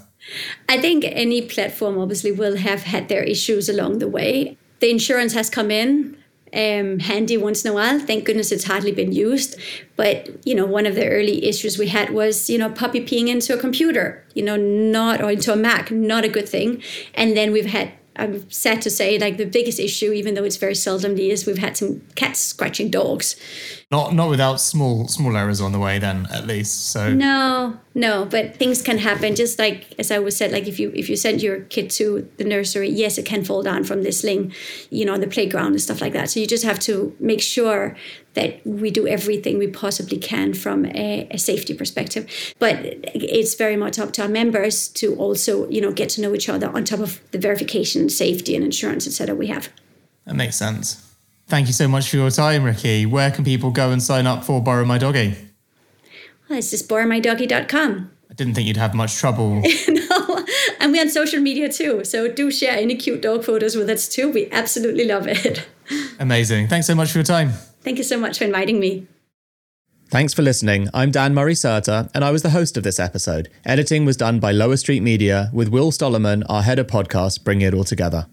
I 0.70 0.80
think 0.80 1.06
any 1.08 1.42
platform 1.42 1.98
obviously 1.98 2.32
will 2.32 2.58
have 2.58 2.84
had 2.84 3.10
their 3.10 3.24
issues 3.24 3.70
along 3.70 4.00
the 4.00 4.08
way. 4.08 4.58
The 4.80 4.90
insurance 4.90 5.34
has 5.34 5.50
come 5.50 5.72
in 5.72 6.18
um, 6.54 7.00
handy 7.00 7.38
once 7.38 7.64
in 7.64 7.72
a 7.72 7.74
while. 7.74 8.00
Thank 8.00 8.26
goodness 8.26 8.52
it's 8.52 8.66
hardly 8.66 8.92
been 8.92 9.12
used. 9.12 9.60
But 9.96 10.46
you 10.46 10.56
know, 10.56 10.66
one 10.66 10.86
of 10.86 10.96
the 10.96 11.08
early 11.08 11.46
issues 11.46 11.78
we 11.78 11.88
had 11.88 12.12
was 12.12 12.50
you 12.50 12.58
know 12.58 12.70
puppy 12.70 13.02
peeing 13.02 13.28
into 13.28 13.54
a 13.54 13.58
computer. 13.58 14.26
You 14.34 14.44
know, 14.44 14.58
not 14.58 15.22
or 15.22 15.32
into 15.32 15.54
a 15.54 15.56
Mac, 15.56 15.92
not 15.92 16.26
a 16.26 16.30
good 16.30 16.48
thing. 16.48 16.82
And 17.14 17.36
then 17.36 17.52
we've 17.52 17.66
had 17.66 17.94
I'm 18.18 18.50
sad 18.52 18.82
to 18.82 18.90
say, 18.90 19.18
like 19.18 19.38
the 19.38 19.46
biggest 19.46 19.80
issue, 19.80 20.12
even 20.12 20.34
though 20.34 20.44
it's 20.44 20.58
very 20.58 20.74
seldomly, 20.74 21.30
is 21.30 21.46
we've 21.46 21.58
had 21.58 21.78
some 21.78 22.02
cats 22.16 22.40
scratching 22.40 22.90
dogs. 22.90 23.38
Not 23.90 24.14
not 24.14 24.30
without 24.30 24.60
small 24.60 25.08
small 25.08 25.36
errors 25.38 25.62
on 25.62 25.72
the 25.72 25.80
way, 25.80 25.98
then 26.00 26.28
at 26.32 26.46
least. 26.46 26.92
So 26.92 27.14
no, 27.14 27.80
no, 27.94 28.26
but 28.26 28.56
things 28.56 28.82
can 28.82 29.00
happen. 29.00 29.36
Just 29.36 29.60
like 29.60 29.94
as 30.00 30.12
I 30.12 30.20
was 30.20 30.38
said, 30.38 30.52
like 30.52 30.68
if 30.68 30.80
you 30.80 30.92
if 30.96 31.10
you 31.10 31.18
send 31.18 31.42
your 31.44 31.62
kid 31.62 31.90
to 31.92 32.30
the 32.38 32.46
nursery, 32.46 32.90
yes, 32.90 33.18
it 33.18 33.26
can 33.26 33.44
fall 33.44 33.64
down 33.64 33.84
from 33.84 34.04
the 34.04 34.12
sling, 34.12 34.54
you 34.90 35.04
know, 35.04 35.14
on 35.14 35.20
the 35.20 35.28
playground 35.28 35.74
and 35.74 35.82
stuff 35.82 36.00
like 36.00 36.14
that. 36.14 36.30
So 36.30 36.40
you 36.40 36.48
just 36.48 36.64
have 36.64 36.80
to 36.82 37.16
make 37.20 37.42
sure 37.42 37.98
that 38.34 38.66
we 38.66 38.92
do 38.92 39.08
everything 39.08 39.58
we 39.58 39.68
possibly 39.68 40.18
can 40.18 40.54
from 40.54 40.86
a, 40.86 41.28
a, 41.32 41.38
safety 41.38 41.74
perspective. 41.74 42.54
But 42.60 42.78
it's 43.14 43.56
very 43.56 43.76
much 43.76 44.00
up 44.00 44.14
to 44.14 44.22
our 44.22 44.30
members 44.30 44.88
to 44.90 45.16
also, 45.16 45.68
you 45.70 45.82
know, 45.82 45.92
get 45.92 46.08
to 46.12 46.22
know 46.22 46.34
each 46.34 46.48
other 46.48 46.70
on 46.70 46.86
top 46.86 47.02
of 47.02 47.20
the 47.32 47.38
verification, 47.38 48.08
safety, 48.08 48.56
and 48.56 48.64
insurance, 48.64 49.06
etc. 49.06 49.36
We 49.36 49.48
have. 49.48 49.68
That 50.26 50.36
makes 50.36 50.56
sense. 50.56 51.06
Thank 51.48 51.68
you 51.68 51.74
so 51.74 51.90
much 51.90 52.10
for 52.10 52.16
your 52.16 52.32
time, 52.32 52.64
Rikke. 52.64 53.08
Where 53.08 53.32
can 53.32 53.44
people 53.44 53.72
go 53.72 53.92
and 53.92 54.02
sign 54.02 54.26
up 54.26 54.46
for 54.46 54.62
Borrow 54.62 54.86
My 54.86 54.98
Doggy? 54.98 55.51
Well, 56.52 56.58
it's 56.58 56.70
just 56.70 56.90
borrowmydoggy.com. 56.90 58.12
I 58.30 58.34
didn't 58.34 58.56
think 58.56 58.68
you'd 58.68 58.76
have 58.76 58.94
much 58.94 59.16
trouble. 59.16 59.62
no, 59.88 60.46
and 60.82 60.92
we're 60.92 61.00
on 61.00 61.08
social 61.08 61.40
media 61.40 61.72
too. 61.72 62.04
So 62.04 62.30
do 62.30 62.52
share 62.52 62.76
any 62.76 62.96
cute 62.96 63.22
dog 63.22 63.46
photos 63.46 63.78
with 63.78 63.90
us 63.90 64.10
too. 64.10 64.30
We 64.30 64.52
absolutely 64.52 65.06
love 65.06 65.28
it. 65.28 65.66
Amazing. 66.20 66.68
Thanks 66.68 66.88
so 66.88 66.94
much 66.94 67.14
for 67.14 67.20
your 67.20 67.24
time. 67.24 67.52
Thank 67.84 68.00
you 68.00 68.04
so 68.04 68.20
much 68.20 68.38
for 68.38 68.44
inviting 68.44 68.82
me. 68.82 69.08
Thanks 70.10 70.34
for 70.34 70.42
listening. 70.42 70.90
I'm 70.94 71.10
Dan 71.10 71.34
Murray 71.34 71.54
Serter, 71.54 72.12
and 72.14 72.26
I 72.26 72.32
was 72.32 72.42
the 72.42 72.50
host 72.50 72.76
of 72.76 72.84
this 72.84 73.00
episode. 73.00 73.48
Editing 73.64 74.04
was 74.04 74.18
done 74.18 74.42
by 74.42 74.52
Lower 74.52 74.76
Street 74.76 75.02
Media, 75.02 75.50
with 75.54 75.70
Will 75.70 75.90
Stollerman, 75.90 76.44
our 76.50 76.64
head 76.64 76.80
of 76.80 76.88
podcast, 76.88 77.46
bringing 77.46 77.66
it 77.66 77.74
all 77.74 77.86
together. 77.86 78.28